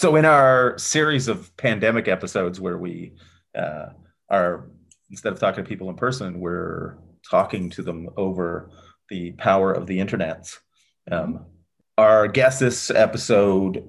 [0.00, 3.12] so in our series of pandemic episodes where we
[3.54, 3.90] uh,
[4.30, 4.70] are
[5.10, 6.96] instead of talking to people in person we're
[7.28, 8.70] talking to them over
[9.10, 10.48] the power of the internet.
[11.10, 11.44] Um,
[11.98, 13.86] our guest this episode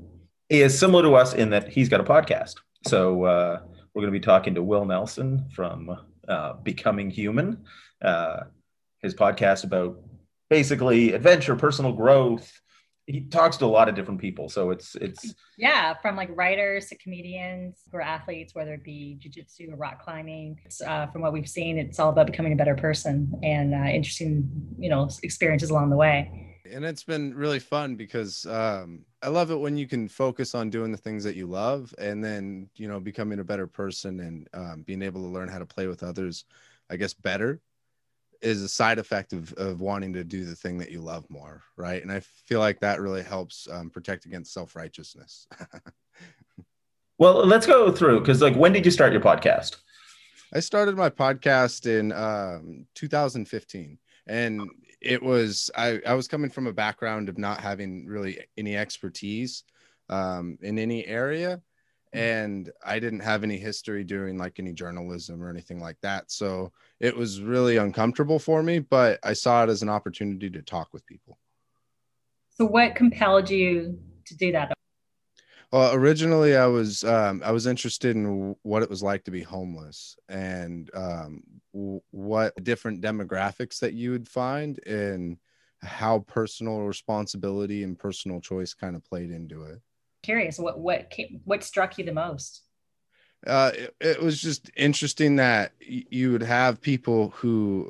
[0.49, 2.55] is similar to us in that he's got a podcast.
[2.87, 3.61] So uh,
[3.93, 5.95] we're going to be talking to will nelson from
[6.27, 7.63] uh, becoming human.
[8.01, 8.41] Uh,
[9.01, 9.97] his podcast about
[10.49, 12.60] basically adventure personal growth
[13.07, 16.87] he talks to a lot of different people so it's it's yeah from like writers
[16.87, 20.59] to comedians or athletes whether it be jiu-jitsu or rock climbing.
[20.85, 24.49] Uh, from what we've seen it's all about becoming a better person and uh, interesting
[24.77, 26.47] you know experiences along the way.
[26.71, 30.69] And it's been really fun because um, i love it when you can focus on
[30.69, 34.47] doing the things that you love and then you know becoming a better person and
[34.53, 36.45] um, being able to learn how to play with others
[36.89, 37.59] i guess better
[38.41, 41.61] is a side effect of, of wanting to do the thing that you love more
[41.77, 42.01] right?
[42.01, 45.47] And i feel like that really helps um, protect against self-righteousness.
[47.21, 49.75] Well let's go through because like when did you start your podcast?
[50.51, 54.67] I started my podcast in um, 2015 and
[54.99, 59.63] it was I, I was coming from a background of not having really any expertise
[60.09, 61.61] um, in any area
[62.13, 66.31] and I didn't have any history doing like any journalism or anything like that.
[66.31, 70.61] So it was really uncomfortable for me, but I saw it as an opportunity to
[70.61, 71.37] talk with people.
[72.49, 74.73] So what compelled you to do that?
[75.71, 79.41] Well, originally I was um, I was interested in what it was like to be
[79.41, 81.43] homeless and um,
[81.73, 85.37] w- what different demographics that you would find and
[85.81, 89.81] how personal responsibility and personal choice kind of played into it
[90.23, 92.63] curious what what came, what struck you the most?
[93.45, 97.89] Uh, it, it, was just interesting that you would have people who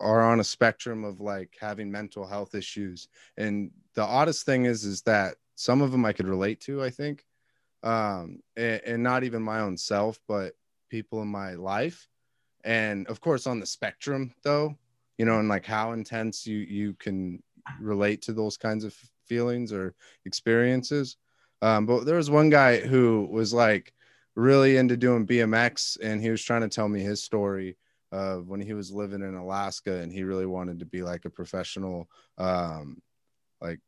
[0.00, 3.08] are on a spectrum of like having mental health issues.
[3.36, 6.88] And the oddest thing is is that some of them i could relate to i
[6.88, 7.24] think
[7.82, 10.54] um, and, and not even my own self but
[10.88, 12.08] people in my life.
[12.64, 14.76] And of course on the spectrum though
[15.16, 17.42] you know and like how intense you you can
[17.80, 18.94] relate to those kinds of
[19.26, 19.94] feelings or
[20.24, 21.16] experiences
[21.62, 23.92] um, but there was one guy who was like
[24.34, 27.76] really into doing BMX, and he was trying to tell me his story
[28.12, 31.30] of when he was living in Alaska, and he really wanted to be like a
[31.30, 32.08] professional,
[32.38, 33.02] um,
[33.60, 33.80] like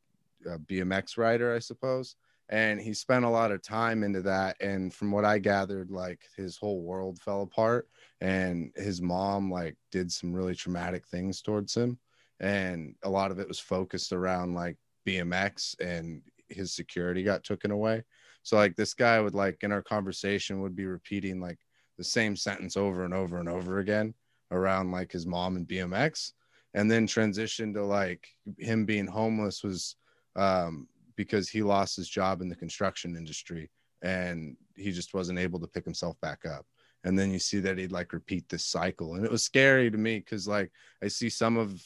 [0.47, 2.16] a BMX rider, I suppose.
[2.48, 4.56] And he spent a lot of time into that.
[4.60, 7.88] And from what I gathered, like his whole world fell apart,
[8.20, 11.98] and his mom like did some really traumatic things towards him,
[12.41, 17.70] and a lot of it was focused around like BMX and his security got taken
[17.70, 18.02] away.
[18.42, 21.58] So like this guy would like in our conversation would be repeating like
[21.98, 24.14] the same sentence over and over and over again
[24.50, 26.32] around like his mom and BMX
[26.74, 28.26] and then transition to like
[28.58, 29.97] him being homeless was
[30.36, 33.70] um, because he lost his job in the construction industry
[34.03, 36.64] and he just wasn't able to pick himself back up
[37.04, 39.98] and then you see that he'd like repeat this cycle and it was scary to
[39.98, 40.70] me because like
[41.03, 41.82] i see some of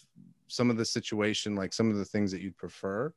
[0.46, 3.12] some of the situation like some of the things that you'd prefer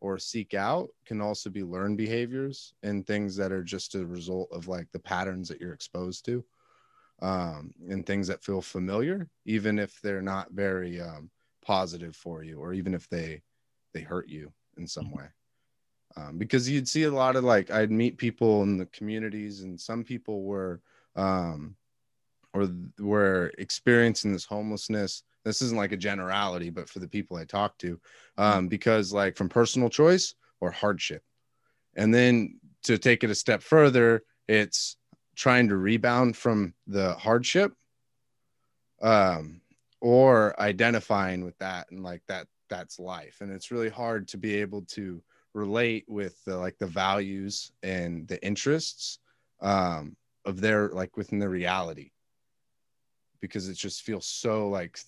[0.00, 4.48] or seek out can also be learned behaviors and things that are just a result
[4.52, 6.44] of like the patterns that you're exposed to
[7.22, 11.30] um, and things that feel familiar even if they're not very um,
[11.64, 13.42] positive for you or even if they
[13.92, 15.26] they hurt you in some way
[16.16, 19.80] um, because you'd see a lot of like I'd meet people in the communities, and
[19.80, 20.80] some people were
[21.16, 21.76] um,
[22.52, 22.68] or
[22.98, 25.22] were experiencing this homelessness.
[25.44, 27.98] This isn't like a generality, but for the people I talk to,
[28.36, 31.22] um, because like from personal choice or hardship,
[31.96, 34.96] and then to take it a step further, it's
[35.36, 37.72] trying to rebound from the hardship
[39.00, 39.60] um,
[40.00, 43.38] or identifying with that and like that that's life.
[43.40, 45.22] And it's really hard to be able to
[45.54, 49.18] relate with the, like the values and the interests
[49.60, 52.10] um, of their like within the reality
[53.40, 54.98] because it just feels so like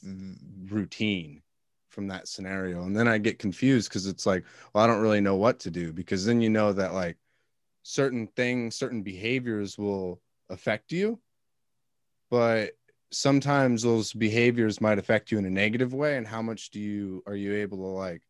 [0.71, 1.43] routine
[1.89, 2.83] from that scenario.
[2.85, 5.71] And then i get confused because it's like well i don't really know what to
[5.71, 7.17] do because then you know that like
[7.83, 11.19] certain things certain behaviors will affect you
[12.33, 12.71] but
[13.13, 16.17] sometimes those behaviors might affect you in a negative way.
[16.17, 18.23] And how much do you are you able to like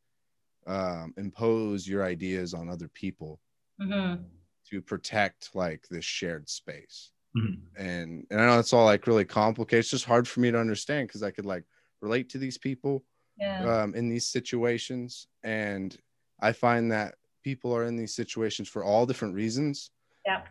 [0.67, 3.39] um, impose your ideas on other people
[3.81, 4.23] mm-hmm.
[4.71, 7.83] to protect like this shared space mm-hmm.
[7.83, 10.59] and and i know it's all like really complicated it's just hard for me to
[10.59, 11.65] understand because i could like
[12.01, 13.05] relate to these people
[13.39, 13.83] yeah.
[13.83, 15.97] um, in these situations and
[16.41, 19.91] i find that people are in these situations for all different reasons
[20.27, 20.43] yeah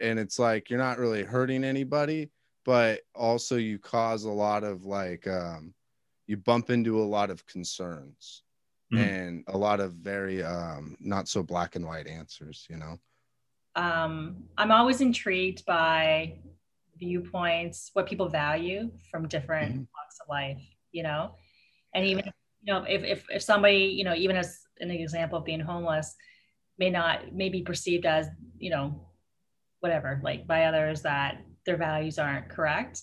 [0.00, 2.30] and it's like you're not really hurting anybody
[2.64, 5.72] but also you cause a lot of like um,
[6.26, 8.42] you bump into a lot of concerns
[8.92, 9.02] mm-hmm.
[9.02, 12.98] and a lot of very um, not so black and white answers you know
[13.76, 16.38] um, i'm always intrigued by
[16.98, 19.80] viewpoints what people value from different mm-hmm.
[19.80, 20.62] walks of life
[20.92, 21.32] you know
[21.94, 22.24] and even
[22.62, 26.14] you know if, if if somebody you know even as an example of being homeless
[26.78, 28.28] may not may be perceived as
[28.58, 29.08] you know
[29.80, 33.02] whatever like by others that their values aren't correct.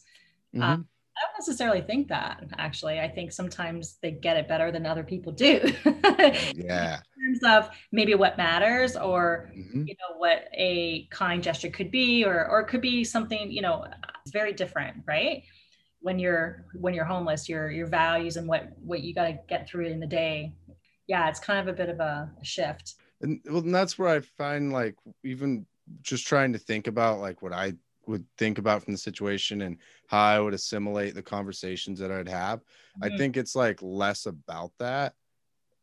[0.55, 0.63] Mm-hmm.
[0.63, 0.87] Um,
[1.23, 2.99] don't necessarily think that actually.
[2.99, 5.61] I think sometimes they get it better than other people do.
[5.85, 6.99] yeah.
[7.17, 9.87] In terms of maybe what matters or mm-hmm.
[9.87, 13.61] you know what a kind gesture could be or or it could be something, you
[13.61, 13.85] know,
[14.21, 15.43] it's very different, right?
[16.01, 19.67] When you're when you're homeless, your your values and what what you got to get
[19.67, 20.53] through in the day.
[21.07, 22.95] Yeah, it's kind of a bit of a, a shift.
[23.21, 25.65] And well, and that's where I find like even
[26.01, 27.73] just trying to think about like what I
[28.07, 29.77] would think about from the situation and
[30.07, 32.59] how I would assimilate the conversations that I'd have.
[32.59, 33.03] Mm-hmm.
[33.03, 35.13] I think it's like less about that,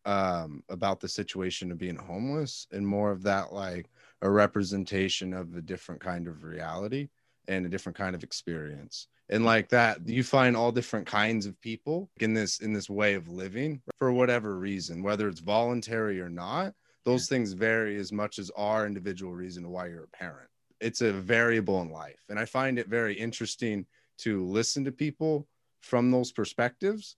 [0.05, 3.87] um, about the situation of being homeless and more of that like
[4.23, 7.09] a representation of a different kind of reality
[7.49, 9.09] and a different kind of experience.
[9.29, 13.15] And like that, you find all different kinds of people in this in this way
[13.15, 16.75] of living for whatever reason, whether it's voluntary or not.
[17.05, 20.50] Those things vary as much as our individual reason why you're a parent
[20.81, 22.21] it's a variable in life.
[22.29, 23.87] And i find it very interesting
[24.19, 25.47] to listen to people
[25.81, 27.17] from those perspectives.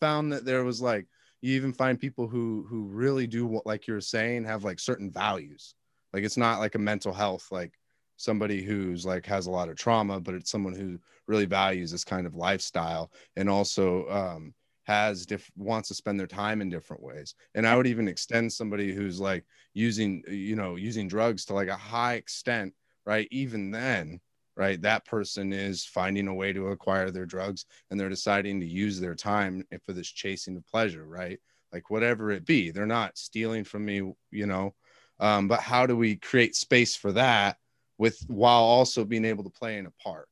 [0.00, 1.06] Found that there was like
[1.40, 5.10] you even find people who who really do what like you're saying have like certain
[5.10, 5.74] values.
[6.12, 7.72] Like it's not like a mental health like
[8.16, 12.04] somebody who's like has a lot of trauma but it's someone who really values this
[12.04, 17.02] kind of lifestyle and also um has diff- wants to spend their time in different
[17.02, 17.34] ways.
[17.54, 21.68] And i would even extend somebody who's like using you know using drugs to like
[21.68, 22.72] a high extent
[23.06, 23.28] right?
[23.30, 24.20] Even then
[24.56, 28.66] right that person is finding a way to acquire their drugs and they're deciding to
[28.66, 31.40] use their time for this chasing of pleasure right?
[31.72, 34.74] Like whatever it be they're not stealing from me you know?
[35.20, 37.56] Um, but how do we create space for that
[37.98, 40.28] with while also being able to play in a park?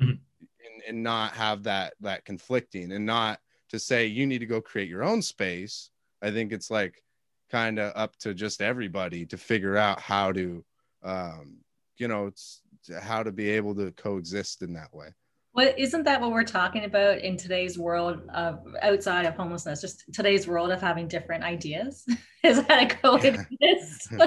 [0.00, 0.10] Mm-hmm.
[0.10, 4.60] and, and not have that that conflicting and not to say you need to go
[4.60, 5.90] create your own space.
[6.22, 7.02] I think it's like
[7.50, 10.64] kind of up to just everybody to figure out how to
[11.02, 11.58] um,
[11.98, 12.62] you know it's
[13.00, 15.08] how to be able to coexist in that way.
[15.54, 20.04] Well isn't that what we're talking about in today's world of outside of homelessness just
[20.12, 22.06] today's world of having different ideas?
[22.44, 24.12] Is that a coexist?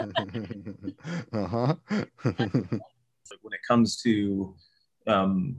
[1.34, 1.76] Uh-huh.
[3.44, 4.56] When it comes to
[5.08, 5.56] um,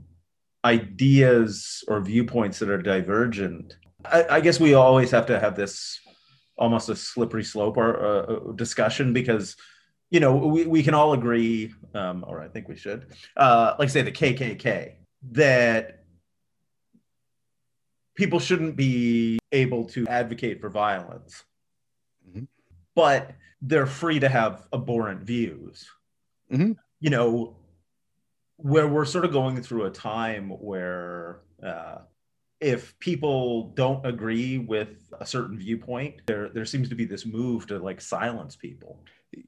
[0.63, 5.99] ideas or viewpoints that are divergent I, I, guess we always have to have this
[6.57, 9.55] almost a slippery slope or uh, discussion because
[10.13, 13.89] you know, we, we can all agree, um, or I think we should, uh, like
[13.89, 14.93] say the KKK,
[15.31, 16.03] that
[18.13, 21.43] people shouldn't be able to advocate for violence,
[22.29, 22.43] mm-hmm.
[22.93, 23.31] but
[23.63, 25.89] they're free to have abhorrent views.
[26.51, 26.73] Mm-hmm.
[26.99, 27.55] You know,
[28.57, 31.97] where we're sort of going through a time where uh,
[32.61, 37.65] if people don't agree with a certain viewpoint, there there seems to be this move
[37.67, 38.99] to like silence people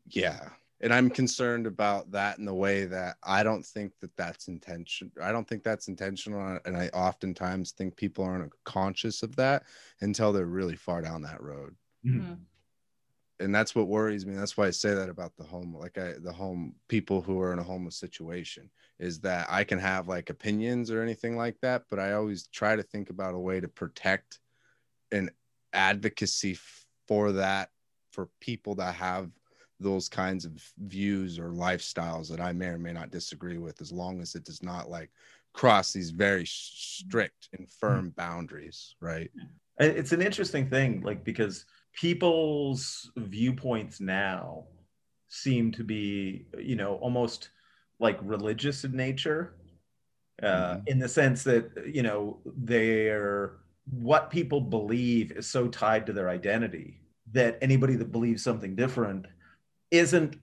[0.08, 0.50] yeah.
[0.82, 5.10] And i'm concerned about that in the way that i don't think that that's intention
[5.24, 9.63] i don't think that's intentional and i oftentimes think people aren't conscious of that
[10.01, 11.75] until they're really far down that road.
[12.06, 12.34] Mm-hmm.
[13.39, 14.36] and that's what worries me.
[14.36, 17.54] That's why i say that about the home like i the home people who are
[17.54, 21.84] in a homeless situation is that i can have like opinions or anything like that
[21.89, 24.39] but i always try to think about a way to protect
[25.12, 25.32] an
[25.74, 26.58] advocacy
[27.08, 27.70] for that
[28.12, 29.30] for people that have
[29.79, 33.91] those kinds of views or lifestyles that i may or may not disagree with as
[33.91, 35.10] long as it does not like
[35.53, 39.32] cross these very strict and firm boundaries right?
[39.79, 44.65] It's an interesting thing like because people's viewpoints now
[45.27, 47.50] seem to be, you know, almost
[48.00, 49.55] like religious in nature,
[50.41, 50.88] uh, mm-hmm.
[50.88, 53.58] in the sense that, you know, they're
[53.89, 57.01] what people believe is so tied to their identity
[57.32, 59.27] that anybody that believes something different
[59.92, 60.38] isn't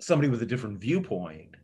[0.00, 1.56] somebody with a different viewpoint.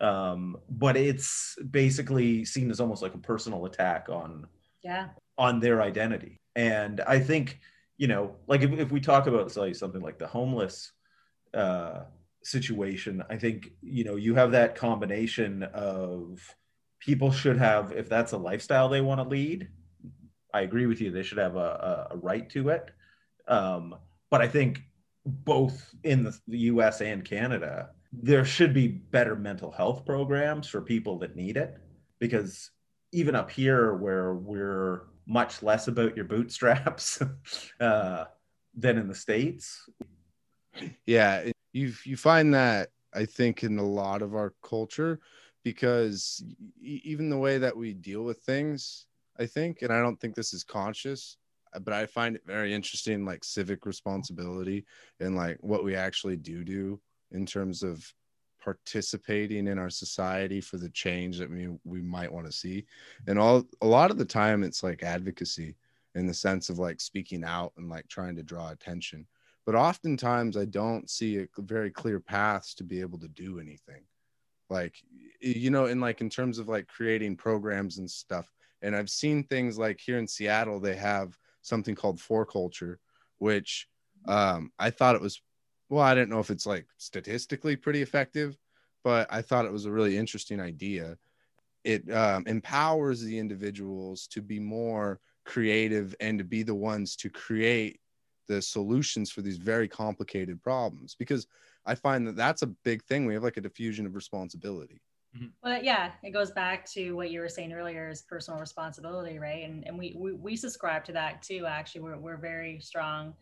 [0.00, 4.46] Um, but it's basically seen as almost like a personal attack on
[4.82, 5.08] yeah
[5.38, 6.40] on their identity.
[6.56, 7.60] And I think
[7.96, 10.92] you know, like if, if we talk about say something like the homeless
[11.52, 12.04] uh,
[12.42, 16.40] situation, I think you know you have that combination of
[16.98, 19.68] people should have if that's a lifestyle they want to lead.
[20.52, 22.90] I agree with you; they should have a, a, a right to it.
[23.46, 23.94] Um,
[24.30, 24.82] but I think
[25.26, 27.00] both in the, U.S.
[27.00, 31.76] and Canada, there should be better mental health programs for people that need it,
[32.18, 32.70] because
[33.12, 37.22] even up here where we're much less about your bootstraps
[37.80, 38.24] uh,
[38.74, 39.88] than in the states.
[41.06, 45.20] Yeah, you you find that I think in a lot of our culture
[45.62, 46.44] because
[46.80, 49.06] even the way that we deal with things,
[49.38, 51.38] I think, and I don't think this is conscious,
[51.80, 54.84] but I find it very interesting, like civic responsibility
[55.20, 57.00] and like what we actually do do
[57.32, 58.04] in terms of
[58.64, 62.86] participating in our society for the change that we we might want to see.
[63.26, 65.76] And all a lot of the time it's like advocacy
[66.14, 69.26] in the sense of like speaking out and like trying to draw attention.
[69.66, 74.04] But oftentimes i don't see a very clear paths to be able to do anything.
[74.70, 74.94] Like
[75.40, 78.50] you know in like in terms of like creating programs and stuff.
[78.80, 83.00] And i've seen things like here in seattle they have something called for culture
[83.38, 83.88] which
[84.28, 85.40] um i thought it was
[85.88, 88.56] well, I didn't know if it's like statistically pretty effective,
[89.02, 91.16] but I thought it was a really interesting idea.
[91.84, 97.28] It um, empowers the individuals to be more creative and to be the ones to
[97.28, 98.00] create
[98.48, 101.46] the solutions for these very complicated problems because
[101.86, 103.26] I find that that's a big thing.
[103.26, 105.00] We have like a diffusion of responsibility.
[105.36, 105.46] Mm-hmm.
[105.62, 109.64] Well, yeah, it goes back to what you were saying earlier is personal responsibility, right?
[109.64, 111.66] And and we we, we subscribe to that too.
[111.66, 113.34] Actually, we're we're very strong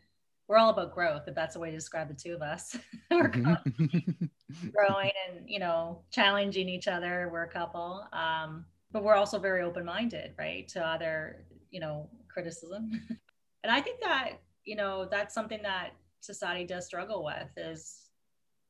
[0.48, 2.76] we're all about growth if that's a way to describe the two of us
[3.10, 9.38] we're growing and you know challenging each other we're a couple um, but we're also
[9.38, 12.90] very open-minded right to other you know criticism
[13.64, 14.32] and i think that
[14.64, 18.10] you know that's something that society does struggle with is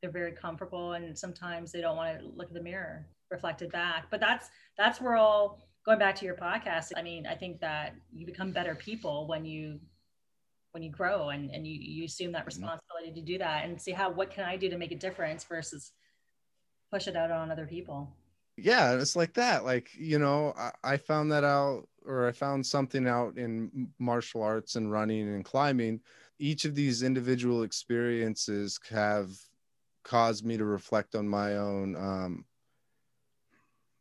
[0.03, 4.07] they're very comfortable and sometimes they don't want to look at the mirror reflected back.
[4.11, 7.95] But that's that's where all going back to your podcast i mean i think that
[8.13, 9.79] you become better people when you
[10.73, 12.47] when you grow and, and you, you assume that mm-hmm.
[12.47, 15.45] responsibility to do that and see how what can i do to make a difference
[15.45, 15.93] versus
[16.91, 18.15] push it out on other people.
[18.59, 22.67] Yeah it's like that like you know I, I found that out or i found
[22.67, 26.01] something out in martial arts and running and climbing.
[26.39, 29.31] Each of these individual experiences have
[30.03, 32.45] caused me to reflect on my own um,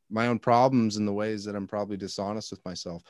[0.10, 3.04] my own problems and the ways that i'm probably dishonest with myself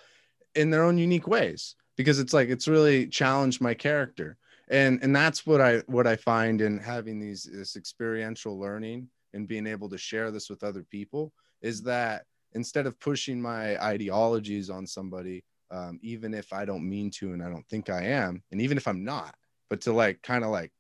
[0.56, 4.38] in their own unique ways because it's like it's really challenged my character.
[4.70, 9.48] And and that's what i what i find in having these this experiential learning and
[9.48, 14.70] being able to share this with other people is that instead of pushing my ideologies
[14.70, 18.42] on somebody um, even if i don't mean to and i don't think i am
[18.54, 19.36] and even if i'm not
[19.70, 20.72] but to like kind of like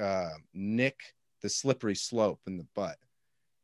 [0.00, 1.00] uh, nick
[1.44, 2.96] the slippery slope in the butt.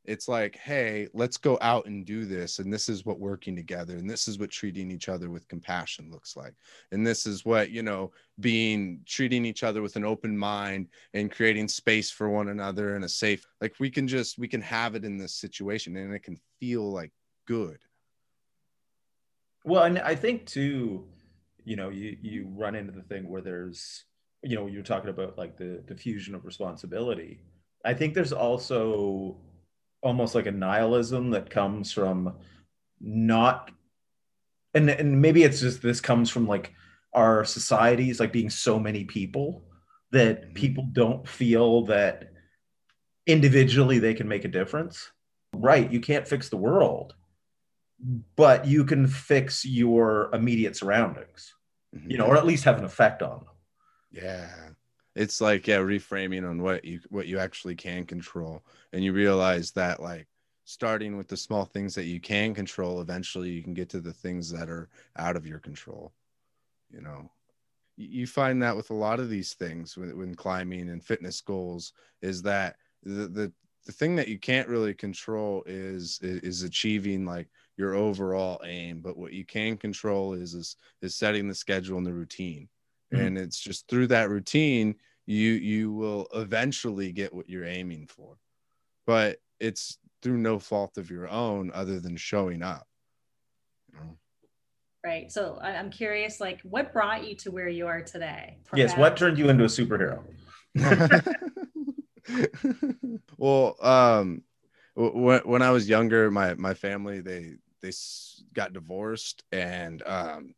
[0.04, 3.96] It's like hey let's go out and do this and this is what working together
[3.96, 6.54] and this is what treating each other with compassion looks like
[6.92, 11.30] and this is what you know being treating each other with an open mind and
[11.30, 14.94] creating space for one another and a safe like we can just we can have
[14.94, 17.12] it in this situation and it can feel like
[17.46, 17.78] good.
[19.64, 21.06] Well and i think too
[21.64, 24.04] you know you you run into the thing where there's
[24.42, 27.40] you know you're talking about like the diffusion of responsibility
[27.84, 29.36] i think there's also
[30.02, 32.34] almost like a nihilism that comes from
[33.00, 33.70] not
[34.74, 36.72] and and maybe it's just this comes from like
[37.12, 39.64] our societies like being so many people
[40.12, 40.52] that mm-hmm.
[40.54, 42.32] people don't feel that
[43.26, 45.10] individually they can make a difference
[45.54, 47.14] right you can't fix the world
[48.36, 51.54] but you can fix your immediate surroundings
[51.94, 52.10] mm-hmm.
[52.10, 53.54] you know or at least have an effect on them
[54.12, 54.48] yeah
[55.20, 58.64] it's like yeah reframing on what you what you actually can control.
[58.92, 60.26] And you realize that like
[60.64, 64.12] starting with the small things that you can control eventually you can get to the
[64.12, 66.12] things that are out of your control
[66.90, 67.30] you know?
[67.96, 71.92] You find that with a lot of these things when, when climbing and fitness goals
[72.22, 73.52] is that the, the
[73.86, 79.00] the thing that you can't really control is is achieving like your overall aim.
[79.00, 82.68] But what you can control is is, is setting the schedule and the routine.
[83.12, 83.26] Mm-hmm.
[83.26, 84.94] and it's just through that routine
[85.30, 88.36] you you will eventually get what you're aiming for.
[89.06, 92.86] But it's through no fault of your own other than showing up.
[93.92, 94.16] You know?
[95.04, 95.30] right.
[95.30, 98.58] So i'm curious like what brought you to where you are today?
[98.74, 100.22] Yes what turned you into a superhero?
[103.38, 104.42] Well um
[104.94, 107.90] when, when i was younger my my family they they
[108.52, 110.54] got divorced and um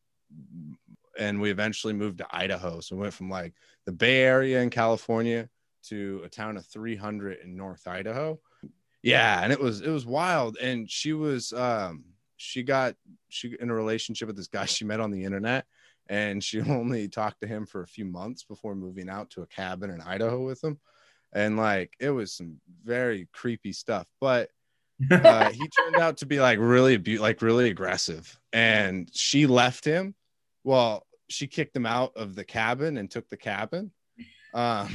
[1.19, 2.81] and we eventually moved to Idaho.
[2.81, 3.55] So we went from like
[3.87, 5.49] the Bay Area in California
[5.85, 8.39] to a town of 300 in North Idaho.
[9.03, 10.57] Yeah, and it was it was wild.
[10.59, 12.05] And she was um
[12.37, 12.95] she got
[13.29, 15.67] she in a relationship with this guy she met on the internet,
[16.09, 19.47] and she only talked to him for a few months before moving out to a
[19.47, 20.79] cabin in Idaho with him.
[21.33, 24.51] And like it was some very creepy stuff, but
[25.11, 30.15] uh, he turned out to be like really like really aggressive, and she left him
[30.65, 33.91] well, she kicked him out of the cabin and took the cabin.
[34.55, 34.89] Um,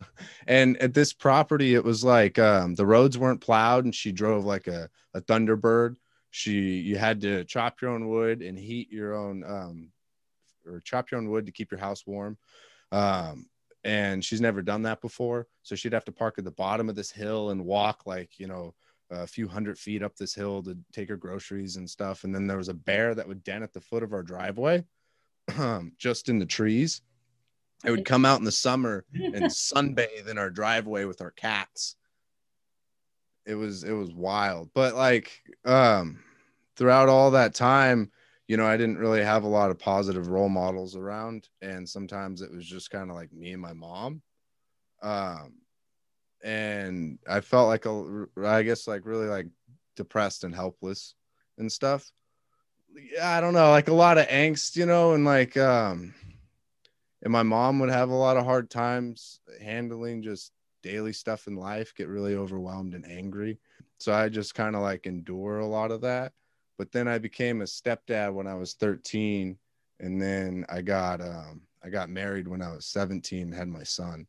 [0.46, 4.44] and at this property, it was like um, the roads weren't plowed, and she drove
[4.44, 5.96] like a, a Thunderbird.
[6.30, 9.92] She you had to chop your own wood and heat your own um,
[10.66, 12.36] or chop your own wood to keep your house warm.
[12.90, 13.46] Um,
[13.84, 16.96] and she's never done that before, so she'd have to park at the bottom of
[16.96, 18.74] this hill and walk like you know
[19.10, 22.24] a few hundred feet up this hill to take her groceries and stuff.
[22.24, 24.82] And then there was a bear that would den at the foot of our driveway
[25.98, 27.02] just in the trees.
[27.84, 31.96] I would come out in the summer and sunbathe in our driveway with our cats.
[33.46, 36.20] It was it was wild, but like um,
[36.76, 38.10] throughout all that time,
[38.48, 42.40] you know, I didn't really have a lot of positive role models around, and sometimes
[42.40, 44.22] it was just kind of like me and my mom.
[45.02, 45.56] Um,
[46.42, 49.48] and I felt like a, I guess like really like
[49.94, 51.14] depressed and helpless
[51.58, 52.10] and stuff
[53.20, 56.14] I don't know, like a lot of angst, you know, and like um
[57.22, 60.52] and my mom would have a lot of hard times handling just
[60.82, 63.58] daily stuff in life, get really overwhelmed and angry.
[63.98, 66.32] So I just kind of like endure a lot of that.
[66.76, 69.56] But then I became a stepdad when I was 13
[70.00, 74.26] and then I got um I got married when I was 17 had my son.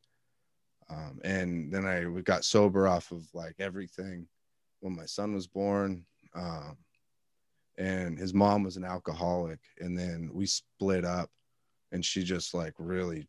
[0.89, 4.28] Um, and then I got sober off of like everything
[4.82, 6.06] when my son was born.
[6.36, 6.78] Um,
[7.78, 11.30] and his mom was an alcoholic and then we split up
[11.92, 13.28] and she just like really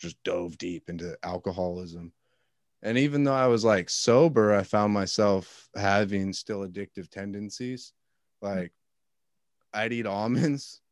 [0.00, 2.12] just dove deep into alcoholism.
[2.82, 7.92] And even though i was like sober i found myself having still addictive tendencies
[8.42, 8.72] like
[9.72, 10.82] i'd eat almonds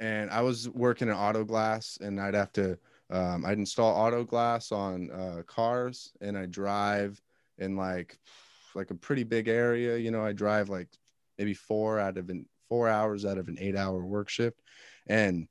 [0.00, 2.76] and i was working in auto glass and i'd have to
[3.10, 7.22] um, i'd install auto glass on uh, cars and i drive
[7.58, 8.18] in like
[8.74, 10.88] like a pretty big area you know i drive like
[11.40, 14.60] maybe four out of an four hours out of an eight hour work shift.
[15.08, 15.48] And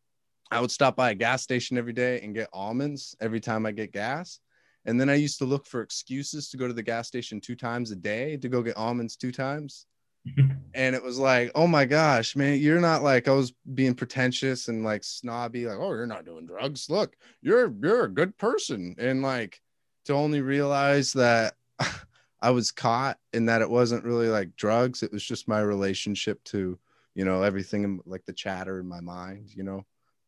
[0.52, 3.72] I would stop by a gas station every day and get almonds every time I
[3.72, 4.40] get gas.
[4.86, 7.56] And then I used to look for excuses to go to the gas station two
[7.56, 9.88] times a day to go get almonds two times.
[10.76, 14.68] and it was like, oh my gosh, man, you're not like I was being pretentious
[14.68, 16.88] and like snobby, like, oh, you're not doing drugs.
[16.88, 18.96] Look, you're you're a good person.
[19.00, 19.60] And like
[20.06, 21.56] to only realize that
[22.42, 25.04] I was caught in that it wasn't really like drugs.
[25.04, 26.80] It was just my relationship to,
[27.16, 29.86] you know, everything like the chatter in my mind, you know,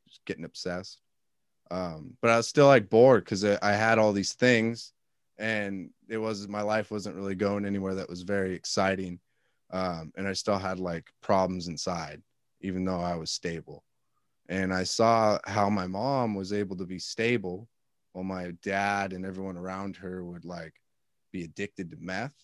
[0.08, 1.02] just getting obsessed.
[1.70, 4.92] Um, but I was still like bored because I had all these things
[5.38, 9.20] and it was my life wasn't really going anywhere that was very exciting.
[9.72, 12.22] Um, and I still had like problems inside,
[12.60, 13.84] even though I was stable.
[14.50, 17.70] And I saw how my mom was able to be stable
[18.12, 20.74] while my dad and everyone around her would like
[21.32, 22.36] be addicted to meth.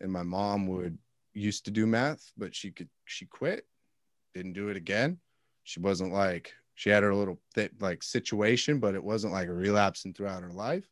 [0.00, 0.98] And my mom would
[1.34, 3.64] used to do meth but she could she quit
[4.34, 5.18] didn't do it again.
[5.64, 9.52] She wasn't like she had her little th- like situation but it wasn't like a
[9.52, 10.88] relapsing throughout her life.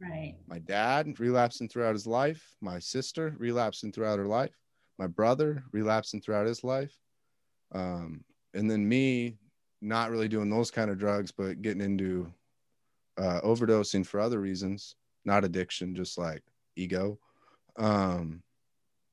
[0.00, 0.36] Right.
[0.46, 2.56] My dad relapsing throughout his life.
[2.60, 4.56] My sister relapsing throughout her life.
[4.98, 6.96] My brother relapsing throughout his life.
[7.72, 9.38] Um, and then me
[9.80, 12.32] not really doing those kind of drugs but getting into
[13.18, 16.42] uh, overdosing for other reasons not addiction just like
[16.76, 17.18] ego.
[17.76, 18.42] Um,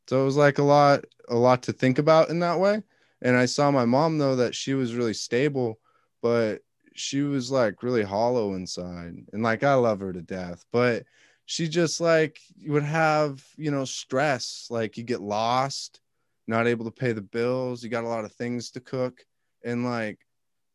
[0.08, 2.84] so it was like a lot, a lot to think about in that way.
[3.22, 5.80] And I saw my mom though that she was really stable,
[6.22, 6.62] but
[6.94, 9.14] she was like really hollow inside.
[9.32, 11.04] And like i love her to death but
[11.46, 14.68] she just like would have you know stress.
[14.70, 16.02] Like you get lost
[16.48, 19.22] not able to pay the bills you got a lot of things to cook.
[19.64, 20.20] And like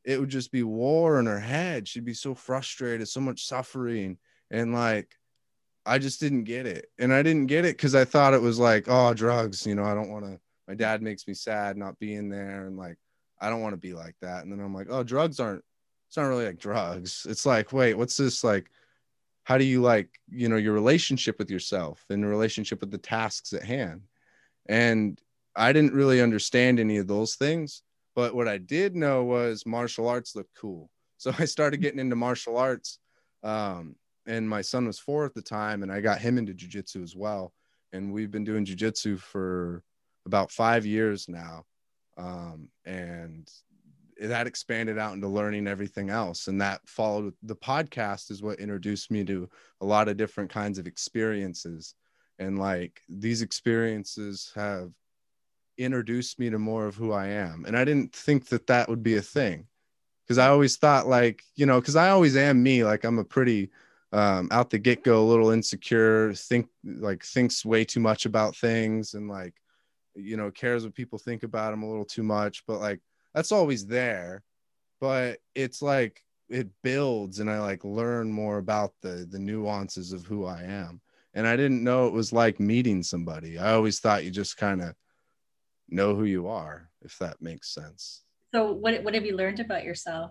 [0.05, 1.89] it would just be war in her head.
[1.89, 4.19] She'd be so frustrated so much suffering.
[4.51, 5.17] And like
[5.87, 6.91] i just didn't get it.
[6.99, 9.85] And i didn't get it because i thought it was like oh drugs you know
[9.85, 12.97] i don't want to my dad makes me sad not being there and like
[13.41, 14.43] i don't want to be like that.
[14.43, 15.65] And then i'm like oh drugs aren't
[16.09, 17.27] it's not really like drugs.
[17.29, 18.71] It's like wait what's this like
[19.45, 22.99] how do you like you know your relationship with yourself and the relationship with the
[22.99, 24.03] tasks at hand?
[24.69, 25.21] And
[25.55, 27.83] i didn't really understand any of those things
[28.15, 30.91] but what i did know was martial arts looked cool.
[31.19, 32.99] So i started getting into martial arts
[33.43, 33.95] um,
[34.27, 37.15] and my son was four at the time and i got him into jiu-jitsu as
[37.15, 37.53] well.
[37.93, 39.83] And we've been doing jiu-jitsu for
[40.27, 41.65] about five years now
[42.17, 43.51] um, and
[44.21, 46.49] that expanded out into learning everything else.
[46.49, 49.49] And that followed the podcast is what introduced me to
[49.81, 51.95] a lot of different kinds of experiences.
[52.39, 54.91] And like these experiences have
[55.79, 57.65] introduced me to more of who i am.
[57.67, 59.67] And i didn't think that that would be a thing
[60.27, 63.25] because i always thought like you know because i always am me like i'm a
[63.25, 63.71] pretty
[64.13, 69.15] um, out the get-go a little insecure think like thinks way too much about things
[69.15, 69.55] and like
[70.15, 73.01] you know cares what people think about him a little too much but like
[73.37, 74.43] that's always there.
[74.99, 80.25] But it's like it builds and i like learn more about the the nuances of
[80.25, 81.01] who i am.
[81.35, 83.59] And i didn't know it was like meeting somebody.
[83.59, 84.95] I always thought you just kind of
[85.89, 88.23] know who you are if that makes sense.
[88.55, 90.31] So what, what have you learned about yourself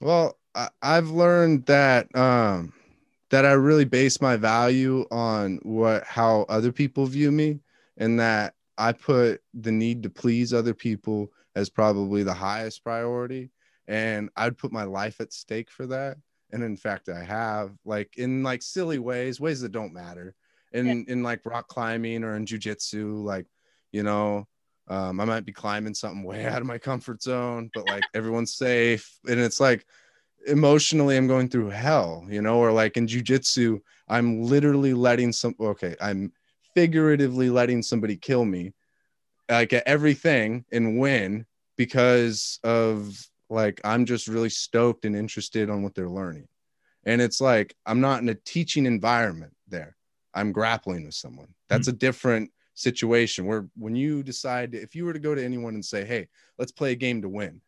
[0.00, 2.72] well I, i've learned that um
[3.30, 7.60] that i really base my value on what how other people view me
[7.96, 13.50] and that i put the need to please other people as probably the highest priority.
[13.86, 16.16] And i'd put my life at stake for that.
[16.52, 20.34] And in fact i have like in like silly ways ways that don't matter.
[20.72, 21.12] In yeah.
[21.12, 23.46] in like rock climbing or in jujitsu like
[23.92, 24.46] you know
[24.88, 28.54] um, i might be climbing something way out of my comfort zone but like everyone's
[28.54, 29.86] safe and it's like
[30.46, 35.54] emotionally i'm going through hell you know or like in jujitsu i'm literally letting some
[35.58, 36.30] okay i'm
[36.74, 38.72] figuratively letting somebody kill me
[39.50, 45.82] like at everything and win because of like I'm just really stoked and interested on
[45.82, 46.48] what they're learning.
[47.04, 49.96] And it's like I'm not in a teaching environment there.
[50.32, 51.54] I'm grappling with someone.
[51.68, 51.96] That's mm-hmm.
[51.96, 55.84] a different situation where when you decide if you were to go to anyone and
[55.84, 57.60] say, "Hey, let's play a game to win."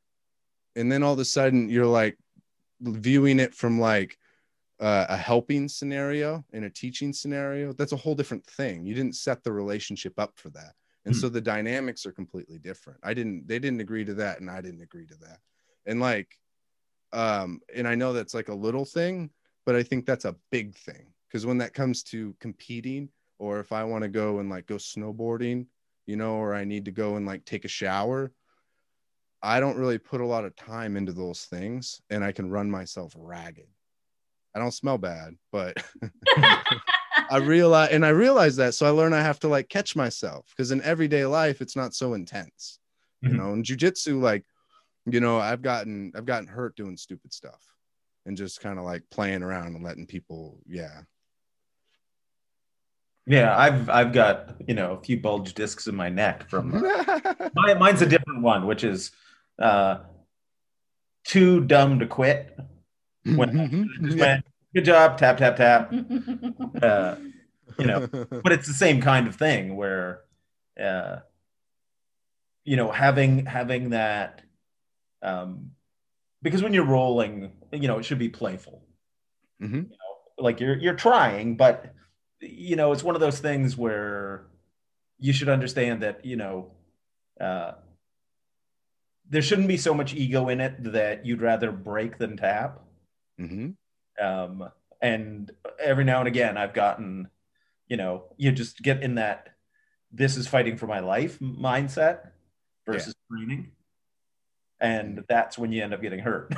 [0.74, 2.18] And then all of a sudden you're like
[2.80, 4.18] viewing it from like
[4.80, 8.84] uh, a helping scenario and a teaching scenario, that's a whole different thing.
[8.84, 10.74] You didn't set the relationship up for that
[11.06, 11.20] and hmm.
[11.20, 14.60] so the dynamics are completely different i didn't they didn't agree to that and i
[14.60, 15.38] didn't agree to that
[15.86, 16.36] and like
[17.12, 19.30] um and i know that's like a little thing
[19.64, 23.08] but i think that's a big thing because when that comes to competing
[23.38, 25.66] or if i want to go and like go snowboarding
[26.06, 28.32] you know or i need to go and like take a shower
[29.42, 32.70] i don't really put a lot of time into those things and i can run
[32.70, 33.68] myself ragged
[34.54, 35.76] i don't smell bad but
[37.30, 38.74] I realize, and I realize that.
[38.74, 41.94] So I learn I have to like catch myself because in everyday life, it's not
[41.94, 42.78] so intense,
[43.24, 43.34] mm-hmm.
[43.34, 43.52] you know.
[43.52, 44.44] In jujitsu, like,
[45.06, 47.62] you know, I've gotten, I've gotten hurt doing stupid stuff
[48.24, 51.02] and just kind of like playing around and letting people, yeah.
[53.26, 56.70] Yeah, I've I've got you know a few bulge discs in my neck from
[57.54, 59.10] my, mine's a different one, which is
[59.58, 59.98] uh,
[61.24, 62.56] too dumb to quit.
[63.24, 64.18] When, mm-hmm.
[64.20, 65.92] when good job, tap, tap, tap.
[66.82, 67.16] uh,
[67.78, 70.20] you know, but it's the same kind of thing where,
[70.80, 71.16] uh,
[72.64, 74.42] you know, having having that,
[75.22, 75.72] um,
[76.42, 78.84] because when you're rolling, you know, it should be playful.
[79.60, 79.74] Mm-hmm.
[79.74, 81.92] You know, like you're you're trying, but
[82.40, 84.46] you know, it's one of those things where
[85.18, 86.72] you should understand that you know.
[87.40, 87.72] Uh,
[89.28, 92.80] there shouldn't be so much ego in it that you'd rather break than tap.
[93.40, 93.70] Mm-hmm.
[94.24, 94.70] Um,
[95.02, 97.28] and every now and again, I've gotten,
[97.88, 99.48] you know, you just get in that
[100.12, 102.30] this is fighting for my life mindset
[102.86, 103.36] versus yeah.
[103.36, 103.72] training.
[104.80, 106.52] And that's when you end up getting hurt.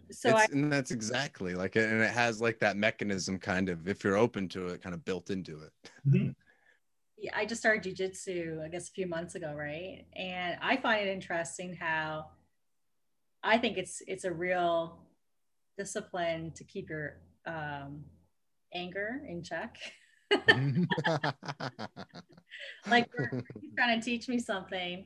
[0.12, 4.04] so I, and that's exactly like and it has like that mechanism kind of, if
[4.04, 5.72] you're open to it, kind of built into it.
[6.08, 6.30] Mm-hmm.
[7.18, 10.04] Yeah, I just started jujitsu, I guess, a few months ago, right?
[10.14, 12.26] And I find it interesting how
[13.42, 14.98] I think it's it's a real
[15.78, 18.04] discipline to keep your um,
[18.74, 19.76] anger in check.
[22.88, 23.08] like
[23.60, 25.04] he's trying to teach me something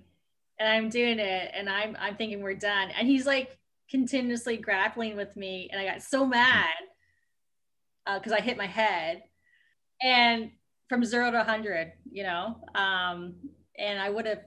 [0.61, 2.91] and I'm doing it and I'm I'm thinking we're done.
[2.91, 3.59] And he's like
[3.91, 6.69] continuously grappling with me and I got so mad
[8.15, 9.23] because uh, I hit my head
[10.03, 10.51] and
[10.89, 13.35] from zero to 100, you know, um,
[13.79, 14.41] and I would have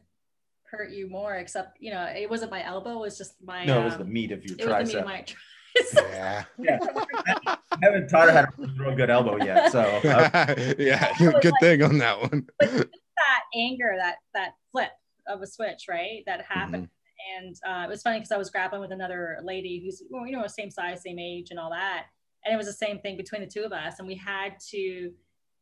[0.69, 3.65] hurt you more, except, you know, it wasn't my elbow, it was just my.
[3.65, 4.99] No, it was um, the meat of your it was the meat tricep.
[4.99, 6.11] of my tricep.
[6.11, 6.43] Yeah.
[6.59, 7.55] yeah.
[7.71, 9.71] I haven't taught her how to throw a good elbow yet.
[9.71, 11.13] So uh, yeah.
[11.17, 12.45] Good like- thing on that one.
[12.59, 14.91] but that anger, that that flip
[15.33, 16.23] of a switch, right?
[16.25, 16.53] That Mm-hmm.
[16.59, 16.89] happened.
[17.37, 20.35] And uh, it was funny because I was grappling with another lady who's, well, you
[20.35, 22.07] know, same size, same age, and all that.
[22.43, 23.99] And it was the same thing between the two of us.
[23.99, 25.11] And we had to,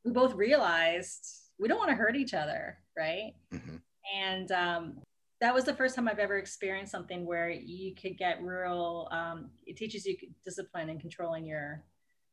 [0.03, 1.23] we both realized
[1.59, 3.33] we don't want to hurt each other, right?
[3.53, 3.79] Mhm.
[4.15, 4.97] And um,
[5.39, 9.07] that was the first time I've ever experienced something where you could get real.
[9.11, 11.83] Um, it teaches you discipline and controlling your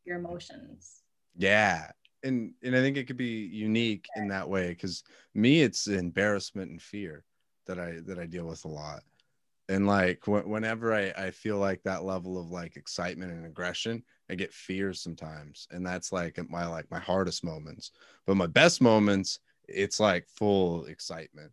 [0.06, 1.02] your emotions.
[1.36, 1.90] Yeah.
[2.24, 5.04] And and I think it could be unique in that way because
[5.34, 7.24] me it's embarrassment and fear
[7.66, 9.02] that I that I deal with a lot.
[9.68, 14.02] And like wh- whenever I, I feel like that level of like excitement and aggression,
[14.30, 15.68] I get fear sometimes.
[15.70, 17.92] And that's like my like my hardest moments.
[18.26, 21.52] But my best moments, it's like full excitement,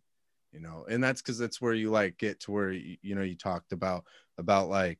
[0.52, 0.86] you know.
[0.88, 3.72] And that's because that's where you like get to where you, you know you talked
[3.72, 4.04] about
[4.38, 4.98] about like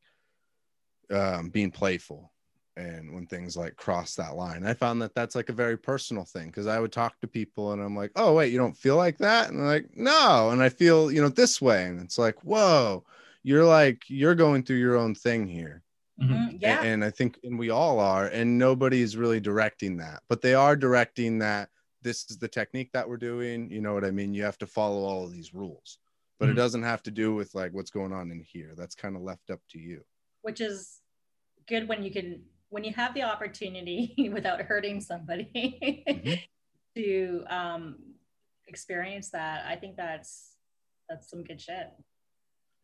[1.10, 2.32] um being playful
[2.76, 4.64] and when things like cross that line.
[4.66, 7.72] I found that that's like a very personal thing because i would talk to people
[7.72, 9.48] and i'm like oh wait you don't feel like that?
[9.50, 10.50] And they're like no.
[10.50, 13.04] And i feel you know this way and it's like whoa
[13.42, 15.82] you're like you're going through your own thing here.
[16.20, 16.28] Mhm.
[16.30, 16.78] Mm, yeah.
[16.80, 20.54] and, and i think and we all are and nobody's really directing that but they
[20.54, 21.68] are directing that
[22.02, 24.34] this is the technique that we're doing you know what i mean?
[24.34, 25.98] You have to follow all of these rules
[26.38, 26.56] but it Mhm.
[26.56, 28.74] doesn't have to do with like what's going on in here.
[28.76, 30.02] That's kind of left up to you.
[30.42, 31.00] Which is
[31.66, 36.40] good when you can when you have the opportunity without hurting somebody Mhm.
[36.96, 37.96] to um,
[38.68, 40.56] experience that i think that's
[41.08, 41.88] that's some good shit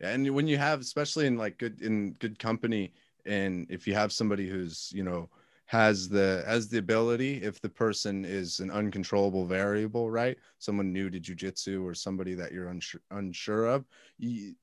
[0.00, 2.92] Yeah, and when you have, especially in like good in good company,
[3.24, 5.28] and if you have somebody who's you know
[5.66, 10.36] has the has the ability, if the person is an uncontrollable variable, right?
[10.58, 13.84] Someone new to jujitsu or somebody that you're unsure unsure of,
[14.18, 14.54] you,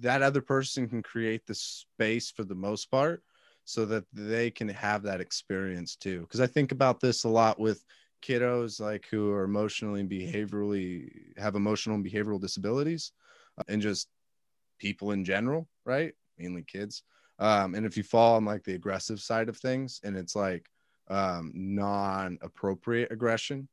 [0.00, 3.22] that other person can create the space for the most part,
[3.64, 6.20] so that they can have that experience too.
[6.20, 7.84] Because I think about this a lot with
[8.22, 13.12] kiddos like who are emotionally and behaviorally have emotional and behavioral disabilities,
[13.58, 14.08] uh, and just
[14.78, 16.12] people in general, right?
[16.38, 17.02] Mainly kids.
[17.38, 20.68] Um, and if you fall on like the aggressive side of things and it's like
[21.08, 23.68] um, non-appropriate aggression,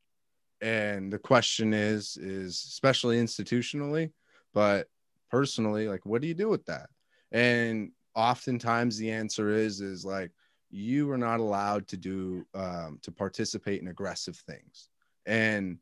[0.60, 4.12] and the question is, is especially institutionally,
[4.54, 4.86] but
[5.30, 6.88] personally, like, what do you do with that?
[7.32, 10.30] And oftentimes the answer is, is like,
[10.70, 14.88] you are not allowed to do um, to participate in aggressive things.
[15.26, 15.78] And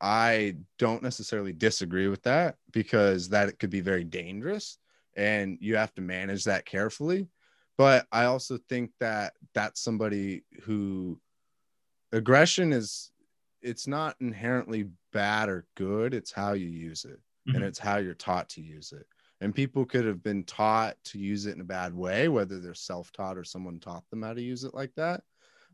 [0.00, 4.78] I don't necessarily disagree with that because that it could be very dangerous
[5.16, 7.28] and you have to manage that carefully.
[7.78, 11.20] But I also think that that's somebody who
[12.12, 13.12] aggression is
[13.62, 17.66] it's not inherently bad or good, it's how you use it and Mhm.
[17.66, 19.06] it's how you're taught to use it.
[19.40, 22.74] And people could have been taught to use it in a bad way, whether they're
[22.74, 25.22] self-taught or someone taught them how to use it like that.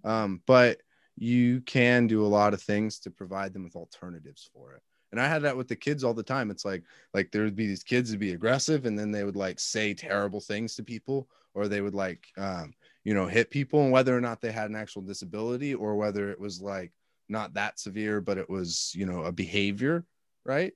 [0.03, 0.81] Um, but
[1.17, 4.83] you can do a lot of things to provide them with alternatives for it.
[5.13, 6.51] And I had that with the kids all the time.
[6.51, 9.37] It's like like there would be these kids would be aggressive and then they would
[9.37, 12.73] like say terrible things to people or they would like um,
[13.05, 16.31] you know hit people and whether or not they had an actual disability or whether
[16.31, 16.93] it was like
[17.29, 20.05] not that severe but it was you know a behavior
[20.45, 20.73] right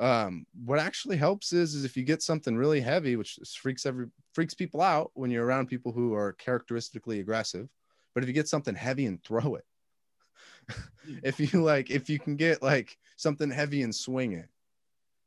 [0.00, 4.06] um, what actually helps is is if you get something really heavy which freaks every
[4.32, 7.68] freaks people out when you're around people who are characteristically aggressive
[8.14, 9.64] but if you get something heavy and throw it
[11.22, 14.48] if you like if you can get like something heavy and swing it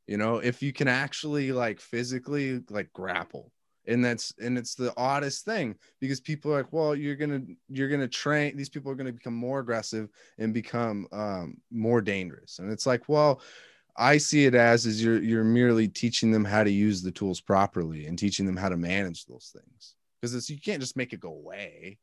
[0.06, 3.52] you know if you can actually like physically like grapple
[3.86, 7.88] and that's and it's the oddest thing because people are like well you're gonna you're
[7.88, 10.08] gonna train these people are gonna become more aggressive
[10.38, 12.58] and become um, more dangerous.
[12.58, 13.40] And it's like well
[13.96, 17.40] i see it as is you're you're merely teaching them how to use the tools
[17.40, 19.94] properly and teaching them how to manage those things.
[20.20, 21.98] Because it's you can't just make it go away.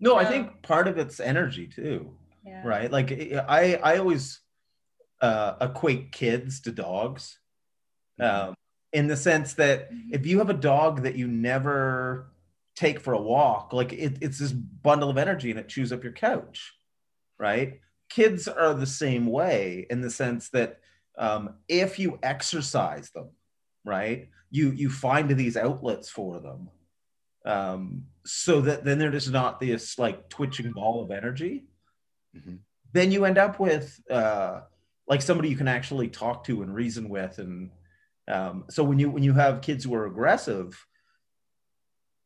[0.00, 2.66] No, I think part of it's energy too, yeah.
[2.66, 2.90] right?
[2.90, 4.40] Like I, I always
[5.20, 7.38] uh, equate kids to dogs,
[8.20, 8.54] um,
[8.92, 12.32] in the sense that if you have a dog that you never
[12.74, 16.02] take for a walk, like it, it's this bundle of energy and it chews up
[16.02, 16.72] your couch,
[17.38, 17.80] right?
[18.08, 20.80] Kids are the same way in the sense that
[21.18, 23.30] um, if you exercise them,
[23.84, 26.70] right, you you find these outlets for them,
[27.44, 31.64] um, so that then they're just not this like twitching ball of energy.
[32.36, 32.58] Mhm.
[32.92, 34.62] Then you end up with uh,
[35.06, 37.70] like somebody you can actually talk to and reason with, and
[38.28, 40.86] um, so when you when you have kids who are aggressive,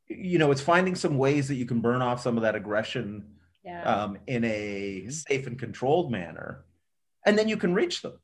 [0.09, 3.35] you know, it's finding some ways that you can burn off some of that aggression
[3.65, 3.83] Yeah.
[3.83, 5.13] um, in a Mhm.
[5.13, 6.65] safe and controlled manner,
[7.25, 8.21] and then you can reach them,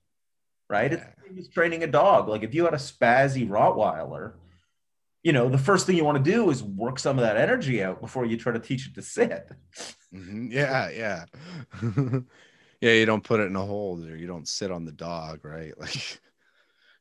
[0.73, 0.93] right?
[0.93, 1.11] It's Yeah.
[1.23, 2.29] the same as training a dog.
[2.29, 4.33] Like if you had a spazzy Rottweiler,
[5.23, 7.85] you know, the first thing you want to do is work some of that energy
[7.85, 9.49] out before you try to teach it to sit.
[10.13, 10.51] Mhm.
[10.51, 11.25] Yeah, yeah.
[12.81, 15.45] yeah, you don't put it in a hold or you don't sit on the dog,
[15.45, 15.75] right?
[15.79, 16.21] Like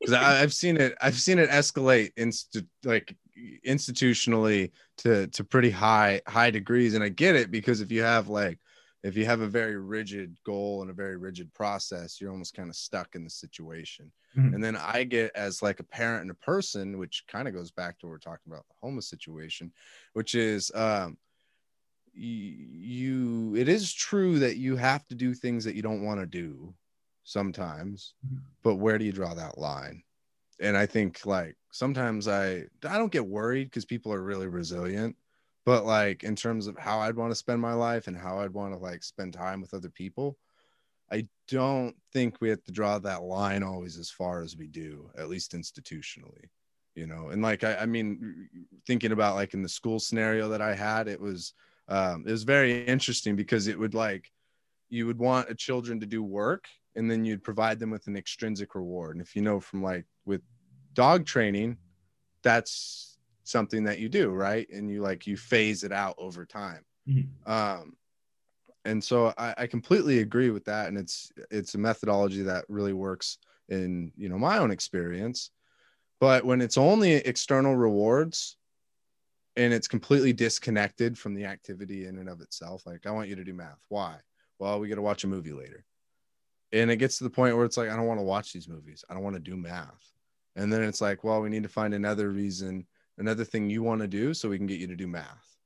[0.00, 3.16] because I've seen it, I've seen it escalate inst- like
[3.64, 6.94] institutionally to to pretty high high degrees.
[6.94, 8.58] And I get it because if you have like
[9.02, 12.70] if you have a very rigid goal and a very rigid process, you're almost kind
[12.70, 14.12] of stuck in the situation.
[14.34, 14.54] Mhm.
[14.54, 17.70] And then I get as like a parent and a person, which kind of goes
[17.70, 19.72] back to what we're talking about the homeless situation,
[20.12, 21.18] which is um
[22.14, 26.26] you it is true that you have to do things that you don't want to
[26.26, 26.74] do
[27.24, 28.52] sometimes Mhm.
[28.62, 30.02] but where do you draw that line
[30.60, 35.16] and i think like sometimes i i don't get worried because people are really resilient
[35.64, 38.52] but like in terms of how i'd want to spend my life and how i'd
[38.52, 40.36] want to like spend time with other people
[41.10, 45.10] i don't think we have to draw that line always as far as we do
[45.16, 46.48] at least institutionally
[46.94, 47.28] you know?
[47.30, 48.48] And like i, I mean
[48.86, 51.54] thinking about like in the school scenario that i had it was
[51.88, 54.30] um, it was very interesting because it would like
[54.88, 58.16] you would want a children to do work and then you'd provide them with an
[58.16, 59.16] extrinsic reward.
[59.16, 60.42] And if you know from like with
[60.92, 61.78] dog training
[62.42, 63.11] that's
[63.52, 64.68] something that you do right?
[64.70, 66.84] And you like you phase it out over time.
[67.08, 67.28] Mhm.
[67.46, 67.96] um
[68.84, 70.88] and so I, I completely agree with that.
[70.88, 73.38] And it's it's a methodology that really works
[73.68, 75.50] in you know my own experience.
[76.20, 78.56] But when it's only external rewards
[79.56, 83.36] and it's completely disconnected from the activity in and of itself like i want you
[83.36, 83.84] to do math.
[83.88, 84.16] Why?
[84.58, 85.84] Well we got to watch a movie later.
[86.72, 88.68] And it gets to the point where it's like i don't want to watch these
[88.68, 89.04] movies.
[89.08, 90.12] I don't want to do math.
[90.56, 92.86] And then it's like well we need to find another reason
[93.18, 95.56] another thing you want to do so we can get you to do math.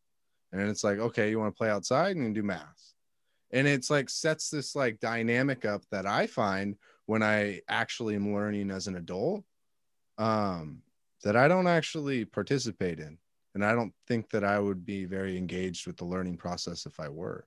[0.52, 2.92] And it's like okay you want to play outside and do math.
[3.52, 8.34] And it's like sets this like dynamic up that i find when i actually am
[8.34, 9.44] learning as an adult
[10.18, 10.82] um
[11.22, 13.18] that i don't actually participate in.
[13.54, 16.98] And i don't think that i would be very engaged with the learning process if
[17.00, 17.46] i were.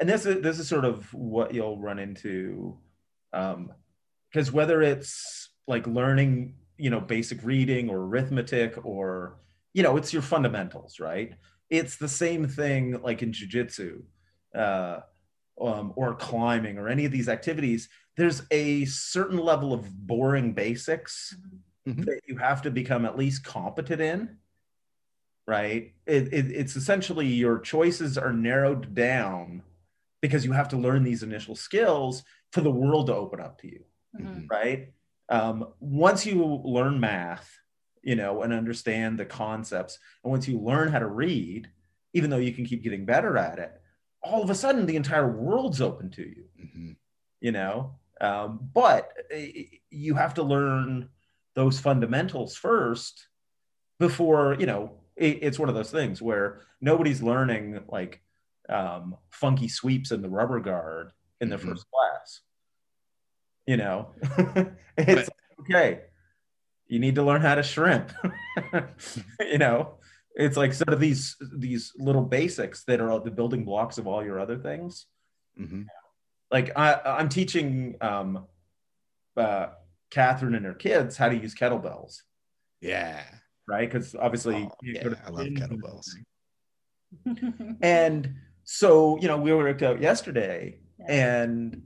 [0.00, 2.78] And this is this is sort of what you'll run into
[3.32, 9.38] because whether it's like learning you know basic reading or arithmetic or
[9.72, 11.34] you know it's your fundamentals right
[11.70, 14.02] it's the same thing like in jiu-jitsu
[14.54, 15.00] uh,
[15.60, 21.36] um, or climbing or any of these activities there's a certain level of boring basics
[21.86, 22.06] Mhm.
[22.06, 24.38] that you have to become at least competent in
[25.46, 29.62] right it, it, it's essentially your choices are narrowed down
[30.22, 33.68] because you have to learn these initial skills for the world to open up to
[33.68, 33.84] you
[34.18, 34.46] Mhm.
[34.50, 34.94] right
[35.28, 37.50] um, once you learn math
[38.02, 41.68] you know and understand the concepts and once you learn how to read
[42.12, 43.80] even though you can keep getting better at it
[44.22, 46.96] all of a sudden the entire world's open to you Mhm.
[47.40, 49.38] you know um, but uh,
[49.90, 51.08] you have to learn
[51.54, 53.28] those fundamentals first
[53.98, 58.20] before you know it, it's one of those things where nobody's learning like
[58.68, 61.10] um, funky sweeps in the rubber guard
[61.40, 61.68] in the Mhm.
[61.70, 62.40] first class
[63.66, 64.08] you know
[64.98, 66.02] it's okay
[66.86, 68.12] you need to learn how to shrimp
[69.40, 69.94] you know
[70.34, 74.24] it's like sort of these these little basics that are the building blocks of all
[74.24, 75.06] your other things
[75.58, 75.86] Mhm.
[76.50, 78.46] like I, I'm teaching um,
[79.36, 79.66] uh,
[80.10, 82.22] Catherine and her kids how to use kettlebells,
[82.80, 83.22] yeah
[83.68, 83.88] right?
[83.90, 86.08] Because obviously, Oh, you yeah, go to I love kettlebells.
[87.80, 91.06] And so, you know, we worked out yesterday, Yeah.
[91.08, 91.82] and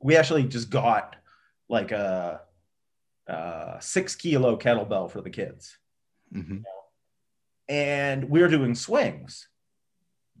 [0.00, 1.16] we actually just got
[1.70, 2.40] like a,
[3.28, 5.78] a six kilo kettlebell for the kids,
[6.34, 6.64] Mhm.
[7.68, 9.48] and we're doing swings.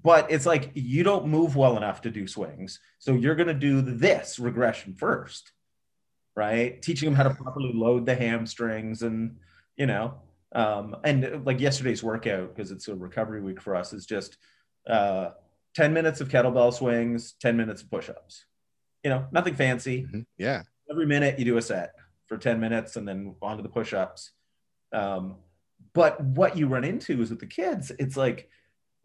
[0.02, 3.54] But it's like you don't move well enough to do swings, so you're going to
[3.54, 5.52] do this regression first,
[6.34, 6.80] right?
[6.82, 9.36] Teaching them how to properly load the hamstrings, and
[9.76, 10.14] you know,
[10.52, 14.38] um, and like yesterday's workout because it's a recovery week for us is just
[14.88, 15.30] uh,
[15.74, 18.46] ten minutes of kettlebell swings, ten minutes of push-ups.
[19.04, 20.26] You know, nothing fancy Mhm.
[20.38, 21.92] yeah every minute you do a set
[22.26, 24.32] for 10 minutes and then on to the push-ups.
[24.92, 25.36] Um,
[25.94, 28.48] but what you run into is with the kids it's like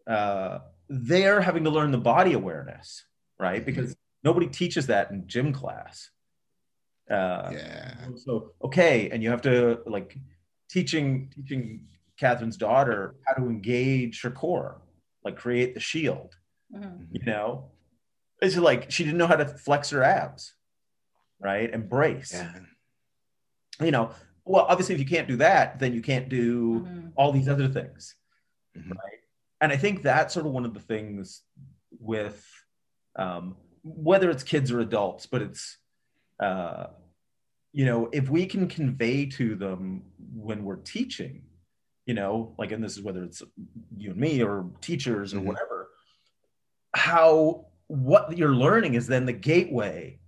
[0.06, 0.58] uh,
[0.88, 3.04] they're having to learn the body awareness
[3.38, 3.62] right?
[3.62, 3.66] Mhm.
[3.66, 6.10] because nobody teaches that in gym class.
[7.10, 7.94] Uh, yeah.
[8.16, 10.18] so okay and you have to like
[10.68, 11.86] teaching teaching
[12.18, 14.82] catherine's daughter how to engage her core
[15.24, 16.34] like create the shield
[16.74, 17.06] Mhm.
[17.12, 17.70] you know?
[18.42, 20.54] It's just like she didn't know how to flex her abs
[21.40, 22.32] right Embrace.
[22.32, 22.52] yeah
[23.84, 24.10] you know
[24.44, 27.12] well obviously if you can't do that then you can't do Mhm.
[27.16, 28.14] all these other things
[28.76, 28.90] mm-hmm.
[28.90, 29.20] right
[29.60, 31.42] and i think that's sort of one of the things
[31.98, 32.44] with
[33.16, 35.78] um, whether it's kids or adults but it's
[36.40, 36.86] uh,
[37.72, 40.02] you know if we can convey to them
[40.34, 41.42] when we're teaching
[42.06, 43.42] you know like and this is whether it's
[43.96, 45.48] you and me or teachers or mm-hmm.
[45.48, 45.88] whatever
[46.94, 50.18] how what you're learning is then the gateway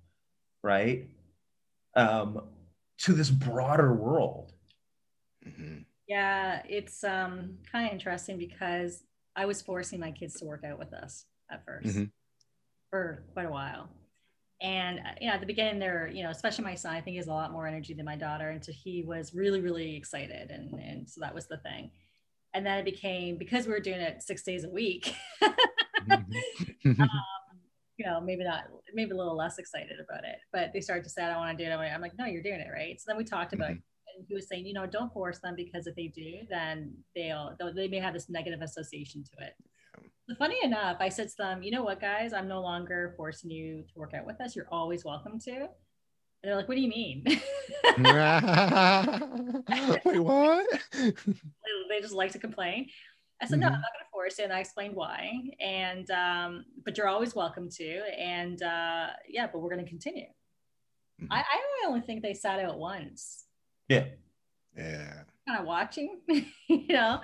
[0.63, 1.09] right
[1.95, 2.43] um,
[2.99, 4.53] to this broader world
[5.47, 5.79] mm-hmm.
[6.09, 9.03] yeah it's um, kind of interesting because
[9.37, 12.05] i was forcing my kids to work out with us at 1st mm-hmm.
[12.91, 13.89] for quite a while
[14.61, 17.13] and uh, you know at the beginning there you know especially my son i think
[17.13, 19.97] he has a lot more energy than my daughter and so he was really really
[19.97, 21.91] excited and and so that was the thing
[22.55, 25.15] and then it became because we were doing it six days a week
[26.09, 27.01] mm-hmm.
[27.01, 27.09] um,
[27.99, 31.11] you know maybe not maybe a little less excited about it but they started to
[31.11, 33.05] say i don't want to do it i'm like no you're doing it right so
[33.09, 34.17] then we talked about mm-hmm.
[34.17, 37.55] and he was saying you know don't force them because if they do then they'll,
[37.59, 39.55] they'll they may have this negative association to it
[40.37, 43.85] funny enough, I said to them, you know what, guys, I'm no longer forcing you
[43.93, 44.55] to work out with us.
[44.55, 45.51] You're always welcome to.
[45.51, 45.69] And
[46.51, 47.25] they're like, what do you mean?
[50.05, 50.81] Wait, what?
[50.93, 52.89] they just like to complain.
[53.41, 53.61] I said, mm-hmm.
[53.61, 54.45] no, I'm not going to force it.
[54.45, 55.33] And I explained why.
[55.61, 58.01] And, um, but you're always welcome to.
[58.19, 60.27] And uh, yeah, but we're going to continue.
[61.21, 61.33] Mm-hmm.
[61.33, 63.45] I, I only think they sat out once.
[63.89, 64.05] Yeah.
[64.77, 65.23] Yeah.
[65.47, 67.21] Kind of watching, you know,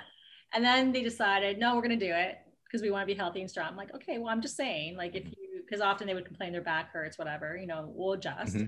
[0.52, 3.18] and then they decided, no, we're going to do it because we want to be
[3.18, 3.68] healthy and strong.
[3.68, 6.52] I'm like, okay, well, I'm just saying, like, if you, because often they would complain
[6.52, 8.66] their back hurts, whatever, you know, we'll adjust, mm-hmm.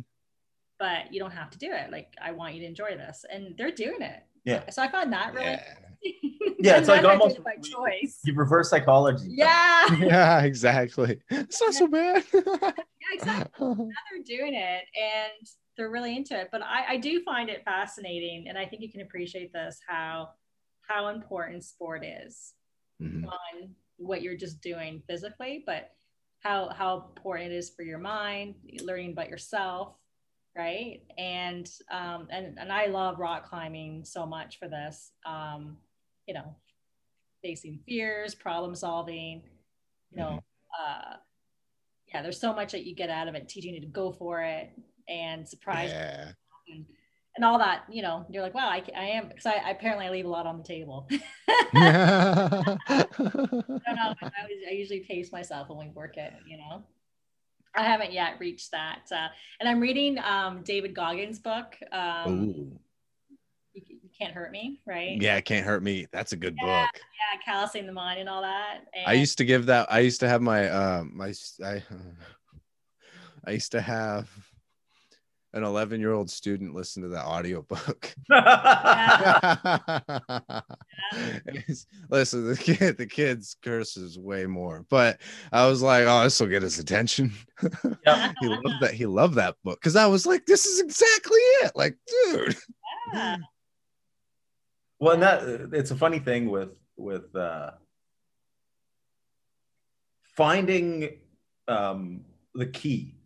[0.78, 1.90] but you don't have to do it.
[1.90, 4.22] Like, I want you to enjoy this, and they're doing it.
[4.44, 4.70] Yeah.
[4.70, 5.47] So I found that really.
[5.47, 5.74] Yeah.
[6.59, 8.18] yeah, it's like almost by choice.
[8.24, 9.28] You reverse psychology.
[9.30, 9.94] Yeah.
[10.00, 11.20] yeah, exactly.
[11.30, 12.24] It's not so bad.
[12.32, 12.70] yeah,
[13.12, 13.68] exactly.
[13.68, 16.48] Now they're doing it and they're really into it.
[16.50, 20.30] But I, I do find it fascinating, and I think you can appreciate this how
[20.88, 22.54] how important sport is
[23.02, 23.24] mm-hmm.
[23.26, 25.90] on what you're just doing physically, but
[26.40, 29.94] how how important it is for your mind, learning about yourself,
[30.57, 31.02] right?
[31.18, 35.12] And um, and and I love rock climbing so much for this.
[35.24, 35.76] Um,
[36.27, 36.57] you know,
[37.43, 39.43] facing fears, problem solving.
[40.11, 41.12] You know, mm-hmm.
[41.12, 41.16] uh,
[42.12, 44.43] yeah, there's so much that you get out of it, teaching you to go for
[44.43, 44.70] it
[45.09, 45.91] and surprise.
[45.91, 46.33] Yeah.
[46.68, 46.85] And,
[47.37, 50.07] and all that, you know, you're like, wow, I, I am, because I, I, apparently
[50.07, 51.07] I leave a lot on the table.
[51.74, 54.14] I don't know.
[54.22, 54.31] I,
[54.70, 56.83] I, usually pace myself when we work it, you know.
[57.74, 59.03] I haven't yet reached that.
[59.12, 59.29] Uh,
[59.61, 61.77] and I'm reading um, David Goggins' book.
[61.93, 62.79] Um,
[64.18, 65.20] Can't Hurt Me, right?
[65.20, 66.06] Yeah, Can't Hurt Me.
[66.12, 66.90] That's a good yeah, book.
[66.94, 68.78] Yeah, callousing the mind and all that.
[68.94, 71.82] And- I used to give that, I used to have my, um, my, I,
[73.46, 74.28] I used to have
[75.52, 78.14] an 11 year old student listen to that audiobook.
[82.10, 85.20] Listen, the kid, the kid's curses way more, but
[85.52, 87.32] I was like, oh, this will get his attention.
[88.06, 88.32] Yeah.
[88.40, 88.94] he loved that.
[88.94, 91.72] He loved that book because I was like, this is exactly it.
[91.74, 92.56] Like, dude.
[93.12, 93.36] Yeah.
[94.99, 97.72] Well, and that it's a funny thing with with uh,
[100.36, 101.18] finding
[101.68, 102.22] um,
[102.55, 103.16] the key,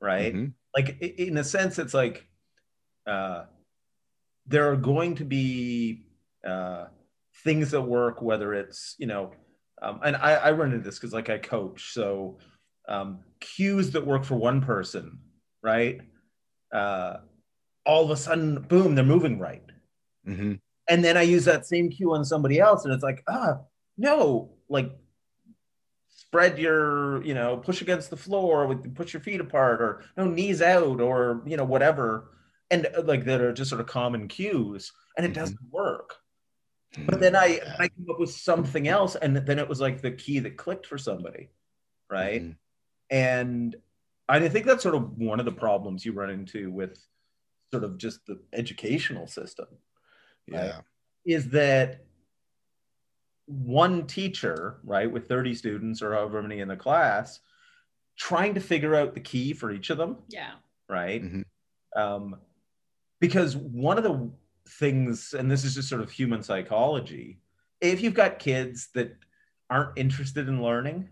[0.00, 0.34] right?
[0.34, 2.26] Mm-hmm like in a sense it's like
[3.06, 3.44] uh,
[4.46, 6.06] there are going to be
[6.46, 6.86] uh,
[7.44, 9.32] things that work whether it's you know
[9.82, 12.38] um, and I, I run into this because like i coach so
[12.88, 15.18] um, cues that work for one person
[15.62, 16.00] right
[16.72, 17.18] uh,
[17.86, 19.64] all of a sudden boom they're moving right
[20.26, 20.54] mm-hmm.
[20.88, 23.58] And then i use that same cue on somebody else and it's like ah
[23.96, 24.90] no like
[26.34, 30.24] spread your, you know, push against the floor with push your feet apart or no
[30.24, 32.32] knees out or, you know, whatever.
[32.72, 35.40] And uh, like that are just sort of common cues and it mm-hmm.
[35.40, 36.16] doesn't work.
[37.06, 40.10] But then I, I came up with something else and then it was like the
[40.10, 41.50] key that clicked for somebody.
[42.10, 42.42] Right.
[42.42, 43.16] Mm-hmm.
[43.16, 43.76] And
[44.28, 46.98] I think that's sort of one of the problems you run into with
[47.72, 49.66] sort of just the educational system.
[50.46, 50.60] Yeah.
[50.60, 50.74] Right?
[51.24, 52.04] Is that
[53.46, 57.40] one teacher, right, with 30 students or however many in the class,
[58.16, 60.18] trying to figure out the key for each of them.
[60.28, 60.52] Yeah.
[60.88, 61.22] Right.
[61.22, 62.00] Mm-hmm.
[62.00, 62.36] Um,
[63.20, 64.30] because one of the
[64.68, 67.40] things, and this is just sort of human psychology,
[67.80, 69.16] if you've got kids that
[69.70, 71.08] aren't interested in learning,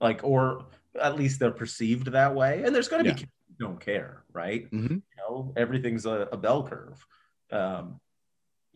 [0.00, 0.66] like, or
[1.00, 3.14] at least they're perceived that way, and there's going to yeah.
[3.14, 4.70] be kids who don't care, right?
[4.70, 4.94] Mm-hmm.
[4.94, 7.04] You know, everything's a, a bell curve.
[7.50, 8.00] Um,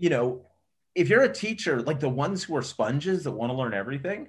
[0.00, 0.46] you know,
[0.94, 4.28] if you're a teacher, like the ones who are sponges that want to learn everything,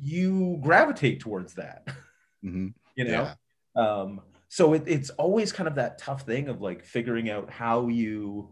[0.00, 1.86] you gravitate towards that.
[2.44, 2.66] Mm-hmm.
[2.94, 3.32] you know?
[3.74, 3.82] Yeah.
[3.82, 4.20] Um,
[4.50, 8.50] so it, it's always kind of that tough thing of like figuring out how you,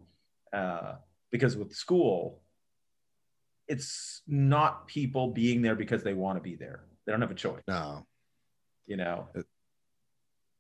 [0.51, 0.95] uh,
[1.31, 2.41] because with school,
[3.69, 6.85] it's not people being there because they want to be there.
[7.05, 7.61] They don't have a choice.
[7.69, 8.07] No.
[8.87, 9.29] You know.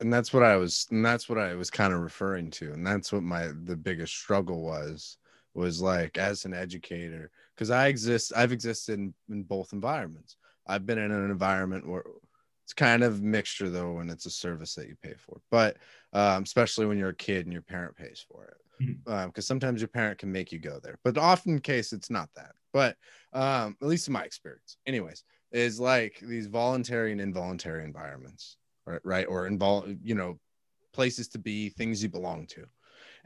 [0.02, 2.72] And that's what I was and that's what I was kind of referring to.
[2.72, 5.16] And that's what my the biggest struggle was
[5.54, 10.36] was like as an educator because I exist I've existed in, in both environments.
[10.66, 12.04] I've been in an environment where
[12.64, 15.76] it's kind of mixture though when it's a service that you pay for but
[16.12, 18.56] um, especially when you're a kid and your parent pays for it
[19.06, 19.50] because Mhm.
[19.50, 22.52] um, sometimes your parent can make you go there but often case it's not that
[22.72, 22.96] but
[23.32, 29.00] um, at least in my experience anyways is like these voluntary and involuntary environments right
[29.04, 30.38] right or involve you know
[30.92, 32.64] places to be things you belong to.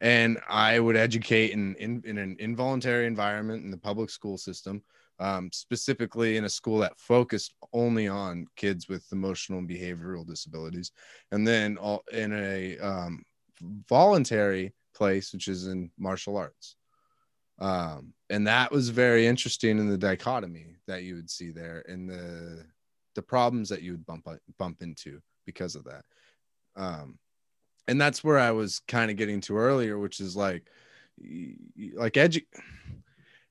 [0.00, 4.82] And i would educate in, in, in an involuntary environment in the public school system
[5.18, 10.92] um, specifically in a school that focused only on kids with emotional and behavioral disabilities,
[11.32, 13.24] and then all, in a um,
[13.88, 16.76] voluntary place, which is in martial arts.
[17.58, 22.08] Um, and that was very interesting in the dichotomy that you would see there and
[22.08, 22.64] the
[23.14, 24.28] the problems that you would bump
[24.58, 26.04] bump into because of that.
[26.76, 27.18] Um,
[27.88, 30.68] and that's where I was kind of getting to earlier, which is like,
[31.94, 32.44] like edu-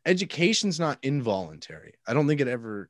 [0.05, 1.93] education's not involuntary.
[2.07, 2.89] I don't think it ever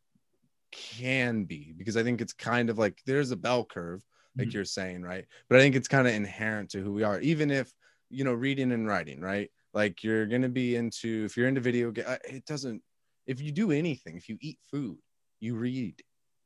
[0.72, 4.04] can be because I think it's kind of like there's a bell curve,
[4.38, 4.54] like Mhm.
[4.54, 5.26] you're saying, right?
[5.48, 7.74] But I think it's kind of inherent to who we are, even if
[8.10, 9.50] you know reading and writing, right?
[9.74, 12.82] Like you're gonna be into if you're into video game, it doesn't.
[13.26, 14.98] If you do anything, if you eat food,
[15.40, 16.02] you read,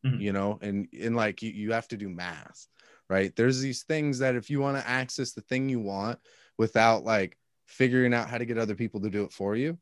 [0.05, 0.21] Mhm.
[0.21, 2.67] you know, and and like you, you have to do math,
[3.09, 3.35] right?
[3.35, 6.19] There's these things that if you want to access the thing you want
[6.57, 7.37] without like
[7.67, 9.77] figuring out how to get other people to do it for you,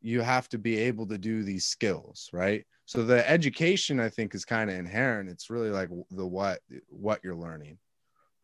[0.00, 2.66] you have to be able to do these skills right?
[2.86, 5.30] So the education i think is kind of inherent.
[5.30, 7.78] It's really like the what what you're learning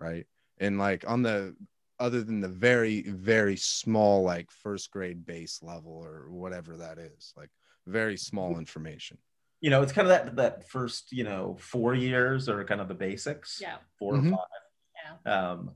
[0.01, 0.27] right?
[0.59, 1.57] And like on the
[1.99, 7.33] other than the very very small like first grade base level or whatever that is
[7.37, 7.51] like
[7.87, 9.19] very small information
[9.63, 12.89] You know, it's kind of that that first, you know, four years are kind of
[12.89, 13.61] the basics.
[13.63, 13.77] Yeah.
[13.99, 14.33] 4 Mhm.
[14.33, 15.19] or five.
[15.25, 15.51] Yeah.
[15.51, 15.71] Um,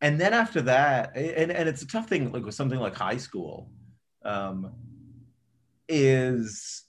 [0.00, 3.16] and then after that, and, and it's a tough thing, like with something like high
[3.18, 3.70] school,
[4.24, 4.74] um,
[5.88, 6.84] is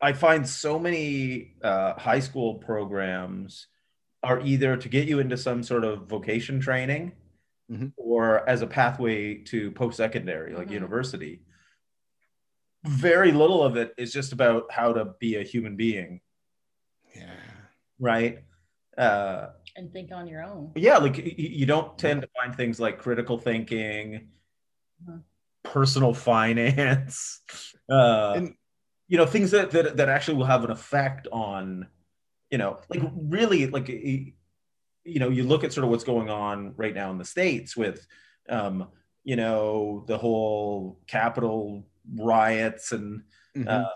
[0.00, 3.68] I find so many uh, high school programs
[4.24, 7.12] are either to get you into some sort of vocation training
[7.70, 7.92] Mhm.
[7.96, 10.72] or as a pathway to post secondary, like Mhm.
[10.72, 11.42] university.
[12.84, 16.20] Very little of it is just about how to be a human being,
[17.14, 17.30] yeah
[18.00, 18.38] right?
[18.98, 20.72] Uh, And think on your own.
[20.74, 24.28] yeah like y- y- you don't tend to find things like critical thinking
[25.04, 25.22] Mhm.
[25.62, 27.40] personal finance
[27.90, 28.54] uh And-
[29.08, 31.86] you know things that, that that actually will have an effect on
[32.50, 34.32] you know like really like you
[35.20, 38.06] know you look at sort of what's going on right now in the states with
[38.48, 38.88] um
[39.24, 43.22] you know the whole capitol riots and
[43.56, 43.68] Mhm.
[43.68, 43.88] uh,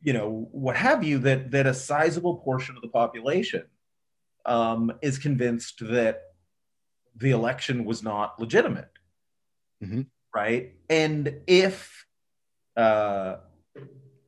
[0.00, 3.64] you know what have you that that a sizable portion of the population
[4.46, 6.22] um, is convinced that
[7.16, 8.90] the election was not legitimate
[9.82, 10.06] Mhm.
[10.34, 12.06] right and if
[12.76, 13.36] uh,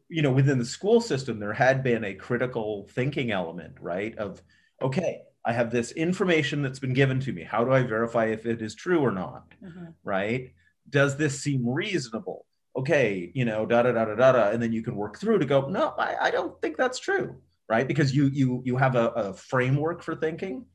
[0.08, 4.40] you know within the school system there had been a critical thinking element right of
[4.80, 8.46] okay i have this information that's been given to me how do i verify if
[8.46, 9.94] it is true or not Mhm.
[10.04, 10.52] right?
[10.88, 12.46] Does this seem reasonable?
[12.76, 15.38] Okay, you know, da da da da da da, and then you can work through
[15.38, 15.66] to go.
[15.68, 17.36] No, I, I don't think that's true,
[17.68, 17.88] right?
[17.88, 20.66] Because you you you have a, a framework for thinking.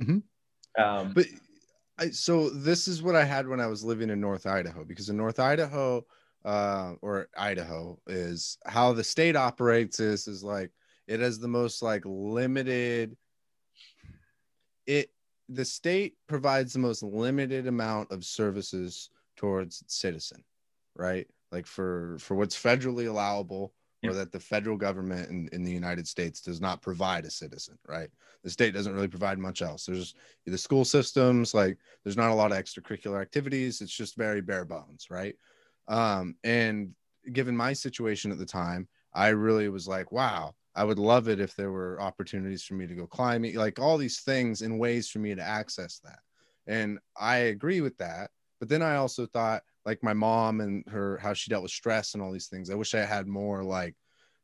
[0.00, 0.22] Mhm.
[0.76, 1.26] Um, but
[1.98, 5.08] I, so this is what I had when I was living in North Idaho because
[5.08, 6.04] in North Idaho
[6.44, 10.70] uh, or Idaho is how the state operates is is like
[11.06, 13.16] it has the most like limited
[14.86, 15.10] it
[15.48, 20.44] the state provides the most limited amount of services towards its citizen
[20.94, 21.26] right
[21.56, 23.72] like for for what's federally allowable
[24.04, 27.76] or that the federal government in, in the united states does not provide a citizen
[27.88, 28.10] right?
[28.44, 29.86] The state doesn't really provide much else.
[29.86, 33.80] There's the school systems like there's not a lot of extracurricular activities.
[33.80, 35.34] It's just very bare bones right?
[35.88, 36.94] Um and
[37.38, 38.82] given my situation at the time
[39.24, 42.86] i really was like wow i would love it if there were opportunities for me
[42.86, 46.20] to go climbing like all these things and ways for me to access that.
[46.66, 48.30] And i agree with that
[48.60, 52.12] but then i also thought like my mom and her how she dealt with stress
[52.12, 53.94] and all these things i wish i had more like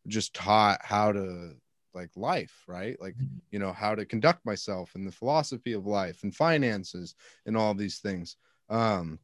[0.07, 1.53] just taught how to
[1.95, 2.97] like life right?
[3.01, 3.15] Like
[3.51, 7.15] you know how to conduct myself and the philosophy of life and finances
[7.47, 8.37] and all these things.
[8.71, 9.19] Um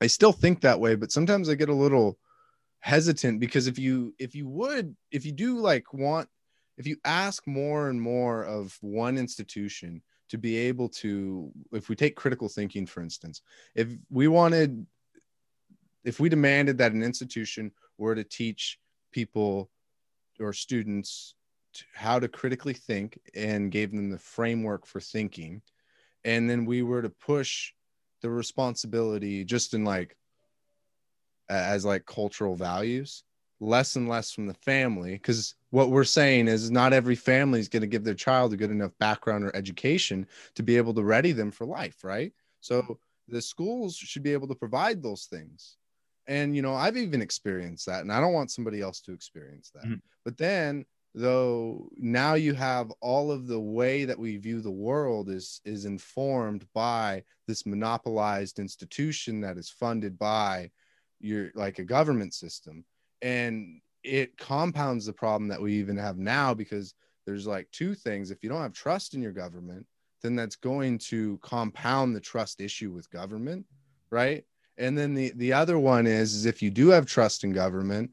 [0.00, 2.18] i still think that way but sometimes i get a little
[2.80, 6.28] hesitant because if you if you would if you do like want
[6.76, 11.94] if you ask more and more of one institution to be able to if we
[11.94, 13.40] take critical thinking for instance
[13.76, 14.84] if we wanted
[16.04, 18.78] if we demanded that an institution were to teach
[19.10, 19.70] people
[20.40, 21.34] or students
[21.72, 25.62] to how to critically think and gave them the framework for thinking
[26.24, 27.72] and then we were to push
[28.22, 30.16] the responsibility just in like
[31.48, 33.24] as like cultural values
[33.60, 37.68] less and less from the family because what we're saying is not every family is
[37.68, 41.02] going to give their child a good enough background or education to be able to
[41.02, 42.32] ready them for life right?
[42.60, 42.98] So
[43.28, 45.76] the schools should be able to provide those things
[46.26, 49.70] and you know i've even experienced that and i don't want somebody else to experience
[49.74, 49.84] that.
[49.84, 50.00] Mhm.
[50.24, 55.28] but then though now you have all of the way that we view the world
[55.28, 60.70] is is informed by this monopolized institution that is funded by
[61.20, 62.84] your like a government system.
[63.22, 66.94] And it compounds the problem that we even have now because
[67.26, 68.30] there's like two things.
[68.30, 69.86] If you don't have trust in your government
[70.24, 73.66] then that's going to compound the trust issue with government
[74.10, 74.44] right
[74.78, 78.10] and then the the other one is, is if you do have trust in government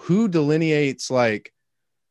[0.00, 1.52] who delineates like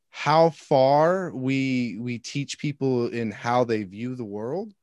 [0.10, 4.74] how far we we teach people in how they view the world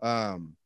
[0.00, 0.56] um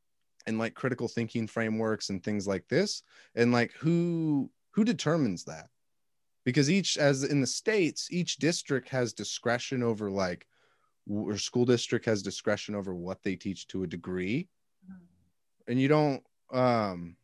[0.47, 3.03] and like critical thinking frameworks and things like this?
[3.35, 5.69] And like who who determines that?
[6.45, 10.47] Because each as in the states each district has discretion over like
[11.09, 14.49] or school district has discretion over what they teach to a degree.
[15.67, 16.23] And you don't
[16.53, 17.17] um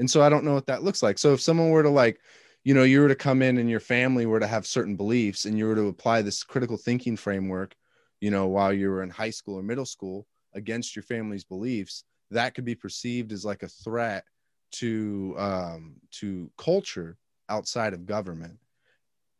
[0.00, 1.18] and so i don't know what that looks like.
[1.18, 2.20] So if someone were to like
[2.64, 5.44] you know you were to come in and your family were to have certain beliefs
[5.44, 7.76] and you were to apply this critical thinking framework
[8.20, 12.04] you know while you were in high school or middle school against your family's beliefs
[12.30, 14.24] that could be perceived as like a threat
[14.72, 17.16] to um to culture
[17.48, 18.58] outside of government.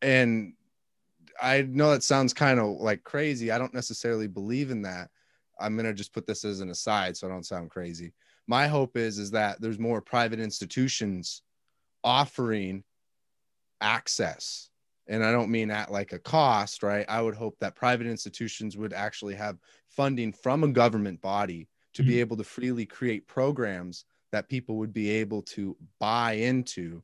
[0.03, 0.55] And
[1.41, 3.51] i know that sounds kind of like crazy.
[3.51, 5.11] I don't necessarily believe in that.
[5.59, 8.15] I'm to just put this as an aside so i don't sound crazy
[8.47, 11.43] my hope is is that there's more private institutions
[12.03, 12.85] offering
[13.81, 14.69] access.
[15.09, 17.05] And i don't mean at like a cost right?
[17.09, 22.03] I would hope that private institutions would actually have funding from a government body to
[22.05, 22.21] be Mhm.
[22.21, 27.03] able to freely create programs that people would be able to buy into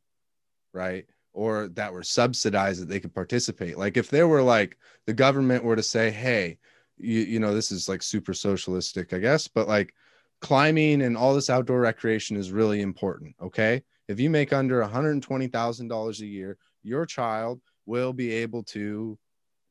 [0.72, 1.06] right?
[1.32, 3.78] Or that were subsidized that they could participate.
[3.78, 4.76] Like if there were like
[5.06, 6.58] the government were to say hey
[6.98, 9.94] you, you know this is like super socialistic i guess but like
[10.40, 13.82] climbing and all this outdoor recreation is really important okay?
[14.08, 19.18] If you make under $120000 a year your child will be able to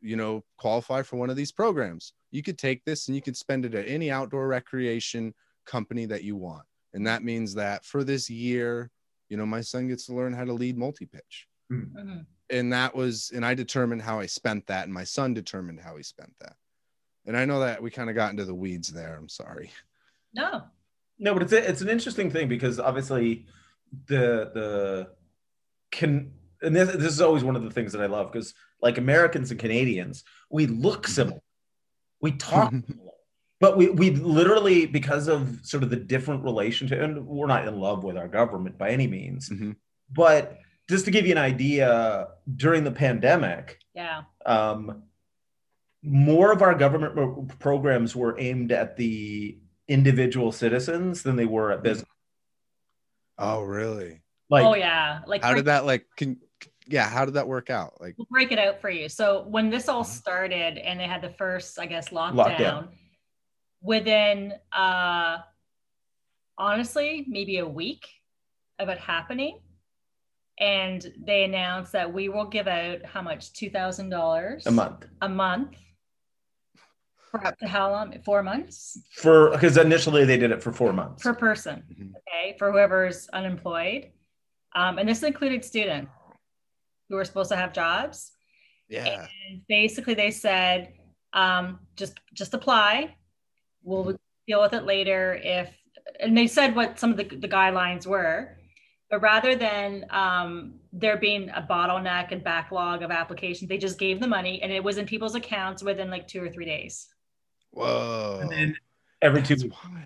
[0.02, 2.14] you know qualify for one of these programs.
[2.32, 5.34] You could take this and you could spend it at any outdoor recreation
[5.66, 6.64] company that you want.
[6.94, 8.92] And that means that for this year
[9.30, 11.48] you know my son gets to learn how to lead multi-pitch.
[11.72, 12.26] Mhm.
[12.52, 15.98] and that was and i determined how i spent that and my son determined how
[15.98, 16.56] he spent that.
[17.26, 19.16] And i know that we kind of got into the weeds there.
[19.16, 19.72] I'm sorry
[20.36, 20.64] No.
[21.18, 23.46] No, but it's a, it's an interesting thing because obviously
[24.08, 25.08] the the
[25.92, 28.98] can and this, this is always one of the things that I love because like
[28.98, 31.40] Americans and Canadians, we look similar,
[32.22, 33.12] we talk similar,
[33.62, 37.80] but we we literally because of sort of the different relationship, and we're not in
[37.80, 39.78] love with our government by any means, Mhm.
[40.14, 40.58] but
[40.90, 42.28] just to give you an idea,
[42.58, 44.24] during the pandemic, Yeah.
[44.46, 45.04] um,
[46.04, 49.58] more of our government programs were aimed at the
[49.88, 52.10] individual citizens than they were at business.
[53.38, 55.20] oh really Like, oh yeah.
[55.28, 56.38] Like how did that like can
[56.88, 59.10] yeah how did that work out like we'll break it out for you.
[59.10, 60.08] So when this all Mhm.
[60.08, 62.88] started and they had the first, I guess, lockdown, Lockdown.
[63.82, 65.40] within uh
[66.58, 68.08] honestly, maybe a week
[68.80, 69.60] of it happening.
[70.58, 73.52] And they announced that we will give out how much?
[73.54, 75.76] Two thousand dollars a month a month
[77.40, 78.18] for up to how long?
[78.24, 81.24] Four months for because initially they did it for four months.
[81.24, 81.84] per person.
[81.92, 82.14] Mhm.
[82.18, 84.12] Okay, for whoever's unemployed,
[84.76, 86.12] um, and this included students
[87.10, 88.32] who were supposed to have jobs.
[88.90, 90.94] yeah And basically, they said,
[91.34, 93.16] um, just just apply.
[93.84, 94.18] We'll
[94.48, 95.72] deal with it later if.
[96.20, 98.58] And they said what some of the, the guidelines were,
[99.10, 104.20] but rather than um, there being a bottleneck and backlog of applications, they just gave
[104.20, 107.08] the money and it was in people's accounts within like two or three days.
[107.76, 108.76] Whoa and then
[109.22, 109.76] every two weeks.
[109.84, 110.02] wild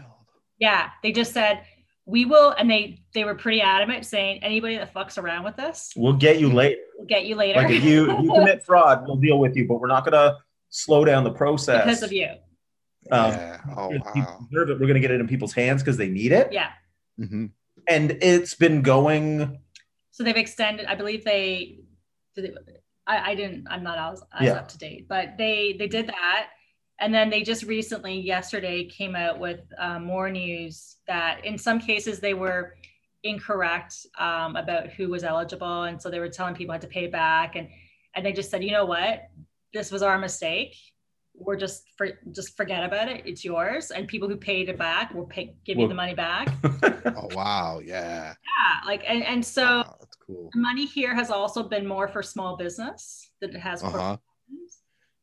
[0.60, 1.64] Yeah, they just said
[2.06, 5.94] we will, and they they were pretty adamant saying anybody that fucks around with this,
[5.96, 6.82] We'll get you later.
[6.98, 9.68] we'll get you later Like if you if you commit fraud, we'll deal with you,
[9.68, 10.38] but we're not gonna
[10.70, 12.28] slow down the process because of you.
[13.12, 16.10] Um, yeah oh wow deserve it, We're gonna get it in people's hands because they
[16.10, 16.52] need it.
[16.52, 16.72] Yeah.
[17.20, 17.52] Mhm.
[17.88, 19.60] And it's been going.
[20.12, 20.86] So they've extended.
[20.88, 21.80] I believe they
[22.36, 22.46] did.
[22.46, 22.58] It,
[23.08, 23.68] I, I didn't.
[23.70, 24.54] I'm not as, as Yeah.
[24.54, 26.48] up to date, but they they did that,
[27.00, 31.80] and then they just recently, yesterday, came out with uh, more news that in some
[31.80, 32.76] cases they were
[33.24, 37.08] incorrect um, about who was eligible, and so they were telling people had to pay
[37.08, 37.68] back, and
[38.16, 39.30] and they just said, you know what,
[39.74, 40.76] this was our mistake.
[41.36, 43.24] We're just for just forget about it.
[43.26, 46.16] It's yours, and people who paid it back will pay give Well- you the money
[46.16, 46.48] back.
[47.16, 48.34] Oh wow, yeah.
[48.34, 50.50] Yeah, like and and so Wow, that's cool.
[50.54, 53.82] the money here has also been more for small business than it has.
[53.84, 54.18] Uh huh.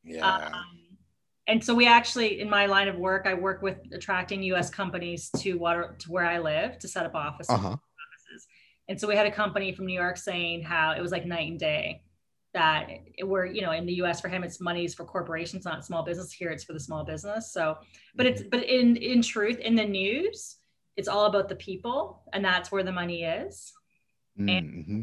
[0.02, 0.26] Yeah.
[0.26, 0.52] Um,
[1.48, 4.68] and so we actually, in my line of work, I work with attracting U.S.
[4.68, 7.50] companies to water to where I live to set up offices.
[7.50, 7.68] Uh huh.
[7.68, 8.46] offices.
[8.88, 11.48] And so we had a company from New York saying how it was like night
[11.50, 12.02] and day.
[12.54, 14.20] That it, we're, you know, in the U.S.
[14.20, 16.32] for him, it's money's for corporations, not small business.
[16.32, 17.52] Here, it's for the small business.
[17.52, 17.76] So,
[18.14, 20.56] but it's but in in truth, in the news,
[20.96, 23.72] it's all about the people, and that's where the money is.
[24.38, 25.02] mm-hmm.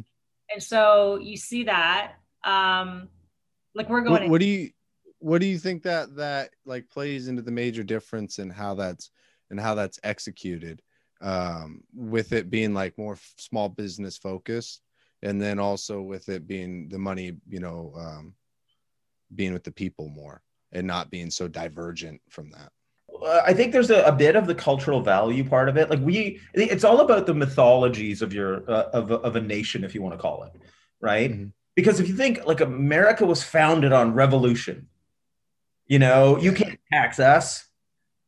[0.51, 2.13] And so you see that,
[2.43, 3.09] um,
[3.75, 4.23] like we're going.
[4.23, 4.71] What, what do you
[5.23, 9.09] what do you think that that like plays into the major difference in how that's
[9.49, 10.81] and how that's executed
[11.21, 14.81] um with it being like more f- small business focused
[15.21, 18.33] and then also with it being the money you know um
[19.33, 20.41] being with the people more
[20.73, 22.69] and not being so divergent from that
[23.25, 25.89] I think there's a, a bit of the cultural value part of it.
[25.89, 29.95] Like we, it's all about the mythologies of your uh, of of a nation, if
[29.95, 30.51] you want to call it,
[30.99, 31.31] right?
[31.31, 31.51] Mhm.
[31.75, 34.89] Because if you think like America was founded on revolution,
[35.93, 37.45] you know, you can't tax us,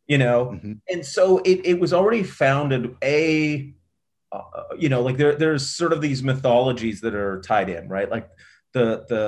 [0.08, 0.80] you know, Mhm.
[0.92, 3.74] and so it, it was already founded a
[4.32, 4.42] uh,
[4.84, 8.10] you know like there there's sort of these mythologies that are tied in right?
[8.16, 8.28] Like
[8.74, 9.26] the the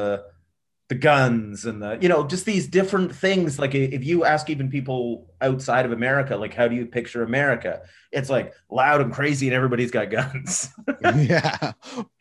[0.89, 3.57] the guns and the you know just these different things.
[3.63, 4.99] Like if you ask even people
[5.41, 7.73] outside of america like how do you picture america?
[8.17, 10.69] It's like loud and crazy and everybody's got guns.
[11.33, 11.73] Yeah.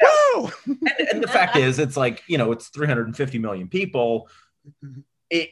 [0.03, 0.51] Whoa!
[0.67, 4.29] and, and the fact is it's like you know it's 350 million people.
[5.29, 5.51] It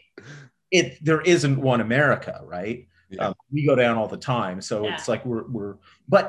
[0.75, 3.29] it there isn't one america right Yeah.
[3.29, 4.95] um, we go down all the time so Yeah.
[4.95, 5.75] it's like we're we're
[6.09, 6.27] but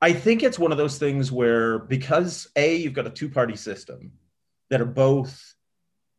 [0.00, 3.56] i think it's one of those things where because a you've got a two party
[3.56, 4.12] system
[4.70, 5.32] that are both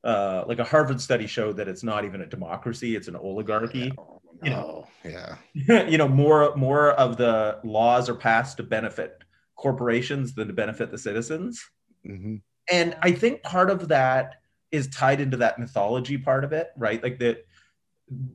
[0.03, 3.91] uh, like a harvard study showed that it's not even a democracy it's an oligarchy
[3.97, 4.87] Oh, you no.
[5.03, 5.35] yeah
[5.93, 9.23] you know more more of the laws are passed to benefit
[9.55, 11.63] corporations than to benefit the citizens
[12.05, 12.35] hmm
[12.71, 14.35] and i think part of that
[14.71, 17.01] is tied into that mythology part of it right?
[17.01, 17.45] Like that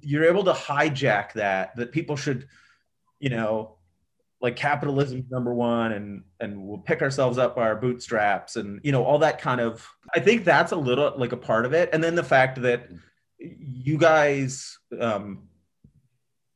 [0.01, 2.47] you're able to hijack that that people should
[3.21, 3.77] you know
[4.43, 8.93] like capitalism number one and and we'll pick ourselves up by our bootstraps and you
[8.93, 11.89] know all that kind of i think that's a little like a part of it.
[11.93, 12.91] And then the fact that
[13.39, 15.49] you guys um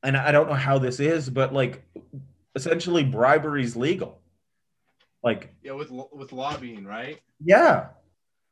[0.02, 1.84] and i don't know how this is but like
[2.54, 4.20] essentially bribery is legal.
[5.22, 7.20] Like yeah with with lobbying right?
[7.42, 7.88] Yeah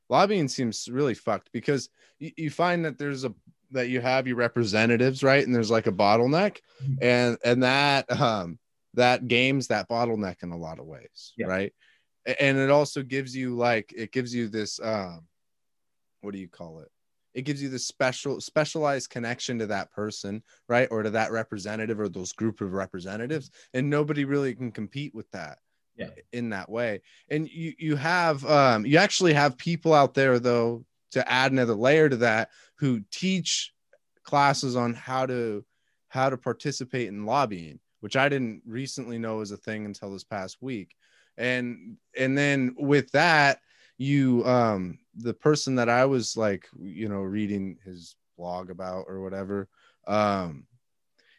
[0.08, 1.88] lobbying seems really fucked because
[2.18, 3.34] you, you find that there's a
[3.70, 5.44] that you have your representatives right?
[5.44, 6.98] And there's like a bottleneck Mhm.
[7.02, 8.58] and and that um
[8.94, 11.46] that games that bottleneck in a lot of ways Yeah.
[11.46, 11.72] right?
[12.40, 15.26] And it also gives you like it gives you this um
[16.20, 16.88] what do you call it?
[17.34, 20.88] It gives you the special specialized connection to that person right?
[20.90, 25.30] Or to that representative or those group of representatives and nobody really can compete with
[25.32, 25.58] that
[25.96, 26.08] Yeah.
[26.32, 30.84] in that way and you you have um you actually have people out there though
[31.12, 33.72] to add another layer to that who teach
[34.24, 35.64] classes on how to
[36.08, 40.24] how to participate in lobbying which i didn't recently know was a thing until this
[40.24, 40.96] past week
[41.36, 43.60] and and then with that
[43.96, 49.20] you um the person that i was like you know reading his blog about or
[49.20, 49.68] whatever
[50.08, 50.66] um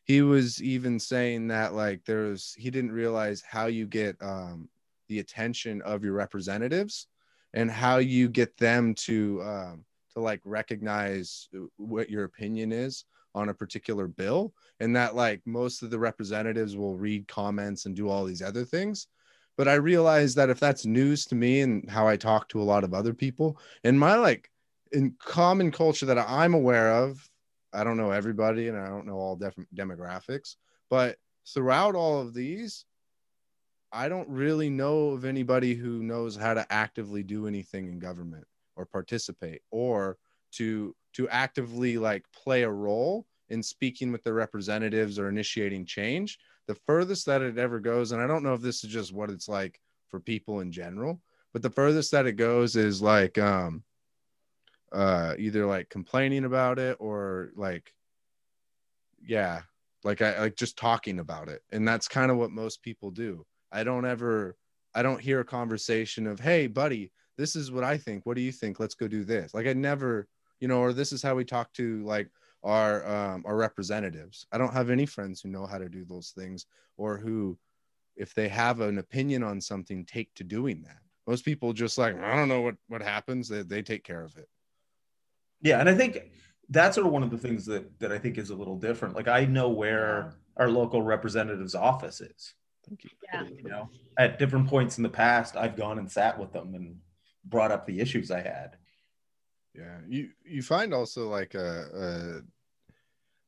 [0.05, 4.69] he was even saying that like there's he didn't realize how you get um
[5.09, 7.07] the attention of your representatives
[7.53, 9.83] and how you get them to um
[10.13, 15.83] to like recognize what your opinion is on a particular bill and that like most
[15.83, 19.07] of the representatives will read comments and do all these other things.
[19.57, 22.63] But i realized that if that's news to me and how i talk to a
[22.63, 24.49] lot of other people in my like
[24.91, 27.27] in common culture that i'm aware of
[27.75, 30.55] i don't know everybody and i don't know all different demographics
[30.89, 31.17] but
[31.53, 32.85] throughout all of these
[33.91, 38.45] i don't really know of anybody who knows how to actively do anything in government
[38.75, 40.17] or participate or
[40.51, 46.39] to to actively like play a role in speaking with their representatives or initiating change.
[46.67, 49.29] The furthest that it ever goes and i don't know if this is just what
[49.29, 51.21] it's like for people in general
[51.53, 53.83] but the furthest that it goes is like um
[54.91, 57.93] uh either like complaining about it or like
[59.21, 59.61] yeah
[60.05, 61.61] like i like just talking about it.
[61.71, 63.45] And that's kind of what most people do.
[63.71, 64.55] I don't ever
[64.93, 68.25] i don't hear a conversation of hey buddy this is what i think.
[68.25, 68.79] What do you think?
[68.79, 69.53] Let's go do this.
[69.53, 70.27] Like i never
[70.61, 72.29] you know or this is how we talk to like
[72.63, 74.45] our um our representatives.
[74.51, 76.67] I don't have any friends who know how to do those things
[76.97, 77.57] or who
[78.15, 80.99] if they have an opinion on something take to doing that.
[81.27, 83.49] Most people just like i don't know what what happens.
[83.49, 84.47] They, they take care of it
[85.65, 86.31] Yeah, and I think
[86.69, 89.15] that's sort of one of the things that that I think is a little different.
[89.15, 92.53] Like I know where our local representative's office is.
[92.87, 93.43] thank you Yeah.
[93.63, 96.97] You know, at different points in the past, I've gone and sat with them and
[97.43, 98.77] brought up the issues I had.
[99.73, 101.69] yeah you you find also like a,
[102.05, 102.41] a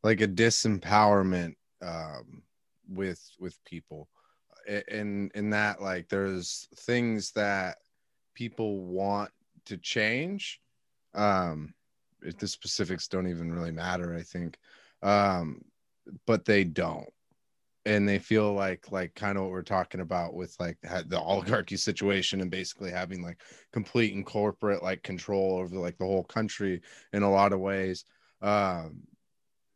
[0.08, 2.42] like a disempowerment um
[2.90, 4.10] with with people
[4.68, 7.78] I- in in that like there's things that
[8.34, 9.32] people want
[9.66, 10.60] to change
[11.14, 11.74] um
[12.24, 14.58] it- the specifics don't even really matter i think.
[15.02, 15.62] Um
[16.26, 17.10] but they don't.
[17.86, 21.78] And they feel like like kind of what we're talking about with like the oligarchy
[21.78, 23.42] situation and basically having like
[23.74, 26.82] complete and corporate like control over like the whole country
[27.14, 28.06] in a lot of ways.
[28.42, 29.04] Um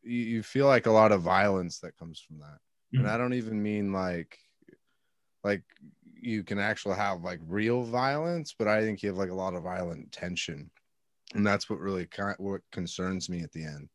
[0.04, 2.60] you, you feel like a lot of violence that comes from that.
[2.98, 3.10] And Mhm.
[3.10, 4.38] i don't even mean like
[5.44, 5.64] like
[6.22, 9.56] you can actually have like real violence but i think you have like a lot
[9.56, 10.70] of violent tension
[11.34, 13.90] and that's what really kind what concerns me at the end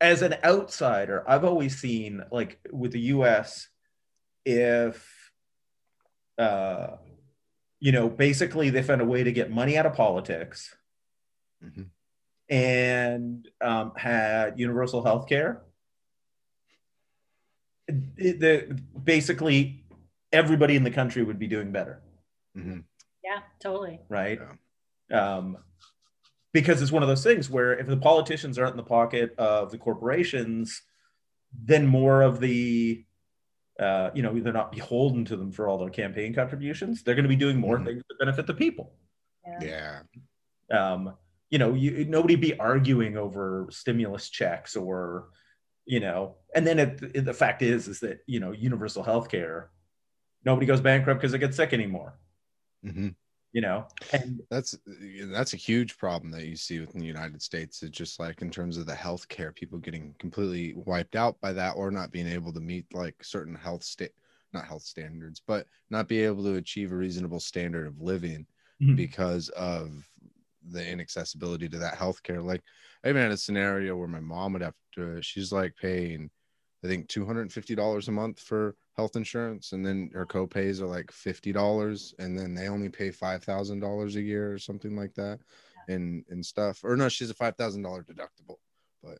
[0.00, 3.68] As an outsider, I've always seen like with the US,
[4.44, 5.32] if
[6.38, 6.96] uh
[7.80, 10.76] you know, basically they found a way to get money out of politics
[11.60, 11.90] Mhm.
[12.48, 15.62] and um, had universal health care.
[17.88, 19.84] The, basically,
[20.32, 22.02] everybody in the country would be doing better,
[22.56, 22.84] Mhm.
[23.24, 24.00] Yeah, totally.
[24.08, 24.38] right?
[25.10, 25.58] Um,
[26.52, 29.70] because it's one of those things where if the politicians aren't in the pocket of
[29.70, 30.82] the corporations,
[31.64, 33.04] then more of the
[33.80, 37.02] uh, you know, they're not beholden to them for all their campaign contributions.
[37.02, 37.86] They're going to be doing more Mhm.
[37.86, 38.92] things that benefit the people.
[39.46, 40.02] Yeah.
[40.70, 41.14] yeah um,
[41.50, 45.30] you know, you, nobody be arguing over stimulus checks or,
[45.86, 49.28] you know, and then it, it- the fact is, is that, you know, universal health
[49.30, 49.70] care,
[50.44, 52.18] nobody goes bankrupt because they get sick anymore,
[52.84, 53.14] Mhm.
[53.52, 54.76] You know, and that's
[55.30, 58.50] that's a huge problem that you see within the united states it's just like in
[58.50, 62.52] terms of the healthcare people getting completely wiped out by that or not being able
[62.52, 64.12] to meet like certain health state
[64.52, 68.46] not health standards but not be able to achieve a reasonable standard of living
[68.80, 68.96] Mhm.
[68.96, 70.08] because of
[70.68, 72.62] the inaccessibility to that healthcare like
[73.04, 76.30] i even had a scenario where my mom would have to she's like paying
[76.84, 82.14] i think $250 a month for health insurance and then her co-pays are like $50
[82.18, 85.40] and then they only pay $5000 a year or something like that
[85.88, 86.80] and and stuff.
[86.84, 88.56] Or no she's a $5000 deductible
[89.02, 89.18] but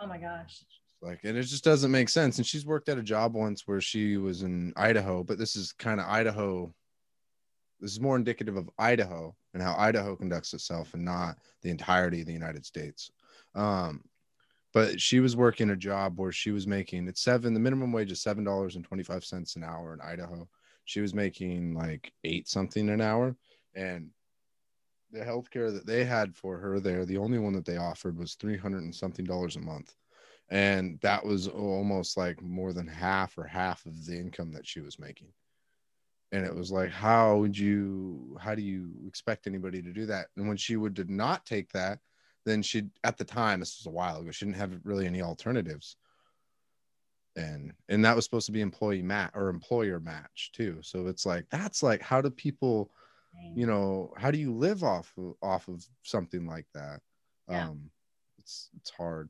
[0.00, 0.64] Oh my gosh.
[1.02, 3.80] like and it just doesn't make sense and she's worked at a job once where
[3.80, 6.72] she was in idaho but this is kind of idaho
[7.80, 12.20] this is more indicative of idaho and how idaho conducts itself and not the entirety
[12.22, 13.10] of the united states.
[13.54, 14.02] Um
[14.74, 18.12] but she was working a job where she was making it's seven the minimum wage
[18.12, 20.46] is seven dollars and 25 cents an hour in idaho.
[20.84, 23.36] She was making like eight something an hour.
[23.74, 24.10] And
[25.12, 28.34] the healthcare that they had for her there the only one that they offered was
[28.34, 29.94] 300 and something dollars a month.
[30.50, 34.80] And that was almost like more than half or half of the income that she
[34.80, 35.28] was making.
[36.32, 40.26] And it was like how would you how do you expect anybody to do that?
[40.36, 42.00] And when she would did not take that
[42.44, 45.22] then she at the time this was a while ago she didn't have really any
[45.22, 45.96] alternatives
[47.36, 51.26] and and that was supposed to be employee mat or employer match too so it's
[51.26, 52.90] like that's like how do people
[53.56, 57.00] you know how do you live off of, off of something like that
[57.48, 57.68] Yeah.
[57.68, 57.90] um
[58.38, 59.28] it's it's hard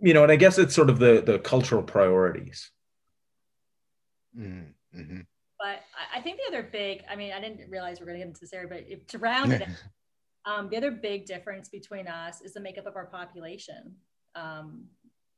[0.00, 2.70] you know, and I guess it's sort of the, the cultural priorities.
[4.36, 5.26] Mhm, mhm.
[5.58, 8.18] But I- I think the other big, I mean, I didn't realize we are going
[8.18, 9.68] to get into this area, but if, to round it, out,
[10.46, 13.96] um, the other big difference between us is the makeup of our population.
[14.34, 14.90] Um,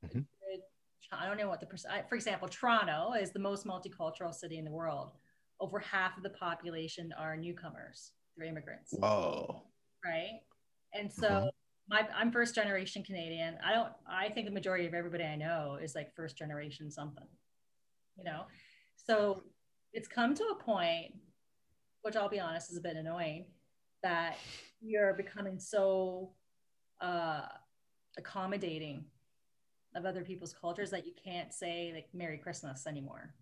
[0.05, 0.27] Mhm.
[0.49, 0.71] it-
[1.13, 4.65] I don't know what the percent, for example, Toronto is the most multicultural city in
[4.65, 5.17] the world.
[5.61, 8.93] Over half of the population are newcomers, they're immigrants.
[8.99, 9.63] whoa
[10.05, 10.41] right?
[10.93, 11.51] And so Mhm.
[11.89, 13.59] my, I'm first generation Canadian.
[13.59, 13.93] I don't.
[14.07, 17.27] I think the majority of everybody I know is like first generation something,
[18.17, 18.47] you know.
[18.97, 19.51] So
[19.93, 21.15] it's come to a point,
[22.03, 23.53] which I'll be honest is a bit annoying,
[24.03, 24.37] that
[24.81, 26.33] you're becoming so
[27.01, 27.43] uh,
[28.19, 29.05] accommodating
[29.95, 33.35] of other people's cultures that you can't say like Merry Christmas anymore.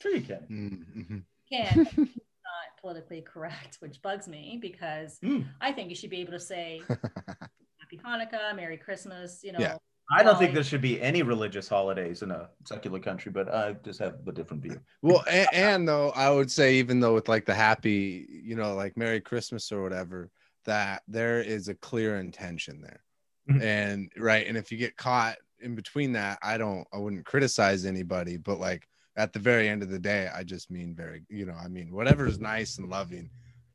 [0.00, 0.46] Sure, you can.
[0.50, 1.10] Mhm.
[1.50, 1.76] You Can't.
[2.46, 5.46] Not politically correct, which bugs me because Mm.
[5.60, 6.80] I think you should be able to say
[7.80, 9.58] Happy Hanukkah, Merry Christmas, you know.
[9.60, 9.76] Yeah.
[10.10, 13.72] I don't think there should be any religious holidays in a secular country, but I
[13.84, 14.80] just have a different view.
[15.02, 18.74] well and, and though i would say even though with like the happy you know
[18.74, 20.30] like merry christmas or whatever
[20.64, 23.02] that there is a clear intention there
[23.50, 23.62] Mhm.
[23.62, 27.84] and right and if you get caught in between that i don't i wouldn't criticize
[27.84, 31.46] anybody but like at the very end of the day, I just mean very, you
[31.46, 33.30] know, I mean whatever is nice and loving.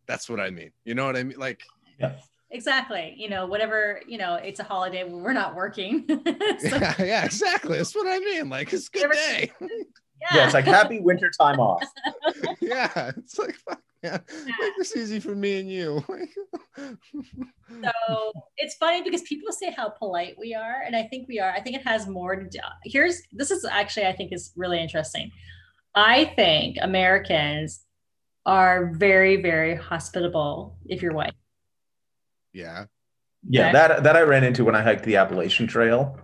[0.06, 0.70] That's what I mean.
[0.86, 1.40] You know what I mean?
[1.40, 1.64] Like,
[2.00, 2.14] Yeah.
[2.52, 3.16] Exactly.
[3.18, 6.06] You know, whatever, you know, it's a holiday we're not working.
[6.60, 7.78] So, yeah, yeah, exactly.
[7.78, 8.50] That's what I mean.
[8.50, 9.52] Like, it's a good day.
[10.32, 11.84] Yeah, it's like happy winter time off.
[12.62, 16.04] yeah, it's like, fuck, yeah, make this easy for me and you.
[17.84, 21.52] so it's funny because people say how polite we are and i think we are
[21.52, 24.82] i think it has more to do here's this is actually i think is really
[24.82, 25.32] interesting
[25.96, 27.86] i think americans
[28.46, 31.34] are very very hospitable if you're white
[32.54, 32.86] yeah.
[33.48, 33.72] Yeah, Okay.
[33.74, 36.20] that that I ran into when I hiked the Appalachian Trail,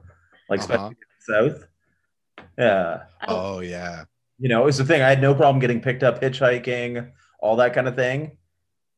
[0.50, 0.74] like Uh-huh.
[0.74, 0.96] especially in
[1.50, 1.68] the south.
[2.58, 4.06] Yeah, Oh yeah.
[4.38, 5.02] you know, it was the thing.
[5.02, 8.38] I had no problem getting picked up hitchhiking, all that kind of thing.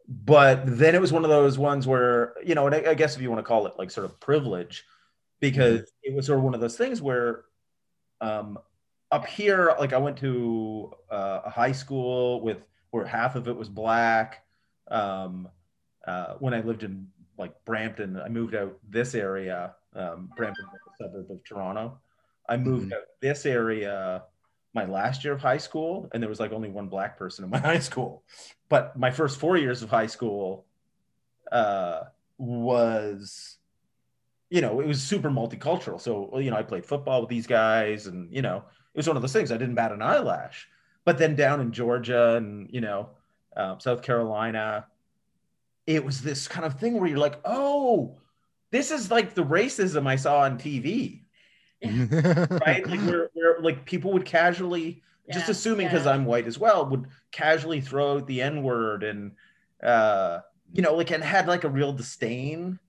[0.07, 3.15] But then it was one of those ones where, you know, and I, I guess
[3.15, 4.83] if you want to call it like sort of privilege,
[5.39, 7.45] because it was sort of one of those things where
[8.19, 8.57] um,
[9.11, 12.57] up here, like I went to uh, a high school with
[12.91, 14.43] where half of it was black.
[14.89, 15.47] Um,
[16.05, 17.07] uh, when I lived in
[17.39, 19.73] like Brampton, I moved out this area.
[19.95, 20.65] Um, Brampton,
[20.99, 21.97] suburb of Toronto.
[22.47, 24.23] I moved out this area
[24.73, 27.49] my last year of high school, and there was like only one black person in
[27.49, 28.23] my high school.
[28.67, 30.65] But my first four years of high school
[31.51, 32.01] uh,
[32.37, 33.57] was,
[34.49, 35.99] you know, it was super multicultural.
[35.99, 38.57] So, you know, I played football with these guys, and, you know,
[38.93, 40.67] it was one of those things I didn't bat an eyelash.
[41.05, 43.09] But then down in Georgia and, you know,
[43.55, 44.85] um, South Carolina,
[45.95, 48.17] it was this kind of thing where you're like, oh,
[48.71, 51.21] this is like the racism I saw on TV
[51.83, 52.87] right?
[52.87, 56.13] Like where, where like people would casually, just assuming because yeah.
[56.13, 59.33] I'm white as well, would casually throw out the N word and
[59.81, 60.39] uh,
[60.73, 62.79] you know, like and had like a real disdain,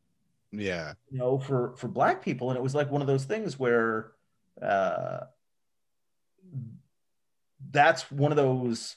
[0.50, 0.94] yeah.
[1.10, 4.12] you know, for for black people, and it was like one of those things where
[4.60, 5.20] uh,
[7.70, 8.96] that's one of those.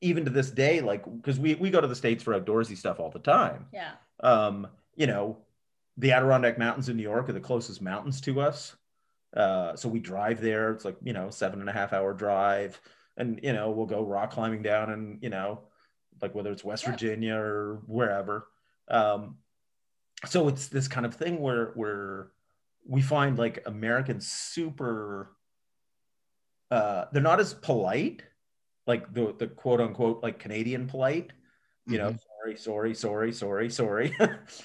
[0.00, 3.00] Even to this day, like because we we go to the states for outdoorsy stuff
[3.00, 5.38] all the time, yeah um, you know,
[5.96, 8.76] the Adirondack Mountains in New York are the closest mountains to us.
[9.34, 10.72] Uh, so we drive there.
[10.72, 12.80] It's like, you know, seven and a half hour drive.
[13.16, 15.60] And, you know, we'll go rock climbing down and, you know,
[16.22, 16.92] like whether it's West Yeah.
[16.92, 18.48] Virginia or wherever.
[18.88, 19.38] Um,
[20.24, 22.28] so it's this kind of thing where, where
[22.86, 25.30] we find like Americans super,
[26.70, 28.22] uh, they're not as polite,
[28.88, 31.30] like the, the quote unquote, like Canadian polite,
[31.86, 34.16] you know, sorry, sorry, sorry, sorry, sorry.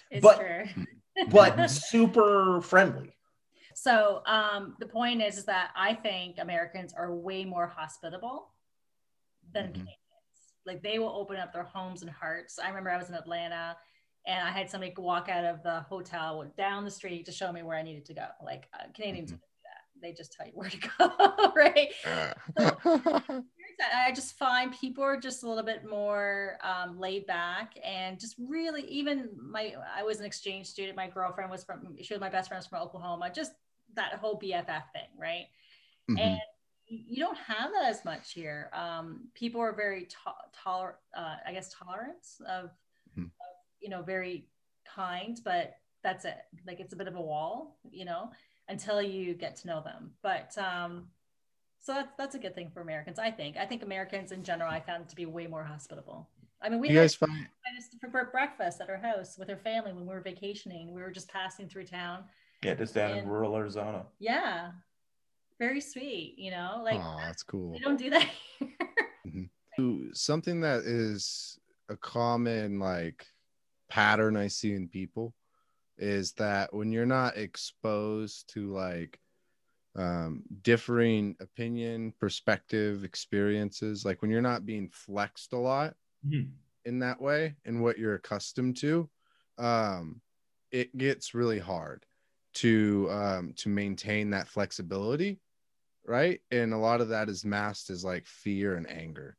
[0.10, 0.64] it's But- true
[1.30, 3.16] but super friendly.
[3.76, 8.50] So um, the point is, is that I think Americans are way more hospitable
[9.54, 9.74] than Mhm.
[9.74, 10.00] Canadians.
[10.66, 12.58] Like they will open up their homes and hearts.
[12.58, 13.76] I remember I was in Atlanta
[14.26, 17.62] and I had somebody walk out of the hotel down the street to show me
[17.62, 18.28] where I needed to go.
[18.44, 19.36] Like uh, Canadians Mhm.
[19.36, 20.02] don't that.
[20.02, 21.90] They just tell you where to go, right?
[22.06, 23.44] Mhm.
[23.94, 28.36] I just find people are just a little bit more um, laid back and just
[28.40, 30.96] really even my I was an exchange student.
[30.96, 33.32] My girlfriend was from she was my best friend from Oklahoma.
[33.34, 33.54] Just
[33.96, 35.48] that whole BFF thing, right?
[36.10, 36.20] Mhm.
[36.20, 36.40] And
[36.88, 38.70] you don't have that as much here.
[38.74, 42.72] Um, people are very to- tolerant, uh, I guess, tolerance of,
[43.18, 43.26] Mhm.
[43.26, 43.32] of,
[43.80, 44.50] you know, very
[44.86, 46.38] kind, but that's it.
[46.66, 48.32] Like it's a bit of a wall, you know,
[48.68, 50.18] until you get to know them.
[50.22, 51.10] But um,
[51.84, 53.58] so that's that's a good thing for Americans, I think.
[53.58, 56.30] I think Americans in general, I found to be way more hospitable.
[56.62, 57.48] I mean, we you had guys find
[58.00, 60.94] for breakfast at our house with our family when we were vacationing.
[60.94, 62.24] We were just passing through town.
[62.64, 64.06] Yeah, just down in rural Arizona.
[64.18, 64.72] Yeah,
[65.60, 66.36] very sweet.
[66.38, 67.72] You know, like oh, that's cool.
[67.72, 68.30] we don't do that.
[69.26, 69.82] Mm-hmm.
[69.82, 71.58] Ooh, something that is
[71.88, 73.26] a common like
[73.90, 75.34] pattern I see in people
[75.98, 79.18] is that when you're not exposed to like
[79.96, 85.96] um differing opinion, perspective, experiences, like when you're not being flexed a lot
[86.86, 89.10] in that way and what you're accustomed to,
[89.58, 90.22] um
[90.72, 92.06] it gets really hard
[92.56, 95.42] to um to maintain that flexibility,
[96.06, 96.42] right?
[96.52, 99.38] And a lot of that is masked as like fear and anger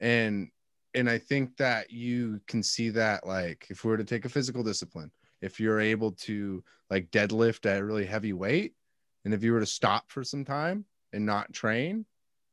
[0.00, 0.50] and
[0.94, 4.28] and i think that you can see that like if we were to take a
[4.28, 5.10] physical discipline
[5.40, 8.74] if you're able to like deadlift at a really heavy weight
[9.24, 12.04] and if you were to stop for some time and not train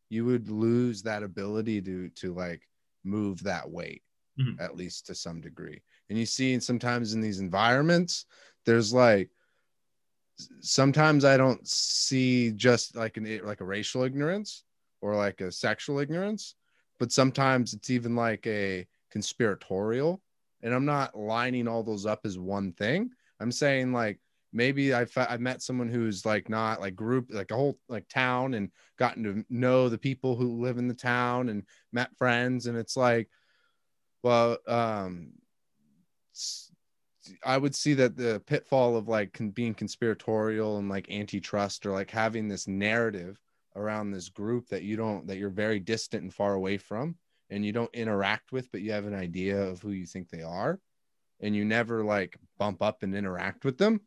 [0.09, 2.61] you would lose that ability to to like
[3.03, 4.01] move that weight
[4.39, 4.59] Mhm.
[4.59, 5.81] at least to some degree.
[6.09, 8.25] And you see sometimes in these environments
[8.65, 9.29] there's like
[10.59, 14.63] sometimes i don't see just like an like a racial ignorance
[15.01, 16.55] or like a sexual ignorance
[16.99, 20.21] but sometimes it's even like a conspiratorial.
[20.61, 23.11] And i'm not lining all those up as one thing.
[23.39, 24.19] I'm saying like
[24.55, 28.53] maybe I've I've met someone who's like not like group like a whole like town
[28.53, 32.65] and gotten to know the people who live in the town and met friends.
[32.65, 33.29] And it's like
[34.23, 35.33] well um
[37.43, 41.91] I would see that the pitfall of like con- being conspiratorial and like antitrust or
[41.91, 43.39] like having this narrative
[43.75, 47.15] around this group that you don't that you're very distant and far away from
[47.49, 50.43] and you don't interact with but you have an idea of who you think they
[50.43, 50.79] are
[51.41, 53.99] and you never like bump up and interact with them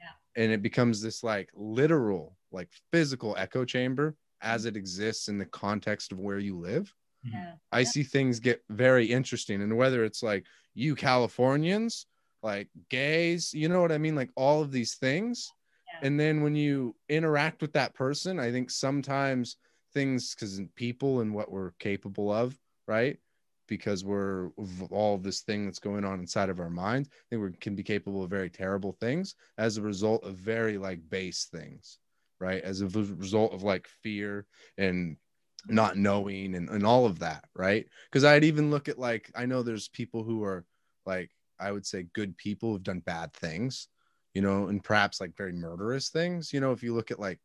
[0.00, 0.42] Yeah.
[0.42, 5.46] and it becomes this like literal like physical echo chamber as it exists in the
[5.46, 6.92] context of where you live
[7.24, 7.30] Yeah.
[7.38, 7.54] Mm-hmm.
[7.72, 12.06] i see things get very interesting and whether it's like you californians
[12.42, 15.52] like gays you know what i mean like all of these things
[15.92, 16.06] Yeah.
[16.06, 19.56] and then when you interact with that person i think sometimes
[19.92, 22.56] things because people and what we're capable of
[22.86, 23.18] right
[23.68, 24.48] because we're
[24.90, 27.82] all this thing that's going on inside of our mind i think we can be
[27.82, 31.98] capable of very terrible things as a result of very like base things
[32.40, 32.62] right?
[32.62, 34.46] As a result of like fear
[34.78, 35.16] and
[35.68, 37.86] not knowing and, and all of that right?
[38.10, 40.64] Because i'd even look at like i know there's people who are
[41.06, 43.88] like i would say good people who've done bad things
[44.34, 47.40] you know and perhaps like very murderous things you know if you look at like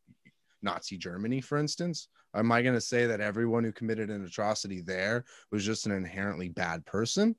[0.62, 4.80] nazi germany for instance am i going to say that everyone who committed an atrocity
[4.80, 7.34] there was just an inherently bad person?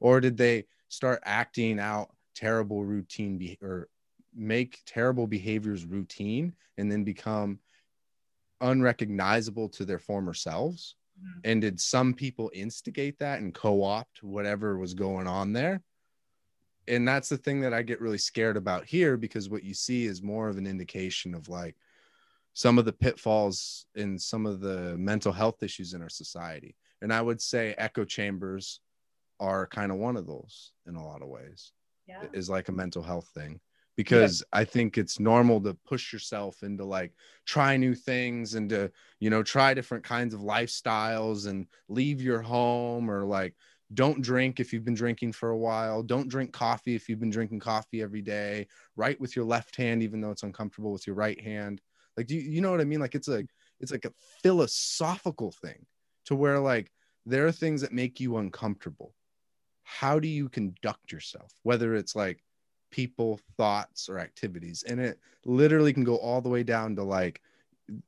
[0.00, 3.88] Or did they start acting out terrible routine be- or
[4.34, 7.58] make terrible behaviors routine and then become
[8.60, 10.94] unrecognizable to their former selves?
[11.20, 11.40] Mhm.
[11.44, 15.82] and did some people instigate that and co-opt whatever was going on there?
[16.86, 20.06] And that's the thing that i get really scared about here because what you see
[20.06, 21.76] is more of an indication of like
[22.58, 26.74] some of the pitfalls in some of the mental health issues in our society.
[27.02, 28.80] And i would say echo chambers
[29.38, 31.70] are kind of one of those in a lot of ways.
[32.08, 32.24] Yeah.
[32.32, 33.60] is like a mental health thing
[33.94, 37.12] because I think it's normal to push yourself into like
[37.46, 38.90] try new things and to
[39.20, 43.54] you know try different kinds of lifestyles and leave your home or like
[43.94, 46.02] don't drink if you've been drinking for a while.
[46.02, 48.66] Don't drink coffee if you've been drinking coffee every day.
[48.96, 51.80] Write with your left hand even though it's uncomfortable with your right hand
[52.18, 52.98] like do you, you know what i mean?
[52.98, 53.46] Like it's like
[53.78, 54.12] it's like a
[54.42, 55.86] philosophical thing
[56.24, 56.90] to where like
[57.24, 59.14] there are things that make you uncomfortable.
[59.84, 61.52] How do you conduct yourself?
[61.62, 62.42] Whether it's like
[62.90, 64.82] people thoughts or activities.
[64.82, 67.40] And it literally can go all the way down to like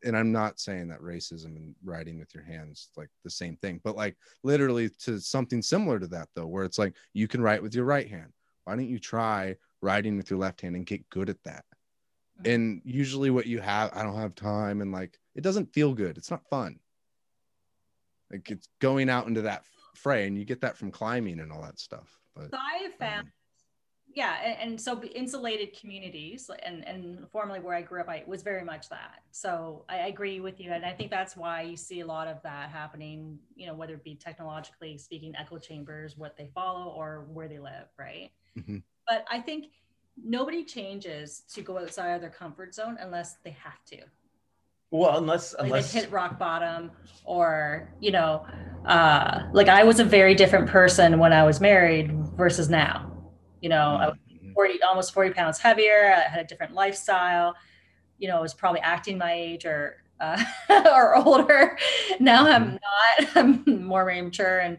[0.04, 3.80] and i'm not saying that racism and writing with your hands like the same thing
[3.82, 7.62] but like literally to something similar to that though where it's like you can write
[7.62, 8.30] with your right hand.
[8.64, 11.64] Why don't you try writing with your left hand and get good at that
[12.46, 16.16] and usually what you have i don't have time and like it doesn't feel good
[16.16, 16.78] it's not fun
[18.30, 19.64] like it's going out into that
[19.94, 22.94] fray and you get that from climbing and all that stuff but So I have
[22.94, 23.28] found,
[24.14, 28.42] yeah, and, and so insulated communities, and and formerly where I grew up, I was
[28.42, 29.22] very much that.
[29.30, 32.42] So I agree with you, and I think that's why you see a lot of
[32.42, 33.38] that happening.
[33.54, 37.58] You know, whether it be technologically speaking, echo chambers, what they follow, or where they
[37.58, 38.30] live, right?
[38.56, 38.82] Mhm.
[39.06, 39.66] But I think
[40.24, 43.98] nobody changes to go outside of their comfort zone unless they have to.
[44.90, 46.90] Well, unless like unless they hit rock bottom
[47.24, 48.44] or you know
[48.86, 53.12] uh like i was a very different person when i was married versus now.
[53.60, 54.52] You know i was Mhm.
[54.54, 56.12] 40 almost 40 pounds heavier.
[56.16, 57.54] I had a different lifestyle.
[58.18, 61.78] You know i was probably acting my age or uh, or older.
[62.18, 63.28] Now i'm not.
[63.36, 64.78] I'm more mature and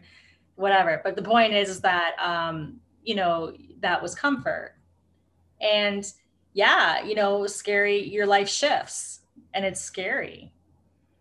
[0.56, 1.00] whatever.
[1.02, 4.74] But the point is is that um you know that was comfort
[5.62, 6.12] and
[6.54, 9.20] yeah you know scary your life shifts
[9.54, 10.52] and it's scary.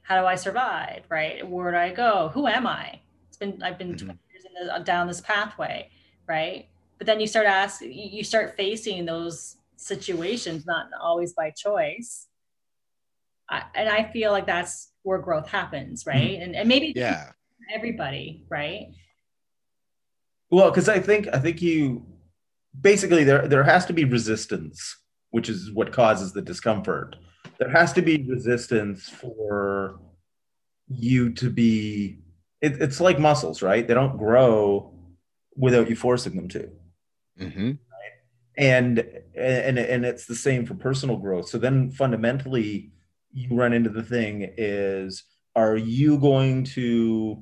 [0.03, 1.47] How do i survive right?
[1.47, 2.29] Where do i go?
[2.33, 2.99] Who am i?
[3.27, 3.99] It's been i've been Mhm.
[4.05, 5.89] 20 years in the, down this pathway
[6.27, 6.67] right?
[6.97, 12.27] But then you start asking you start facing those situations not always by choice.
[13.49, 16.39] I, and i feel like that's where growth happens right?
[16.41, 17.31] And, and maybe yeah.
[17.73, 18.87] everybody right?
[20.49, 22.05] Well, because I think I think you
[22.79, 24.97] basically there there has to be resistance,
[25.31, 27.15] which is what causes the discomfort.
[27.59, 29.99] There has to be resistance for
[30.87, 32.19] you to be.
[32.61, 33.87] It, it's like muscles, right?
[33.87, 34.93] They don't grow
[35.55, 36.69] without you forcing them to.
[37.39, 37.79] Mhm.
[38.57, 38.99] and
[39.35, 42.91] and and it's the same for personal growth so then fundamentally
[43.31, 45.23] you run into the thing is
[45.55, 47.41] are you going to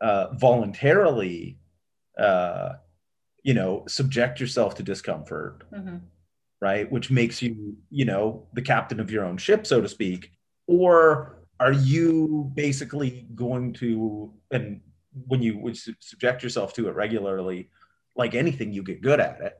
[0.00, 1.58] uh, voluntarily
[2.18, 2.74] uh,
[3.48, 5.98] you know subject yourself to discomfort Mhm.
[6.68, 7.52] right which makes you
[7.98, 8.24] you know
[8.58, 10.22] the captain of your own ship so to speak
[10.78, 10.98] or
[11.66, 12.06] are you
[12.64, 13.12] basically
[13.44, 13.90] going to
[14.56, 14.66] and
[15.30, 15.76] when you would
[16.12, 17.60] subject yourself to it regularly
[18.22, 19.54] like anything you get good at it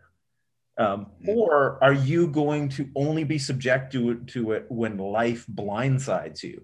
[0.86, 5.42] Um, or are you going to only be subject to it, to it when life
[5.60, 6.58] blindsides you,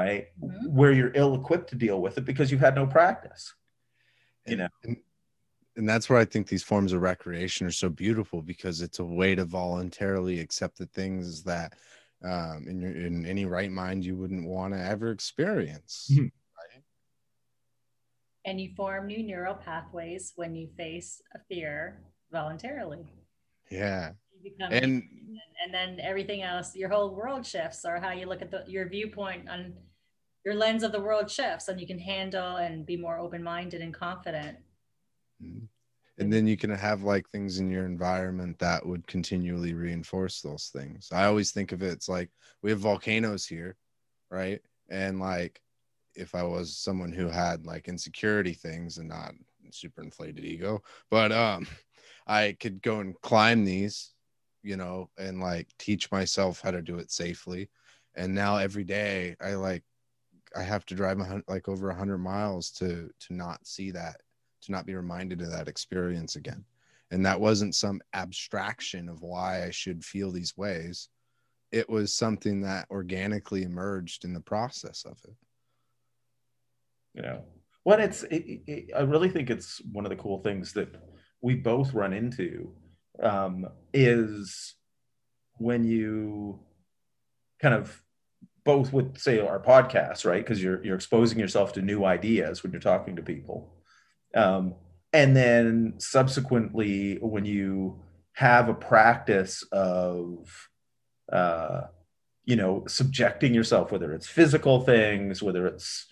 [0.00, 0.24] right?
[0.40, 0.68] Mhm.
[0.78, 3.42] Where you're ill equipped to deal with it because you've had no practice.
[4.50, 4.68] You know.
[4.84, 4.96] and,
[5.76, 9.04] and that's where i think these forms of recreation are so beautiful because it's a
[9.04, 11.74] way to voluntarily accept the things that
[12.24, 16.30] um, in your in any right mind you wouldn't want to ever experience Mhm.
[18.44, 23.06] And you form new neural pathways when you face a fear voluntarily.
[23.70, 25.02] yeah You become and
[25.64, 28.88] and then everything else, your whole world shifts, or how you look at the, your
[28.88, 29.74] viewpoint on
[30.44, 33.80] your lens of the world shifts, and you can handle and be more open minded
[33.80, 34.58] and confident.
[36.18, 40.70] And then you can have like things in your environment that would continually reinforce those
[40.72, 41.08] things.
[41.12, 42.30] I always think of it it's like
[42.62, 43.76] we have volcanoes here
[44.30, 44.60] right?
[44.88, 45.60] And like
[46.14, 49.32] if i was someone who had like insecurity things and not
[49.70, 51.66] super inflated ego but um
[52.26, 54.12] i could go and climb these
[54.62, 57.68] you know and like teach myself how to do it safely.
[58.14, 59.84] And now every day i like
[60.54, 64.16] i have to drive like over 100 miles to to not see that
[64.62, 66.64] to not be reminded of that experience again.
[67.10, 71.08] And that wasn't some abstraction of why I should feel these ways.
[71.70, 75.34] It was something that organically emerged in the process of it.
[77.22, 77.42] know
[77.84, 80.88] what it's it, it, i really think it's one of the cool things that
[81.40, 82.72] we both run into
[83.22, 84.74] um, is
[85.58, 86.60] when you
[87.60, 88.02] kind of
[88.64, 92.72] both with say our podcast right because you're you're exposing yourself to new ideas when
[92.72, 93.74] you're talking to people
[94.34, 94.74] um,
[95.12, 98.00] and then subsequently when you
[98.34, 100.68] have a practice of
[101.30, 101.82] uh,
[102.44, 106.06] you know subjecting yourself whether it's physical things whether it's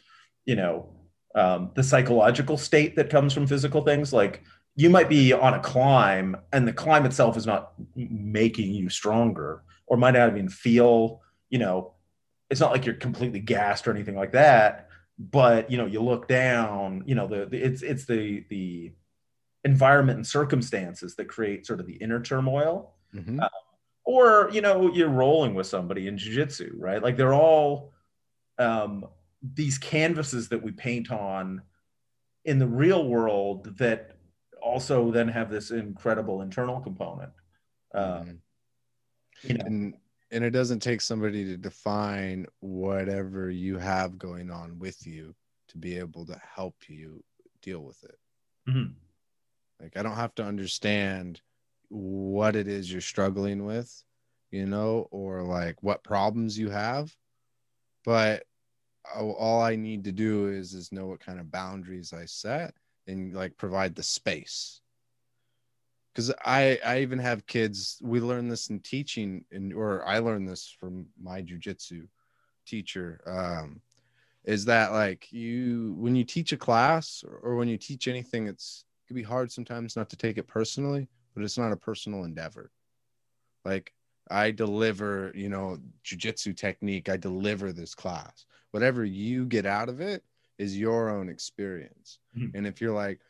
[0.45, 0.89] you know
[1.35, 4.43] um, the psychological state that comes from physical things like
[4.77, 9.63] you might be on a climb and the climb itself is not making you stronger
[9.87, 11.95] or might not even feel you know
[12.51, 14.90] it's not like you're completely gassed or anything like that
[15.21, 18.91] but you know you look down you know the, the it's it's the the
[19.65, 23.47] environment and circumstances that create sort of the inner turmoil Mhm.
[24.05, 27.93] or you know you're rolling with somebody in jiu-jitsu right like they're all
[28.59, 29.05] um,
[29.55, 31.63] these canvases that we paint on
[32.47, 34.17] in the real world that
[34.63, 37.33] also then have this incredible internal component
[37.95, 38.39] uh, Mhm.
[39.43, 39.95] you know and
[40.31, 45.35] and it doesn't take somebody to define whatever you have going on with you
[45.69, 47.23] to be able to help you
[47.63, 48.19] deal with it.
[48.69, 48.95] Mhm.
[49.81, 51.41] Like I don't have to understand
[51.89, 54.05] what it is you're struggling with,
[54.51, 57.15] you know, or like what problems you have,
[58.05, 58.47] but
[59.15, 62.75] all all I need to do is is know what kind of boundaries I set
[63.07, 64.80] and like provide the space.
[66.21, 67.99] Because I I even have kids.
[68.03, 72.07] We learn this in teaching, and or I learned this from my jujitsu
[72.67, 73.21] teacher.
[73.27, 73.81] Um,
[74.45, 78.49] is that like you when you teach a class or, or when you teach anything,
[78.49, 81.77] it's it can be hard sometimes not to take it personally, but it's not a
[81.77, 82.71] personal endeavor.
[83.65, 83.93] Like
[84.31, 87.09] I deliver, you know, jujitsu technique.
[87.09, 88.45] I deliver this class.
[88.73, 90.23] Whatever you get out of it
[90.59, 92.19] is your own experience.
[92.37, 92.55] Mhm.
[92.55, 93.21] And if you're like,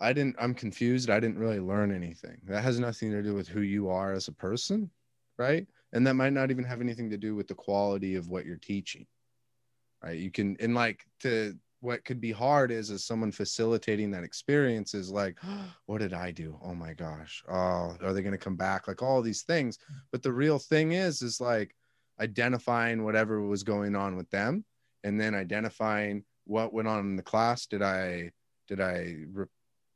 [0.00, 1.10] I didn't, I'm confused.
[1.10, 2.38] I didn't really learn anything.
[2.44, 4.90] That has nothing to do with who you are as a person,
[5.38, 5.66] right?
[5.92, 8.56] And that might not even have anything to do with the quality of what you're
[8.56, 9.06] teaching,
[10.02, 10.18] right?
[10.18, 14.94] You can, and like to what could be hard is as someone facilitating that experience
[14.94, 15.38] is like,
[15.86, 16.58] what did I do?
[16.62, 17.42] Oh my gosh.
[17.48, 18.88] Oh, are they going to come back?
[18.88, 19.78] Like all these things.
[20.12, 21.74] But the real thing is, is like
[22.20, 24.64] identifying whatever was going on with them
[25.04, 27.66] and then identifying what went on in the class.
[27.66, 28.30] Did I,
[28.68, 29.46] did I, re-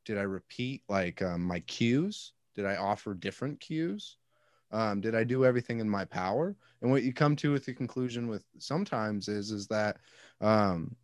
[0.04, 2.32] did I repeat like um, my cues?
[2.54, 4.18] Did I offer different cues?
[4.70, 6.56] Um, did I do everything in my power?
[6.82, 9.98] And what you come to with the conclusion with sometimes is is that
[10.40, 10.96] um,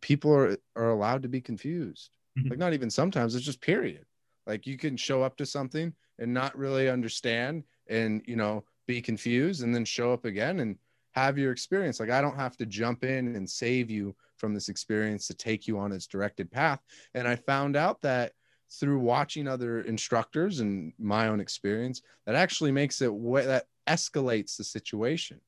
[0.00, 2.16] people are are allowed to be confused.
[2.38, 2.50] Mhm.
[2.50, 3.34] Like not even sometimes.
[3.34, 4.04] It's just period.
[4.46, 9.02] Like you can show up to something and not really understand, and you know be
[9.02, 10.78] confused, and then show up again and
[11.12, 11.98] have your experience.
[12.00, 15.66] Like I don't have to jump in and save you from this experience to take
[15.66, 16.80] you on its directed path.
[17.14, 18.32] And I found out that
[18.70, 24.56] through watching other instructors and my own experience, that actually makes it way that escalates
[24.56, 25.40] the situation.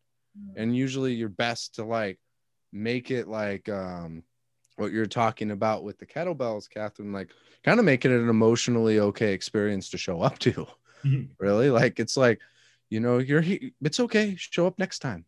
[0.56, 2.18] And usually you're best to like
[2.72, 4.22] make it like um
[4.76, 7.30] what you're talking about with the kettlebells, Catherine, like
[7.64, 10.66] kind of making it an emotionally okay experience to show up to.
[11.04, 11.28] Mhm.
[11.40, 11.70] Really?
[11.70, 12.40] Like it's like,
[12.90, 13.44] you know, you're
[13.80, 15.24] it's okay, show up next time.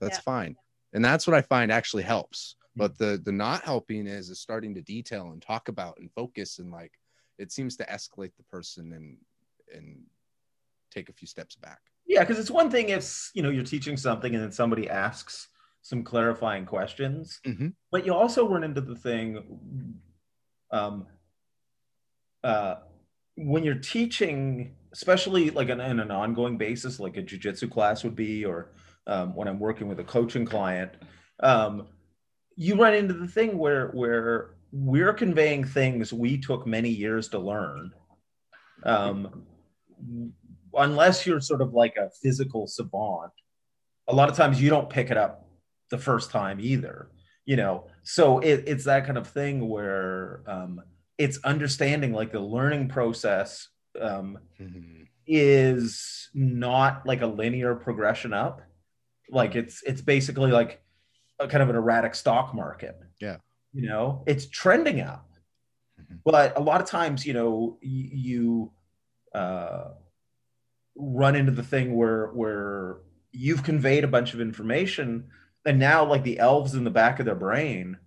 [0.00, 0.22] That's Yeah.
[0.22, 0.56] fine.
[0.92, 2.56] And that's what I find actually helps.
[2.74, 6.58] But the the not helping is is starting to detail and talk about and focus
[6.58, 6.92] and like
[7.38, 9.18] it seems to escalate the person and
[9.74, 10.02] and
[10.90, 11.80] take a few steps back.
[12.06, 15.48] Yeah, because it's one thing if you know you're teaching something and then somebody asks
[15.82, 17.68] some clarifying questions, mm-hmm.
[17.90, 19.98] but you also run into the thing
[20.70, 21.06] um,
[22.44, 22.76] uh,
[23.36, 28.14] when you're teaching, especially like on, on, an ongoing basis, like a jujitsu class would
[28.14, 28.72] be, or
[29.06, 30.92] um, when I'm working with a coaching client,
[31.40, 31.88] um,
[32.56, 37.38] you run into the thing where where we're conveying things we took many years to
[37.38, 37.92] learn.
[38.84, 39.44] Um,
[40.74, 43.32] unless you're sort of like a physical savant,
[44.08, 45.46] a lot of times you don't pick it up
[45.90, 47.08] the first time either.
[47.44, 50.80] You know, so it, it's that kind of thing where um,
[51.18, 53.68] it's understanding like the learning process
[54.00, 55.02] um, mm-hmm.
[55.26, 58.62] is not like a linear progression up.
[59.28, 60.81] Like it's it's basically like
[61.42, 62.98] a kind of an erratic stock market.
[63.20, 63.36] Yeah,
[63.72, 65.28] you know, it's trending up,
[66.00, 66.16] mm-hmm.
[66.24, 68.72] but a lot of times, you know, y- you
[69.34, 69.88] uh,
[70.96, 72.98] run into the thing where where
[73.32, 75.28] you've conveyed a bunch of information,
[75.64, 77.98] and now like the elves in the back of their brain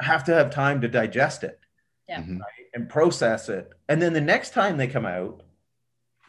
[0.00, 1.60] have to have time to digest it
[2.08, 2.18] yeah.
[2.18, 3.70] right, and process it.
[3.88, 5.42] And then the next time they come out,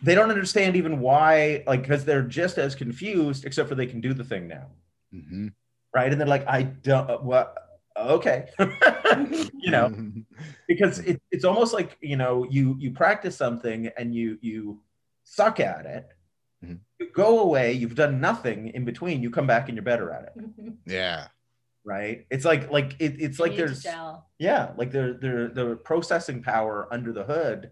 [0.02, 4.02] they don't understand even why, like, because they're just as confused, except for they can
[4.02, 4.68] do the thing now.
[5.14, 5.48] Mm-hmm.
[5.96, 6.12] Right.
[6.12, 7.56] And they're like, I don't, uh, what?
[7.98, 8.50] Okay.
[8.60, 9.96] you know,
[10.68, 14.82] because it, it's almost like, you know, you, you practice something and you, you
[15.24, 16.10] suck at it.
[16.64, 16.76] Mm-hmm.
[17.00, 20.34] You go away, you've done nothing in between, you come back and you're better at
[20.36, 20.74] it.
[20.86, 21.28] Yeah
[21.88, 23.86] right it's like like it, it's You like there's
[24.40, 27.70] yeah like the the the processing power under the hood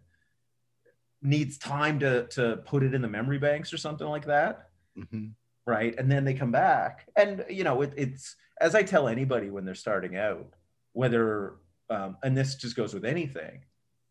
[1.23, 5.31] needs time to to put it in the memory banks or something like that Mhm.
[5.65, 9.49] Right and then they come back and you know it, it's as i tell anybody
[9.49, 10.53] when they're starting out
[10.93, 11.55] whether
[11.89, 13.63] um, and this just goes with anything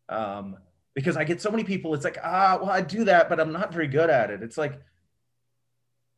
[0.09, 0.55] um,
[0.95, 3.51] because i get so many people it's like ah well i do that but i'm
[3.51, 4.79] not very good at it it's like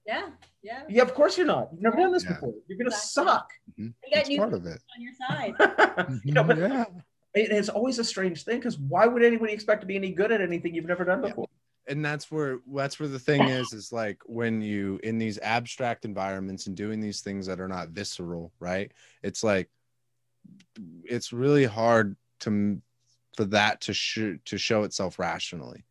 [0.06, 0.30] Yeah,
[0.64, 0.84] yeah.
[0.88, 2.34] yeah of course you're not you've never done this Yeah.
[2.34, 3.24] before you're gonna Exactly.
[3.26, 3.50] suck
[3.80, 3.94] Mhm.
[4.06, 4.80] You got new part of it.
[4.96, 6.20] on your side.
[6.24, 6.86] you know but yeah.
[7.34, 10.32] it- it's always a strange thing because why would anybody expect to be any good
[10.32, 11.30] at anything you've never done Yeah.
[11.30, 11.48] before
[11.88, 16.06] and that's where that's where the thing is is like when you in these abstract
[16.06, 18.92] environments and doing these things that are not visceral right?
[19.24, 19.70] It's like
[21.04, 22.82] it's really hard to
[23.36, 25.86] for that to sh- to show itself rationally.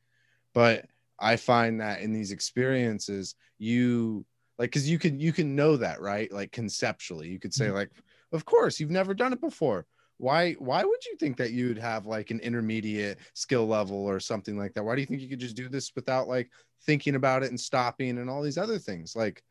[0.52, 0.86] But
[1.20, 4.26] i find that in these experiences you
[4.58, 6.30] like because you can you can know that right?
[6.32, 7.76] Like conceptually you could say mm-hmm.
[7.76, 7.90] like
[8.32, 9.86] of course you've never done it before
[10.18, 14.20] why why would you think that you would have like an intermediate skill level or
[14.20, 14.84] something like that?
[14.84, 16.50] Why do you think you could just do this without like
[16.82, 19.16] thinking about it and stopping and all these other things?
[19.16, 19.42] Like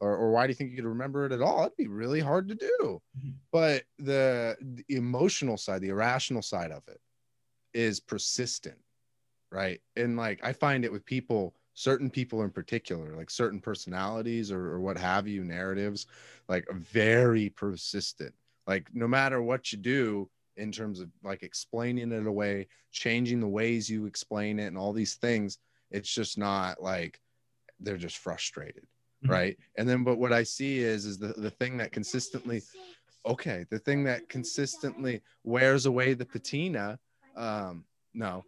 [0.00, 1.64] or, or why do you think you could remember it at all?
[1.64, 3.02] It'd be really hard to do.
[3.18, 3.34] Mhm.
[3.52, 7.00] but the, the emotional side the irrational side of it
[7.72, 8.78] is persistent
[9.52, 9.80] right?
[9.96, 14.72] And like i find it with people certain people in particular like certain personalities or,
[14.72, 16.06] or what have you narratives
[16.48, 18.32] like very persistent
[18.66, 23.48] like no matter what you do in terms of like explaining it away changing the
[23.48, 25.58] ways you explain it and all these things
[25.90, 27.20] it's just not like
[27.80, 28.86] they're just frustrated
[29.24, 29.30] Mhm.
[29.30, 32.62] right and then but what i see is is the, the thing that consistently
[33.26, 36.98] okay the thing that consistently wears away the patina
[37.36, 38.44] um no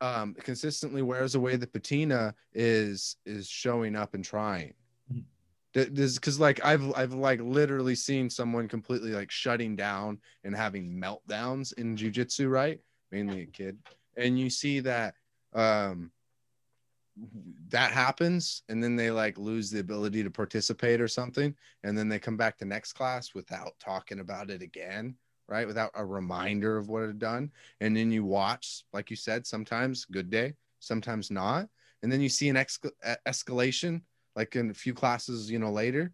[0.00, 4.74] um consistently wears away the patina is is showing up and trying
[5.72, 11.00] this because like i've i've like literally seen someone completely like shutting down and having
[11.00, 12.80] meltdowns in jujitsu right?
[13.12, 13.78] Mainly a kid.
[14.16, 15.14] And you see that
[15.52, 16.10] um
[17.68, 22.08] that happens and then they like lose the ability to participate or something and then
[22.08, 25.14] they come back to next class without talking about it again
[25.48, 25.66] right?
[25.66, 27.50] Without a reminder of what it had done.
[27.80, 31.68] And then you watch like you said sometimes good day sometimes not.
[32.02, 34.02] And then you see an exca- e- escalation
[34.36, 36.12] like in a few classes you know later.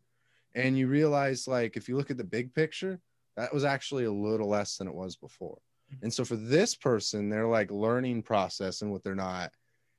[0.55, 3.01] And you realize like if you look at the big picture
[3.37, 5.59] that was actually a little less than it was before.
[6.03, 9.53] And so for this person their like learning process and what they're not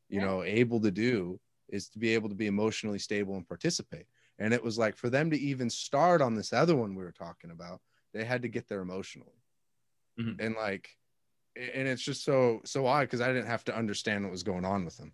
[0.09, 0.25] you Yeah.
[0.25, 1.39] know able to do
[1.69, 4.07] is to be able to be emotionally stable and participate.
[4.39, 7.11] And it was like for them to even start on this other one we were
[7.11, 7.81] talking about
[8.13, 9.43] they had to get there emotionally.
[10.19, 10.39] Mhm.
[10.39, 10.89] and like
[11.55, 14.65] and it's just so so odd because i didn't have to understand what was going
[14.65, 15.11] on with them.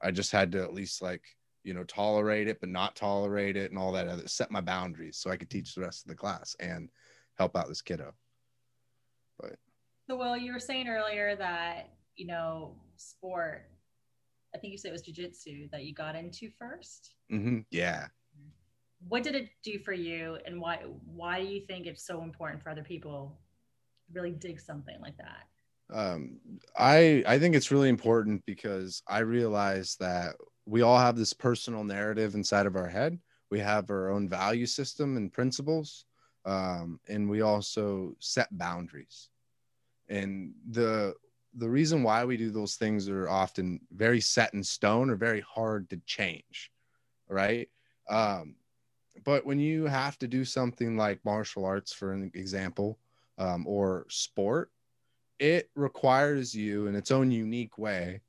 [0.00, 1.24] I just had to at least like
[1.64, 5.16] you know tolerate it but not tolerate it and all that other set my boundaries
[5.16, 6.88] so i could teach the rest of the class and
[7.38, 8.12] help out this kiddo
[9.38, 9.56] but
[10.08, 13.70] So, Will, you were saying earlier that, you know, sport,
[14.54, 17.14] I think you said it was jujitsu that you got into first.
[17.30, 18.08] hmm yeah
[19.08, 22.62] What did it do for you and why why do you think it's so important
[22.62, 23.38] for other people
[24.06, 25.46] to really dig something like that?
[25.92, 26.38] um,
[26.76, 30.34] I I think it's really important because I realized that
[30.66, 33.18] we all have this personal narrative inside of our head.
[33.50, 36.06] We have our own value system and principles,
[36.44, 39.28] um, and we also set boundaries.
[40.08, 41.14] And the
[41.54, 45.40] the reason why we do those things are often very set in stone or very
[45.40, 46.72] hard to change,
[47.28, 47.68] right?
[48.08, 48.56] Um,
[49.24, 52.98] but when you have to do something like martial arts, for an example,
[53.36, 54.70] um, or sport,
[55.38, 58.22] it requires you in its own unique way,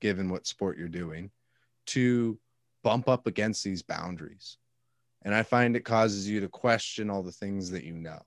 [0.00, 1.30] given what sport you're doing,
[1.86, 2.38] to
[2.82, 4.58] bump up against these boundaries.
[5.22, 8.20] And I find it causes you to question all the things that you know,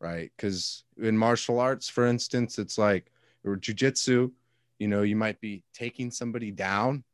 [0.00, 0.30] right?
[0.36, 3.10] Because in martial arts, for instance, it's like,
[3.44, 4.30] or jujitsu,
[4.78, 7.04] you know, you might be taking somebody down,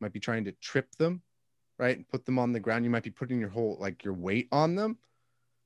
[0.00, 1.22] might be trying to trip them,
[1.78, 1.96] right?
[1.96, 2.84] And put them on the ground.
[2.84, 4.98] You might be putting your whole, like your weight on them,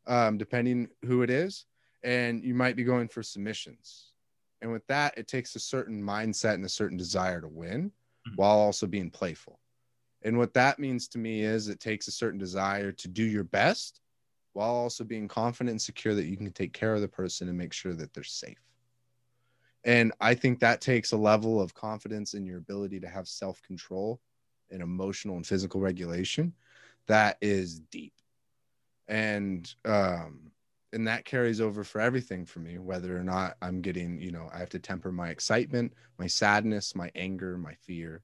[0.07, 1.67] um, depending who it is.
[2.03, 4.13] And you might be going for submissions.
[4.63, 7.93] And with that, it takes a certain mindset and a certain desire to win
[8.27, 8.37] mm-hmm.
[8.37, 9.59] while also being playful.
[10.23, 13.45] And what that means to me is it takes a certain desire to do your
[13.45, 14.01] best
[14.53, 17.57] while also being confident and secure that you can take care of the person and
[17.57, 18.59] make sure that they're safe.
[19.85, 23.63] And I think that takes a level of confidence in your ability to have self
[23.63, 24.21] control
[24.71, 26.53] and emotional and physical regulation
[27.07, 28.13] that is deep.
[29.09, 30.53] And, um,
[30.93, 34.49] and that carries over for everything for me whether or not i'm getting you know
[34.53, 38.23] i have to temper my excitement my sadness my anger my fear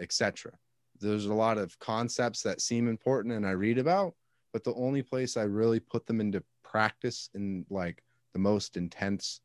[0.00, 0.52] etc
[1.00, 4.14] there's a lot of concepts that seem important and i read about
[4.52, 8.02] but the only place i really put them into practice in like
[8.32, 9.40] the most intense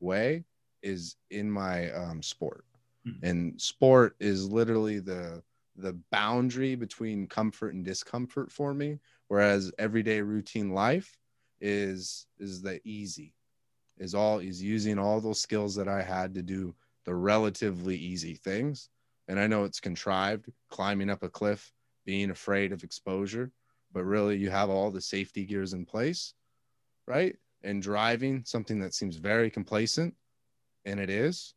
[0.00, 0.44] way
[0.82, 2.64] is in my um, sport
[3.06, 3.24] mm-hmm.
[3.24, 5.42] and sport is literally the
[5.76, 8.98] the boundary between comfort and discomfort for me
[9.28, 11.16] whereas everyday routine life
[11.62, 13.32] is is the easy
[13.98, 16.74] is all is using all those skills that i had to do
[17.04, 18.88] the relatively easy things.
[19.28, 21.72] And i know it's contrived climbing up a cliff
[22.04, 23.52] being afraid of exposure
[23.92, 26.34] but really you have all the safety gears in place
[27.06, 27.36] right?
[27.64, 30.14] And driving something that seems very complacent
[30.84, 31.54] and it is.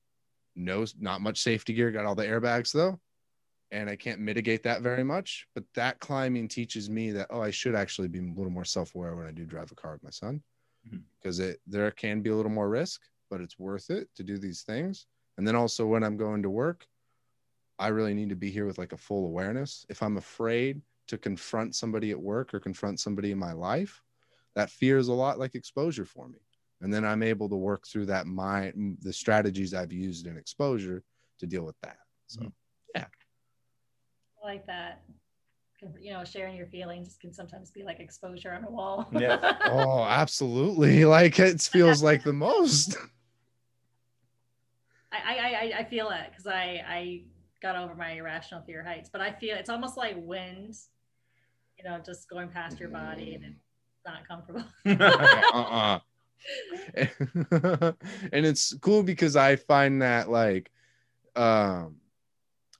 [0.55, 2.99] No not much safety gear got all the airbags though
[3.75, 5.47] and I can't mitigate that very much.
[5.53, 9.15] But that climbing teaches me that oh, I should actually be a little more self-aware
[9.15, 10.41] when I do drive a car with my son,
[11.19, 11.51] because mm-hmm.
[11.51, 14.61] it there can be a little more risk, but it's worth it to do these
[14.61, 15.07] things.
[15.37, 16.87] And then also when I'm going to work,
[17.77, 19.85] I really need to be here with like a full awareness.
[19.89, 24.01] If I'm afraid to confront somebody at work or confront somebody in my life,
[24.55, 26.39] that fear is a lot like exposure for me.
[26.81, 31.03] And then I'm able to work through that mind, the strategies I've used in exposure
[31.39, 31.97] to deal with that.
[32.27, 32.49] So, mm-hmm.
[34.45, 35.01] Yeah like that
[35.99, 39.07] you know sharing your feelings can sometimes be like exposure on a wall.
[39.11, 39.39] Yeah.
[39.65, 41.05] Oh absolutely.
[41.15, 42.97] Like it feels like the most.
[45.11, 47.23] I, I i feel it because i i
[47.61, 50.75] got over my irrational fear heights but i feel it's almost like wind
[51.77, 54.65] you know just going past your body and it's not comfortable.
[54.85, 55.99] Uh-uh.
[58.33, 60.69] and it's cool because i find that like
[61.37, 61.95] um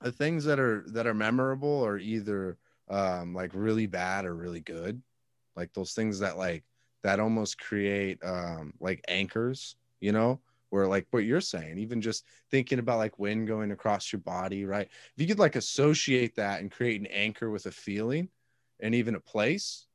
[0.00, 2.58] the things that are that are memorable are either
[2.88, 5.02] um like really bad or really good.
[5.54, 6.64] Like those things that like
[7.02, 10.40] that almost create um like anchors you know
[10.70, 14.64] where like what you're saying even just thinking about like wind going across your body
[14.64, 14.88] right?
[15.14, 18.28] If you could like associate that and create an anchor with a feeling
[18.80, 19.86] and even a place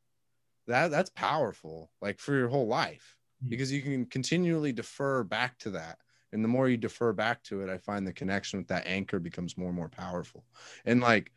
[0.68, 3.50] that that's powerful like for your whole life hmm.
[3.50, 6.00] because you can continually defer back to that
[6.34, 9.20] and the more you defer back to it i find the connection with that anchor
[9.20, 10.44] becomes more and more powerful.
[10.86, 11.32] And like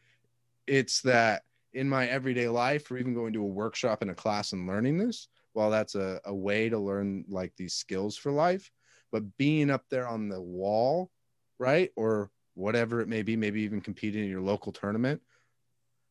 [0.66, 1.42] it's that
[1.72, 4.96] in my everyday life or even going to a workshop in a class and learning
[4.96, 8.70] this well that's a, a way to learn like these skills for life
[9.12, 11.10] but being up there on the wall
[11.58, 15.20] right or whatever it may be maybe even competing in your local tournament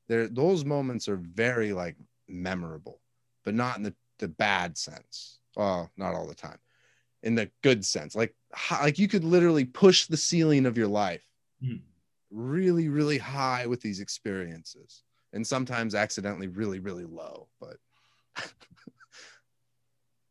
[0.07, 1.95] there those moments are very like
[2.27, 2.99] memorable
[3.43, 5.39] but not in the, the bad sense.
[5.55, 6.59] Well not all the time
[7.23, 8.35] in the good sense like
[8.71, 11.23] like you could literally push the ceiling of your life
[11.63, 11.79] mm.
[12.29, 17.77] really really high with these experiences and sometimes accidentally really really low but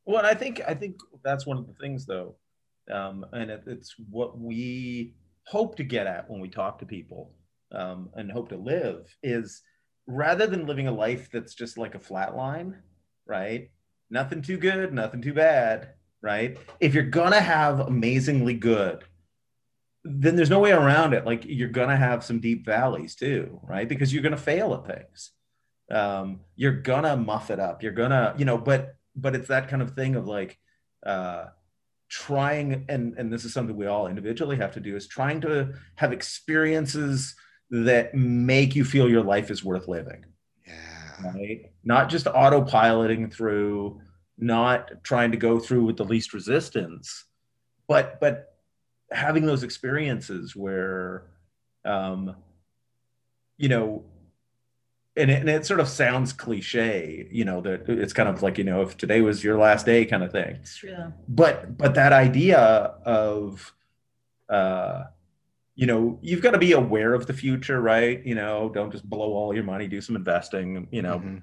[0.05, 2.37] well i think i think that's one of the things though
[2.91, 5.15] um, and it, it's what we
[5.47, 7.33] hope to get at when we talk to people
[7.71, 9.63] um, and hope to live is
[10.07, 12.77] rather than living a life that's just like a flat line
[13.25, 13.71] right
[14.11, 15.91] nothing too good nothing too bad
[16.23, 16.57] right?
[16.81, 19.05] If you're gonna have amazingly good,
[20.05, 21.25] then there's no way around it.
[21.27, 23.89] Like you're gonna have some deep valleys too, right?
[23.89, 25.31] Because you're gonna fail at things.
[25.91, 27.83] Um, you're gonna muff it up.
[27.83, 30.59] You're gonna, you know, but but it's that kind of thing of like
[31.05, 31.47] uh,
[32.09, 35.75] trying and and this is something we all individually have to do is trying to
[35.97, 37.35] have experiences
[37.71, 40.25] that make you feel your life is worth living
[40.67, 41.33] Yeah.
[41.35, 44.01] right not just autopiloting through
[44.43, 47.25] not trying to go through with the least resistance
[47.89, 48.57] but but
[49.13, 51.25] having those experiences where
[51.85, 52.35] um
[53.59, 54.05] you know
[55.17, 58.59] and it, and it sort of sounds cliche you know that it's kind of like
[58.59, 61.13] you know if today was your last day kind of thing It's true.
[61.29, 62.59] but but that idea
[63.05, 63.73] of
[64.49, 65.05] uh
[65.75, 69.09] you know you've got to be aware of the future right you know don't just
[69.09, 71.43] blow all your money do some investing you know Mhm.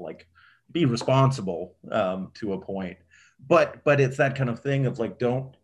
[0.00, 0.26] like
[0.70, 2.98] be responsible um to a point.
[3.46, 5.56] But but it's that kind of thing of like don't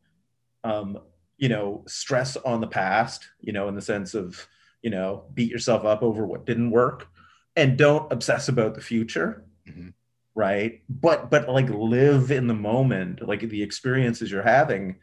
[0.63, 0.99] um
[1.37, 4.47] you know stress on the past you know in the sense of
[4.83, 7.09] you know beat yourself up over what didn't work
[7.57, 9.93] and don't obsess about the future Mhm.
[10.35, 10.83] right?
[10.89, 14.97] But but like live in the moment like the experiences you're having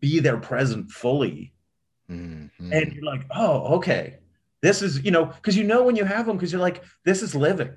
[0.00, 1.52] be there present fully.
[2.10, 2.50] Mhm.
[2.58, 4.18] and you're like oh okay.
[4.62, 7.22] This is you know because you know when you have them because you're like this
[7.22, 7.76] is living.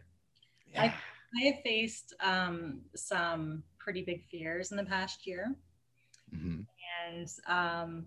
[0.77, 0.93] I,
[1.37, 5.55] I have faced um, some pretty big fears in the past year.
[6.33, 6.65] Mhm.
[7.07, 8.05] and um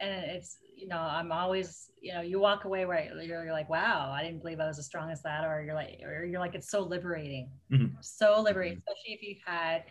[0.00, 3.68] and it's you know i'm always you know you walk away where you're, you're like
[3.68, 6.40] wow i didn't believe i was as strong as that or you're like or you're
[6.40, 7.92] like it's so liberating Mhm.
[8.00, 9.84] so liberating especially if you had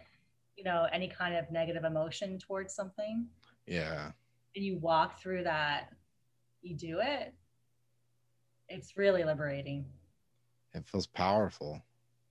[0.55, 3.27] you know any kind of negative emotion towards something
[3.67, 4.11] Yeah.
[4.55, 5.89] and you walk through that
[6.61, 7.33] you do it
[8.69, 9.85] it's really liberating
[10.73, 11.81] It feels powerful.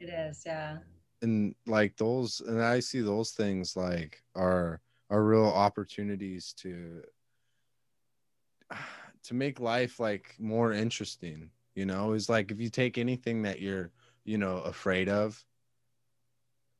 [0.00, 0.78] It is yeah.
[1.22, 7.02] And like those and i see those things like are are real opportunities to
[9.22, 12.12] to make life like more interesting you know?
[12.12, 13.90] Is like if you take anything that you're
[14.24, 15.42] you know afraid of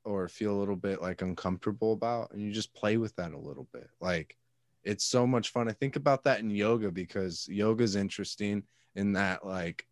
[0.05, 3.39] or feel a little bit like uncomfortable about and you just play with that a
[3.39, 4.37] little bit like
[4.83, 5.69] it's so much fun.
[5.69, 8.63] I think about that in yoga because yoga is interesting
[8.95, 9.87] in that like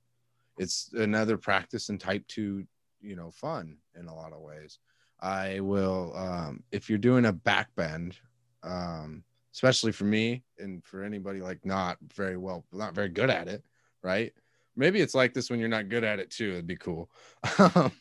[0.59, 2.65] it's another practice in type 2
[3.01, 4.79] you know fun in a lot of ways.
[5.20, 8.16] I will um if you're doing a back bend
[8.62, 13.49] um especially for me and for anybody like not very well not very good at
[13.49, 13.65] it
[14.03, 14.33] right?
[14.77, 17.11] Maybe it's like this when you're not good at it too it'd be cool.
[17.59, 17.93] Um,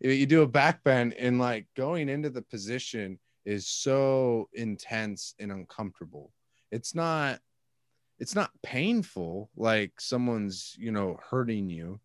[0.00, 5.50] you do a back bend and like going into the position is so intense and
[5.50, 6.32] uncomfortable
[6.70, 7.40] it's not
[8.18, 12.00] it's not painful like someone's you know hurting you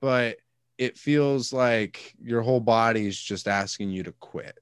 [0.00, 0.36] but
[0.80, 4.58] it feels like your whole body is just asking you to quit.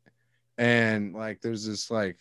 [0.58, 2.18] And like there's this like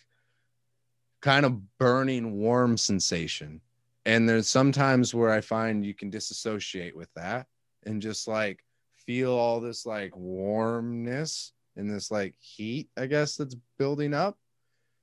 [1.20, 3.60] kind of burning warm sensation.
[4.06, 7.48] And there's sometimes where i find you can disassociate with that
[7.84, 8.64] and just like
[8.94, 14.38] feel all this like warmness and this like heat i guess that's building up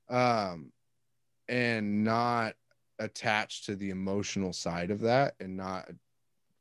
[0.09, 0.71] um
[1.47, 2.55] and not
[2.99, 5.87] attached to the emotional side of that and not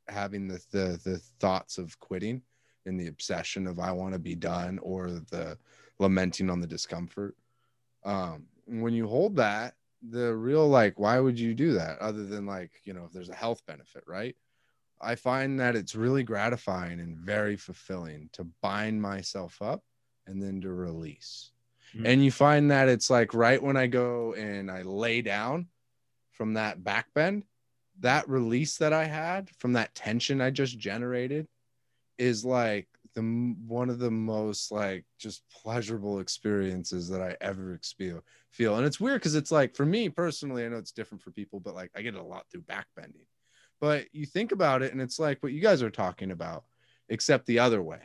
[0.07, 2.41] having the the, the thoughts of quitting
[2.85, 5.57] and the obsession of i want to be done or the
[5.99, 7.35] lamenting on the discomfort.
[8.03, 12.45] Um when you hold that the real like why would you do that other than
[12.45, 14.35] like you know if there's a health benefit right?
[15.01, 19.83] I find that it's really gratifying and very fulfilling to bind myself up
[20.25, 21.51] and then to release.
[21.95, 22.07] Mhm.
[22.07, 25.67] and you find that it's like right when i go and i lay down
[26.31, 27.45] from that back bend
[27.99, 31.47] that release that i had from that tension i just generated
[32.17, 33.21] is like the
[33.65, 38.99] one of the most like just pleasurable experiences that i ever experience feel and it's
[38.99, 41.91] weird because it's like for me personally i know it's different for people but like
[41.95, 43.25] i get it a lot through backbending.
[43.81, 46.63] but you think about it and it's like what you guys are talking about
[47.09, 47.99] except the other way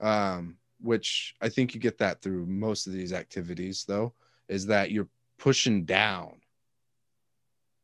[0.00, 4.12] um which i think you get that through most of these activities though
[4.48, 6.32] is that you're pushing down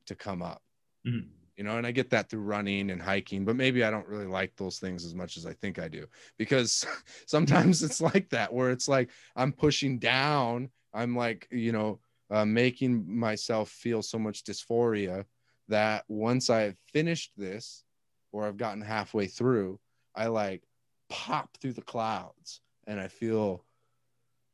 [0.06, 0.62] to come up
[1.06, 1.28] Mhm.
[1.56, 4.26] you know and i get that through running and hiking but maybe i don't really
[4.26, 6.06] like those things as much as i think i do
[6.38, 6.86] because
[7.26, 12.00] sometimes it's like that where it's like i'm pushing down i'm like you know
[12.30, 15.24] uh, making myself feel so much dysphoria
[15.68, 17.84] that once i've finished this
[18.32, 19.78] or i've gotten halfway through
[20.14, 20.62] i like
[21.08, 23.64] pop through the clouds and i feel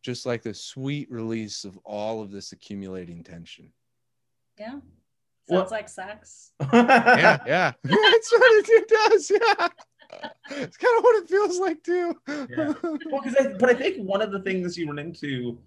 [0.03, 3.73] just like the sweet release of all of this accumulating tension
[4.59, 4.79] yeah
[5.49, 7.73] sounds Well- like sex yeah, yeah.
[7.85, 9.31] Yeah, that's what it, it does.
[9.31, 9.69] Yeah.
[10.51, 12.17] It's kind of what it feels like too.
[12.29, 12.73] Yeah.
[12.83, 15.59] well, because I, but I think one of the things you run into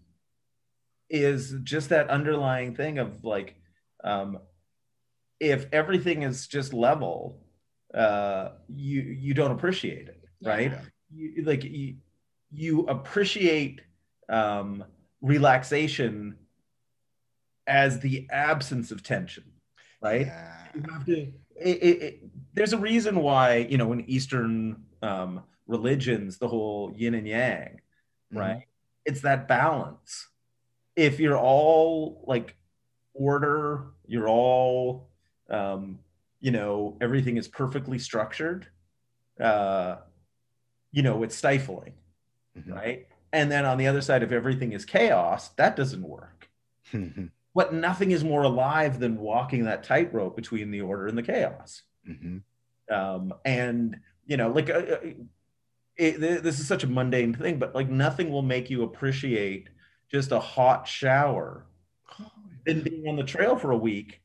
[1.10, 3.56] is just that underlying thing of like,
[4.03, 4.39] um,
[5.39, 7.39] if everything is just level,
[7.93, 10.72] uh, you you don't appreciate it, right?
[10.72, 10.81] Yeah.
[11.11, 11.95] You, like you,
[12.51, 13.81] you appreciate
[14.30, 14.84] um,
[15.22, 16.35] relaxation
[17.68, 19.43] as the absence of tension,
[20.02, 20.28] right?
[20.28, 20.56] Yeah.
[20.76, 21.18] You have to.
[21.56, 26.94] It, it, it, there's a reason why you know in Eastern um, religions the whole
[26.96, 27.82] yin and yang,
[28.32, 28.64] right?
[29.06, 30.28] It's that balance.
[30.96, 32.56] If you're all like
[33.14, 35.10] order, you're all,
[35.50, 36.00] um,
[36.40, 38.68] you know, everything is perfectly structured.
[39.40, 39.98] Uh,
[40.92, 41.94] you know, it's stifling,
[42.58, 42.74] Mhm.
[42.74, 43.08] right?
[43.32, 46.50] And then on the other side, if everything is chaos, that doesn't work.
[47.56, 51.82] But nothing is more alive than walking that tightrope between the order and the chaos.
[52.08, 52.42] Mhm.
[52.92, 55.00] Um, and you know, like uh, uh,
[55.98, 59.70] it, this is such a mundane thing, but like nothing will make you appreciate
[60.12, 61.66] just a hot shower
[62.66, 64.22] than being on the trail for a week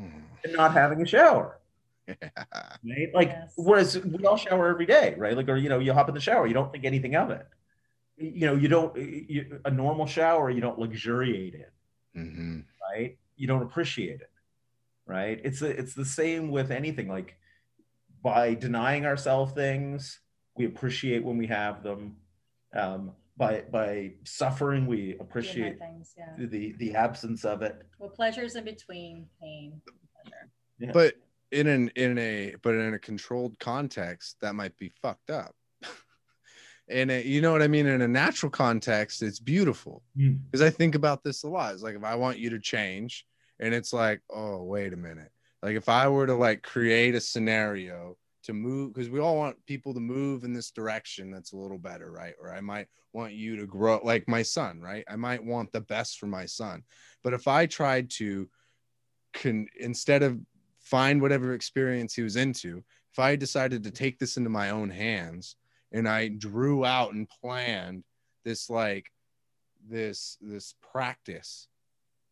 [0.00, 0.22] Mhm.
[0.44, 1.58] and not having a shower.
[2.06, 2.14] Yeah.
[2.84, 3.08] Right?
[3.12, 3.52] Like, Yes.
[3.56, 5.36] whereas we all shower every day, right?
[5.36, 7.46] Like, or you know, you hop in the shower, you don't think anything of it.
[8.16, 11.72] You know, you don't you, a normal shower, you don't luxuriate it.
[12.16, 12.64] Mhm.
[12.90, 14.30] right you don't appreciate it
[15.06, 17.36] right it's a, it's the same with anything like
[18.22, 20.20] by denying ourselves things
[20.56, 22.16] we appreciate when we have them
[22.74, 26.34] um, by by suffering we appreciate things, yeah.
[26.36, 29.80] the the absence of it Well, pleasures in between pain.
[30.78, 30.92] Yeah.
[30.92, 31.14] But
[31.52, 35.54] in an in a but in a controlled context, that might be fucked up.
[36.90, 37.86] And you know what I mean?
[37.86, 40.40] In a natural context, it's beautiful Mm.
[40.44, 41.74] because I think about this a lot.
[41.74, 43.26] It's like if I want you to change,
[43.60, 45.30] and it's like, oh, wait a minute.
[45.62, 49.64] Like if I were to like create a scenario to move, because we all want
[49.66, 52.34] people to move in this direction that's a little better, right?
[52.40, 55.04] Or I might want you to grow like my son, right?
[55.08, 56.84] I might want the best for my son.
[57.24, 58.48] But if I tried to
[59.32, 60.38] can instead of
[60.78, 62.82] find whatever experience he was into,
[63.12, 65.56] if I decided to take this into my own hands
[65.92, 68.04] and I drew out and planned
[68.44, 69.10] this like
[69.88, 71.68] this this practice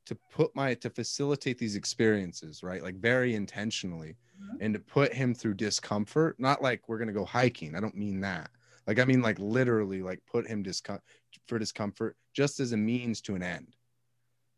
[0.06, 2.82] to put my to facilitate these experiences right?
[2.82, 4.58] Like very intentionally Mhm.
[4.60, 6.38] and to put him through discomfort.
[6.38, 7.74] Not like we're gonna go hiking.
[7.74, 8.50] I don't mean that.
[8.86, 11.00] Like i mean like literally like put him discom-
[11.48, 13.74] for discomfort just as a means to an end.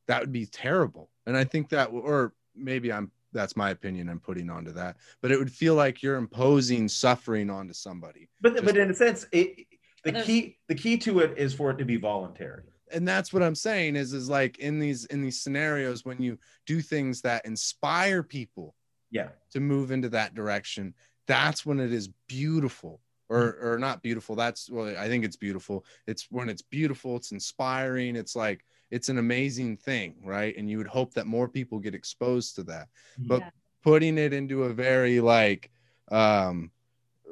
[0.06, 1.10] That would be terrible.
[1.26, 4.96] And i think that or maybe i'm that's my opinion i'm putting onto that.
[5.20, 8.28] But it would feel like you're imposing suffering onto somebody.
[8.40, 9.66] But Just- but in a sense it
[10.04, 12.62] the key the key to it is for it to be voluntary.
[12.90, 16.38] And that's what i'm saying is is like in these in these scenarios when you
[16.66, 18.74] do things that inspire people
[19.10, 19.28] yeah.
[19.52, 20.94] to move into that direction
[21.26, 24.34] that's when it is beautiful or or not beautiful.
[24.34, 25.84] That's well i think it's beautiful.
[26.06, 28.16] It's when it's beautiful it's inspiring.
[28.16, 31.94] It's like it's an amazing thing right and you would hope that more people get
[31.94, 32.88] exposed to that
[33.26, 33.50] but Yeah.
[33.82, 35.70] putting it into a very like
[36.10, 36.70] um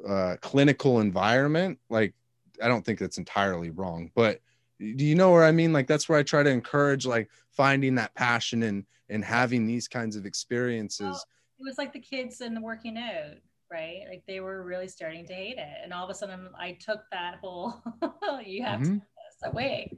[0.07, 2.13] uh clinical environment like
[2.61, 4.39] i don't think that's entirely wrong but
[4.79, 7.95] do you know where i mean like that's where i try to encourage like finding
[7.95, 11.25] that passion and and having these kinds of experiences Well,
[11.59, 13.37] it was like the kids in the working out,
[13.71, 14.01] right?
[14.07, 15.77] Like they were really starting to hate it.
[15.83, 17.73] And all of a sudden I took that whole
[18.45, 18.93] you have to Mhm.
[18.93, 19.91] do this away.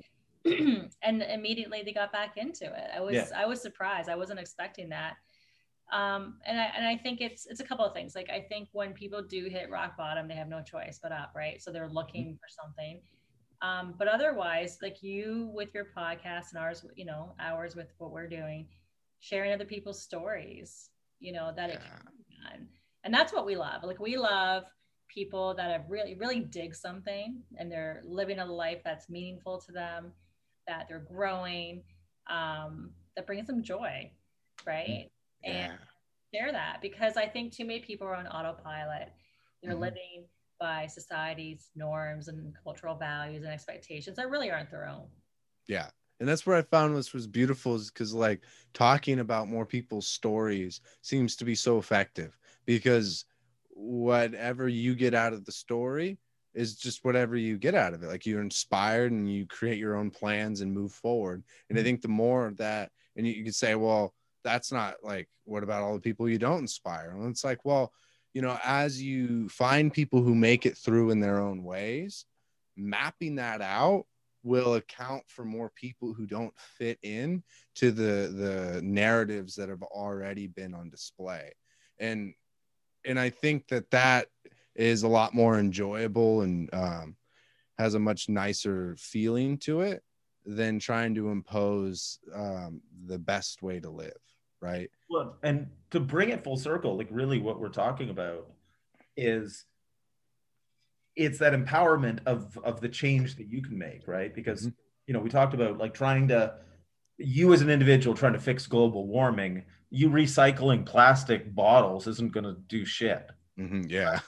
[1.03, 2.89] and immediately they got back into it.
[2.95, 3.29] I was Yeah.
[3.35, 4.09] I was surprised.
[4.09, 5.15] I wasn't expecting that.
[5.91, 8.15] Um, and I and I think it's it's a couple of things.
[8.15, 11.31] Like I think when people do hit rock bottom, they have no choice but up,
[11.35, 11.61] right?
[11.61, 13.01] So they're looking for something.
[13.61, 18.11] Um, but otherwise, like you with your podcast and ours, you know, ours with what
[18.11, 18.67] we're doing,
[19.19, 21.97] sharing other people's stories, you know, that it Yeah.
[21.97, 22.67] can be done.
[23.03, 23.83] And that's what we love.
[23.83, 24.63] Like we love
[25.09, 29.71] people that have really, really dig something and they're living a life that's meaningful to
[29.73, 30.13] them,
[30.69, 31.83] that they're growing,
[32.27, 34.13] um, that brings them joy,
[34.65, 35.11] right?
[35.45, 35.79] yeah And
[36.33, 39.13] share that because I think too many people are on autopilot.
[39.63, 39.79] They're Mhm.
[39.79, 40.27] living
[40.59, 45.09] by society's norms and cultural values and expectations that really aren't their own.
[45.67, 45.89] yeah
[46.19, 48.43] and that's where i found was was beautiful is because like
[48.73, 53.25] talking about more people's stories seems to be so effective because
[53.69, 56.17] whatever you get out of the story
[56.60, 58.07] is just whatever you get out of it.
[58.07, 61.41] Like you're inspired and you create your own plans and move forward.
[61.69, 61.86] And i mm-hmm.
[61.86, 64.14] think the more of that and you, you could say well
[64.44, 67.11] that's not like what about all the people you don't inspire?
[67.11, 67.94] And it's like well
[68.34, 72.26] you know as you find people who make it through in their own ways
[72.76, 74.06] mapping that out
[74.44, 77.41] will account for more people who don't fit in
[77.76, 81.53] to the the narratives that have already been on display.
[81.99, 82.34] And
[83.06, 84.27] and i think that that
[84.75, 87.15] is a lot more enjoyable and um,
[87.77, 90.03] has a much nicer feeling to it
[90.45, 94.17] than trying to impose um, the best way to live
[94.61, 98.51] right Well, and to bring it full circle, like really what we're talking about
[99.17, 99.65] is
[101.15, 104.33] it's that empowerment of of the change that you can make, right?
[104.33, 104.73] Because Mhm.
[105.07, 106.59] you know, we talked about like trying to
[107.17, 112.45] you as an individual trying to fix global warming, you recycling plastic bottles isn't going
[112.45, 113.29] to do shit.
[113.57, 114.19] Mhm, yeah.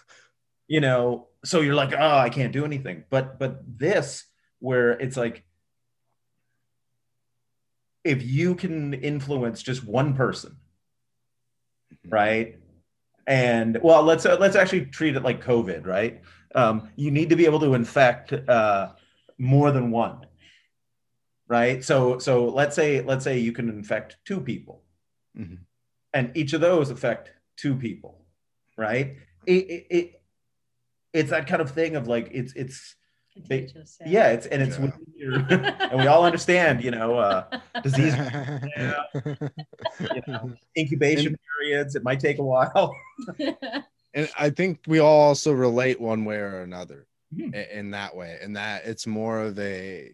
[0.72, 3.03] You know, so you're like, oh, I can't do anything.
[3.10, 4.23] But but this
[4.60, 5.43] where it's like
[8.06, 10.56] if you can influence just one person,
[11.93, 12.11] Mhm.
[12.11, 12.56] right?
[13.27, 16.22] And well, let's uh, let's actually treat it like COVID, right?
[16.56, 18.93] Um, you need to be able to infect uh,
[19.38, 20.26] more than one,
[21.48, 21.84] right?
[21.84, 24.84] So so let's say let's say you can infect two people,
[25.38, 25.60] Mhm.
[26.14, 28.26] and each of those affect two people,
[28.77, 29.18] right?
[29.45, 30.20] It, it, it
[31.13, 32.95] it's that kind of thing of like it's it's
[33.33, 34.83] Contagious, yeah it's and it's Yeah.
[34.83, 35.33] within your,
[35.89, 37.45] and we all understand you know uh,
[37.81, 38.13] disease
[38.77, 42.93] you know, incubation periods it might take a while
[44.13, 47.55] and I think we all also relate one way or another Mhm.
[47.55, 50.11] i- in that way, and that it's more of a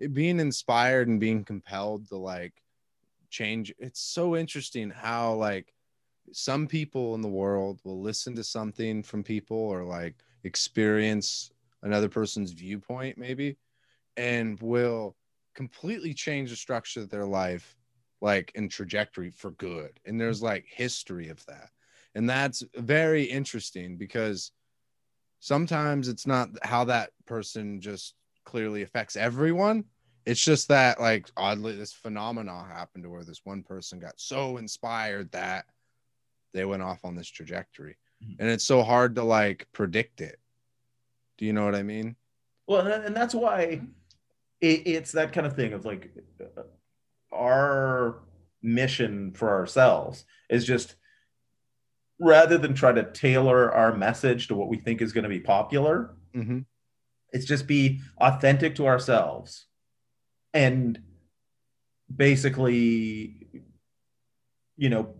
[0.00, 2.54] it being inspired and being compelled to like
[3.28, 3.74] change.
[3.78, 5.74] It's so interesting how like
[6.32, 10.14] some people in the world will listen to something from people or like
[10.44, 11.50] experience
[11.82, 13.56] another person's viewpoint maybe
[14.16, 15.16] and will
[15.54, 17.76] completely change the structure of their life
[18.20, 20.00] like in trajectory for good.
[20.04, 20.18] And mm-hmm.
[20.18, 21.70] there's like history of that.
[22.14, 24.50] And that's very interesting because
[25.40, 28.14] sometimes it's not how that person just
[28.44, 29.84] clearly affects everyone.
[30.26, 34.56] It's just that like oddly this phenomena happened to where this one person got so
[34.56, 35.66] inspired that
[36.52, 38.36] they went off on this trajectory Mhm.
[38.40, 40.40] and it's so hard to like predict it
[41.36, 42.16] do you know what i mean
[42.66, 43.80] well and that's why
[44.60, 46.10] it, it's that kind of thing of like
[47.32, 48.20] our
[48.60, 50.96] mission for ourselves is just
[52.18, 55.38] rather than try to tailor our message to what we think is going to be
[55.40, 56.58] popular mm-hmm.
[57.32, 59.66] it's just be authentic to ourselves
[60.52, 61.00] and
[62.14, 63.46] basically
[64.76, 65.14] you know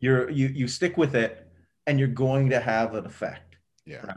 [0.00, 1.46] you're you you stick with it
[1.86, 4.04] and you're going to have an effect yeah.
[4.06, 4.16] right?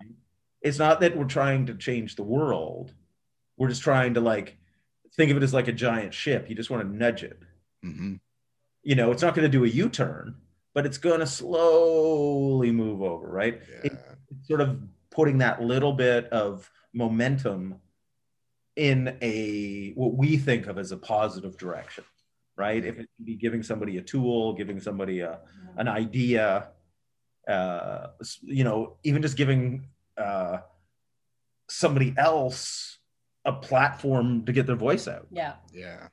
[0.61, 2.93] It's not that we're trying to change the world.
[3.57, 4.57] We're just trying to like
[5.15, 6.49] think of it as like a giant ship.
[6.49, 7.39] You just want to nudge it.
[7.83, 8.13] Mm-hmm.
[8.83, 10.35] you know it's not going to do a u-turn
[10.73, 13.61] but it's going to slowly move over right?
[13.69, 13.91] Yeah.
[13.91, 14.79] It's sort of
[15.11, 17.81] putting that little bit of momentum
[18.75, 22.05] in a what we think of as a positive direction
[22.55, 22.83] right?
[22.83, 25.39] If it can be giving somebody a tool giving somebody a,
[25.77, 26.67] an idea
[27.47, 28.07] uh
[28.41, 30.59] you know even just giving uh
[31.69, 32.99] somebody else
[33.45, 35.27] a platform to get their voice out.
[35.31, 35.55] Yeah.
[35.73, 36.07] yeah.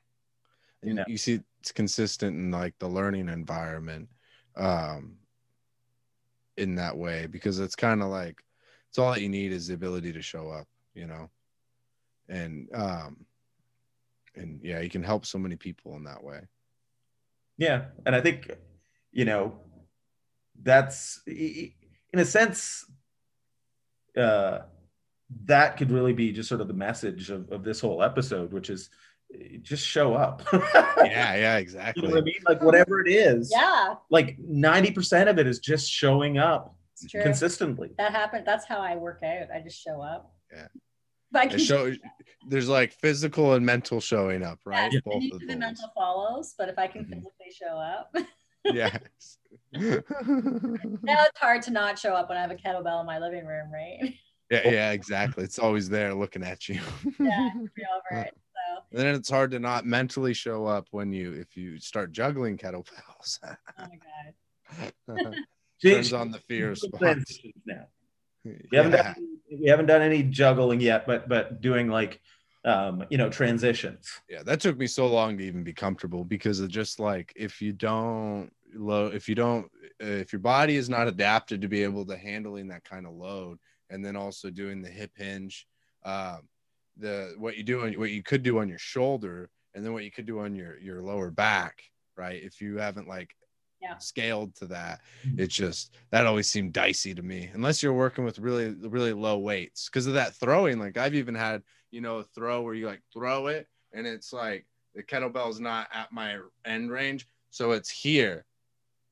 [0.83, 1.03] You know.
[1.07, 4.09] you see it's consistent in like the learning environment
[4.57, 5.13] um
[6.57, 8.43] in that way because it's kind of like
[8.89, 11.29] it's all that you need is the ability to show up you know?
[12.27, 13.25] And um
[14.35, 16.41] and yeah you can help so many people in that way
[17.57, 18.49] Yeah, and I think
[19.11, 19.53] you know
[20.63, 21.73] that's in
[22.19, 22.85] a sense
[24.17, 24.59] uh,
[25.45, 28.69] that could really be just sort of the message of, of this whole episode, which
[28.69, 28.89] is
[29.33, 30.41] eh, just show up.
[30.53, 32.35] yeah yeah you exactly know what I mean?
[32.47, 37.09] Like whatever it is, Yeah, like ninety percent of it is just showing up it's
[37.11, 37.21] true.
[37.23, 37.91] consistently.
[37.97, 38.45] that happened.
[38.45, 39.47] That's how I work out.
[39.53, 40.33] I just show up.
[40.51, 40.67] Yeah.
[41.31, 41.93] But I show
[42.47, 46.67] there's like physical and mental showing up right Yeah, both of the mental follows, but
[46.69, 47.09] if I can Mhm.
[47.09, 48.13] physically show up,
[48.69, 49.37] yes
[49.73, 50.01] now
[51.03, 53.71] it's hard to not show up when I have a kettlebell in my living room,
[53.71, 54.13] right?
[54.49, 56.75] yeah yeah exactly it's always there looking at you
[57.19, 58.33] yeah, be over it.
[58.53, 62.11] So, And then it's hard to not mentally show up when you if you start
[62.11, 63.39] juggling kettlebells.
[63.43, 63.87] oh my
[65.07, 65.37] god.
[65.83, 66.99] Turns on the fear Doing response.
[67.01, 67.87] transitions now.
[68.43, 69.13] We haven't Yeah.
[69.59, 72.21] We haven't done any juggling yet, but but doing like
[72.63, 74.09] um, you know transitions.
[74.29, 77.61] yeah, that took me so long to even be comfortable because of just like if
[77.61, 79.69] you don't low if you don't
[79.99, 83.57] if your body is not adapted to be able to handling that kind of load
[83.89, 85.67] and then also doing the hip hinge
[86.05, 86.39] um
[86.97, 90.05] the what you do on what you could do on your shoulder and then what
[90.05, 91.83] you could do on your your lower back
[92.15, 93.35] right if you haven't like
[93.81, 93.97] Yeah.
[93.97, 95.01] scaled to that.
[95.23, 95.39] Hmm.
[95.39, 99.39] It just that always seemed dicey to me unless you're working with really really low
[99.39, 102.85] weights because of that throwing like i've even had you know a throw where you
[102.85, 107.89] like throw it and it's like the kettlebell's not at my end range so it's
[107.89, 108.45] here.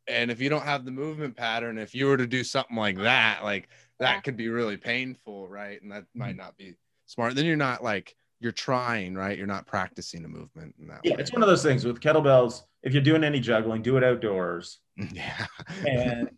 [0.08, 2.98] And if you don't have the movement pattern if you were to do something like
[2.98, 3.70] that like
[4.00, 4.22] that Yeah.
[4.22, 5.80] could be really painful right?
[5.82, 6.38] And that might hmm.
[6.38, 6.76] not be
[7.06, 7.36] smart.
[7.36, 9.38] Then you're not like you're trying right?
[9.38, 11.22] You're not practicing a movement in that Yeah, way.
[11.22, 12.64] it's one of those things with kettlebells.
[12.84, 14.80] If you're doing any juggling, do it outdoors.
[15.14, 15.46] yeah
[15.86, 16.30] And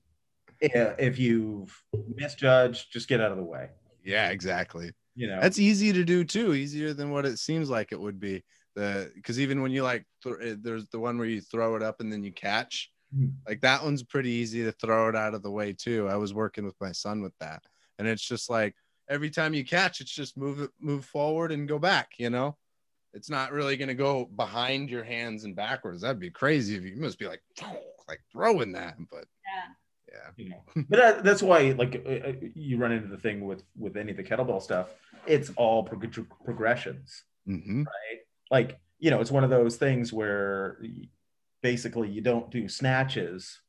[0.59, 1.83] if you've
[2.15, 3.69] misjudged, just get out of the way.
[4.03, 7.91] yeah exactly You know, That's easy to do too, easier than what it seems like
[7.91, 8.43] it would be.
[8.75, 11.83] The because even when you like th- eh, there's the one where you throw it
[11.83, 12.89] up and then you catch.
[13.15, 13.33] Mhm.
[13.47, 16.07] Like that one's pretty easy to throw it out of the way too.
[16.07, 17.63] I was working with my son with that,
[17.99, 18.75] and it's just like
[19.09, 22.11] every time you catch, it's just move it, move forward and go back.
[22.17, 22.57] You know,
[23.13, 26.01] it's not really gonna go behind your hands and backwards.
[26.01, 27.41] That'd be crazy if you, you must be like
[28.07, 29.73] like throwing that, but Yeah.
[30.13, 33.45] yeah, you know but that, that's why like uh, uh, you run into the thing
[33.45, 34.89] with with any of the kettlebell stuff
[35.27, 38.19] it's all prog- progressions hmm right?
[38.49, 40.81] Like you know it's one of those things where
[41.61, 43.61] basically you don't do snatches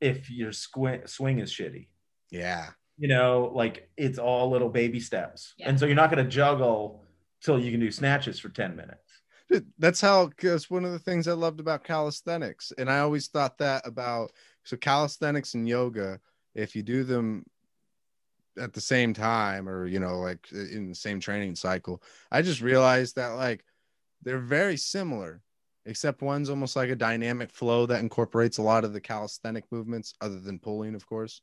[0.00, 1.88] if your squ- swing is shitty.
[2.30, 5.54] Yeah, you know like it's all little baby steps.
[5.58, 5.68] Yeah.
[5.68, 7.04] and so you're not going to juggle
[7.42, 9.20] till you can do snatches for 10 minutes
[9.78, 12.72] that's how that's one of the things I loved about calisthenics.
[12.78, 14.32] And I always thought that about
[14.64, 16.20] so calisthenics and yoga,
[16.54, 17.44] if you do them
[18.58, 22.60] at the same time or you know, like in the same training cycle, I just
[22.60, 23.64] realized that like
[24.22, 25.42] they're very similar,
[25.86, 30.14] except one's almost like a dynamic flow that incorporates a lot of the calisthenic movements,
[30.20, 31.40] other than pulling, of course.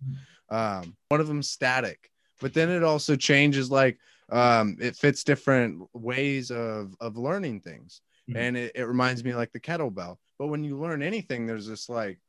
[0.49, 2.10] Um, one of them static,
[2.40, 3.98] but then it also changes like
[4.30, 8.02] um it fits different ways of of learning things.
[8.30, 8.36] Mhm.
[8.36, 10.18] and it, it reminds me like the kettlebell.
[10.38, 12.20] But when you learn anything there's this like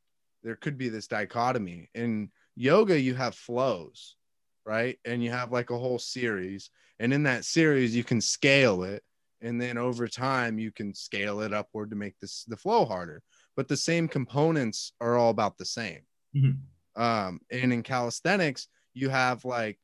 [0.44, 1.90] there could be this dichotomy.
[1.94, 4.16] In yoga you have flows
[4.64, 4.98] right?
[5.06, 6.68] And you have like a whole series.
[7.00, 9.02] And in that series you can scale it.
[9.40, 13.22] And then over time you can scale it upward to make this the flow harder.
[13.56, 16.02] But the same components are all about the same.
[16.36, 16.58] Mhm.
[16.96, 19.78] um and in calisthenics you have like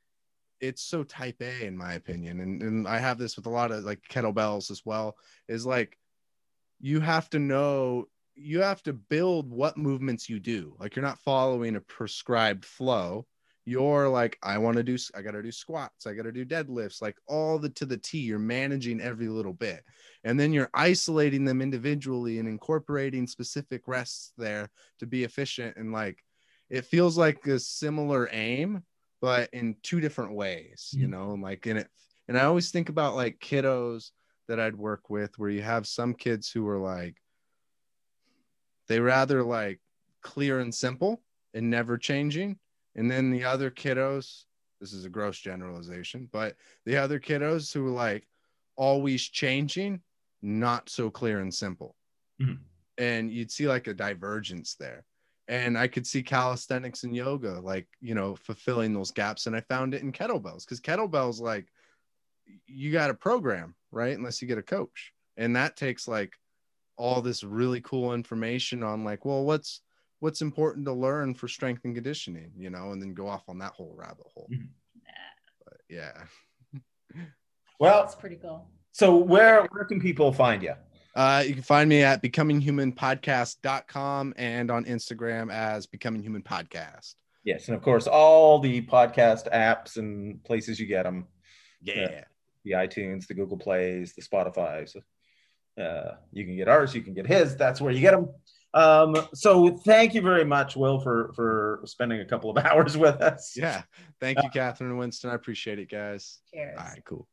[0.69, 3.73] it's so type A in my opinion, and, and I have this with a lot
[3.73, 5.16] of like kettlebells as well.
[5.49, 5.99] Is like
[6.81, 10.74] you have to know you have to build what movements you do.
[10.78, 13.27] Like you're not following a prescribed flow.
[13.66, 16.45] You're like, I want to do, I got to do squats, I got to do
[16.45, 18.19] deadlifts, like all the to the T.
[18.19, 19.82] You're managing every little bit,
[20.23, 24.69] and then you're isolating them individually and incorporating specific rests there
[24.99, 25.78] to be efficient.
[25.78, 26.19] And like,
[26.69, 28.82] it feels like a similar aim,
[29.24, 31.10] but in two different ways, you Mhm.
[31.10, 31.90] know, and like in it.
[32.28, 34.10] And I always think about like kiddos
[34.48, 37.16] that I'd work with where you have some kids who are like,
[38.86, 39.80] they rather like
[40.20, 41.24] clear and simple
[41.55, 42.59] and never changing.
[42.96, 44.44] And then the other kiddos,
[44.78, 48.28] this is a gross generalization, but the other kiddos who are like
[48.76, 50.02] always changing,
[50.42, 51.96] not so clear and simple.
[52.38, 52.64] Mhm.
[52.98, 55.06] And you'd see like a divergence there
[55.48, 59.46] and I could see calisthenics and yoga, like you know, fulfilling those gaps.
[59.46, 61.66] And I found it in kettlebells because kettlebells, like,
[62.66, 64.16] you got a program, right?
[64.16, 66.32] Unless you get a coach, and that takes like
[66.96, 69.80] all this really cool information on like, well, what's
[70.20, 73.58] what's important to learn for strength and conditioning, you know, and then go off on
[73.58, 74.48] that whole rabbit hole.
[74.50, 74.68] Mhm.
[75.64, 76.22] But yeah.
[77.80, 78.70] well That's pretty cool.
[78.92, 80.74] so where where can people find you
[81.16, 87.15] Uh, you can find me at becominghumanpodcast.com and on Instagram as Becoming Human Podcast.
[87.45, 91.27] yes and of course all the podcast apps and places you get them
[91.82, 92.24] Yeah.
[92.65, 94.97] the iTunes, the Google Plays, the Spotify's.
[95.78, 97.57] Uh, you can get ours, you can get his.
[97.57, 98.28] That's where you get them.
[98.73, 103.20] Um, so thank you very much, Will, for for spending a couple of hours with
[103.20, 103.55] us.
[103.57, 103.82] Yeah.
[104.20, 105.31] Thank you, Catherine Winston.
[105.31, 106.41] I appreciate it, guys.
[106.53, 106.77] Cheers.
[106.78, 107.28] All right, cool.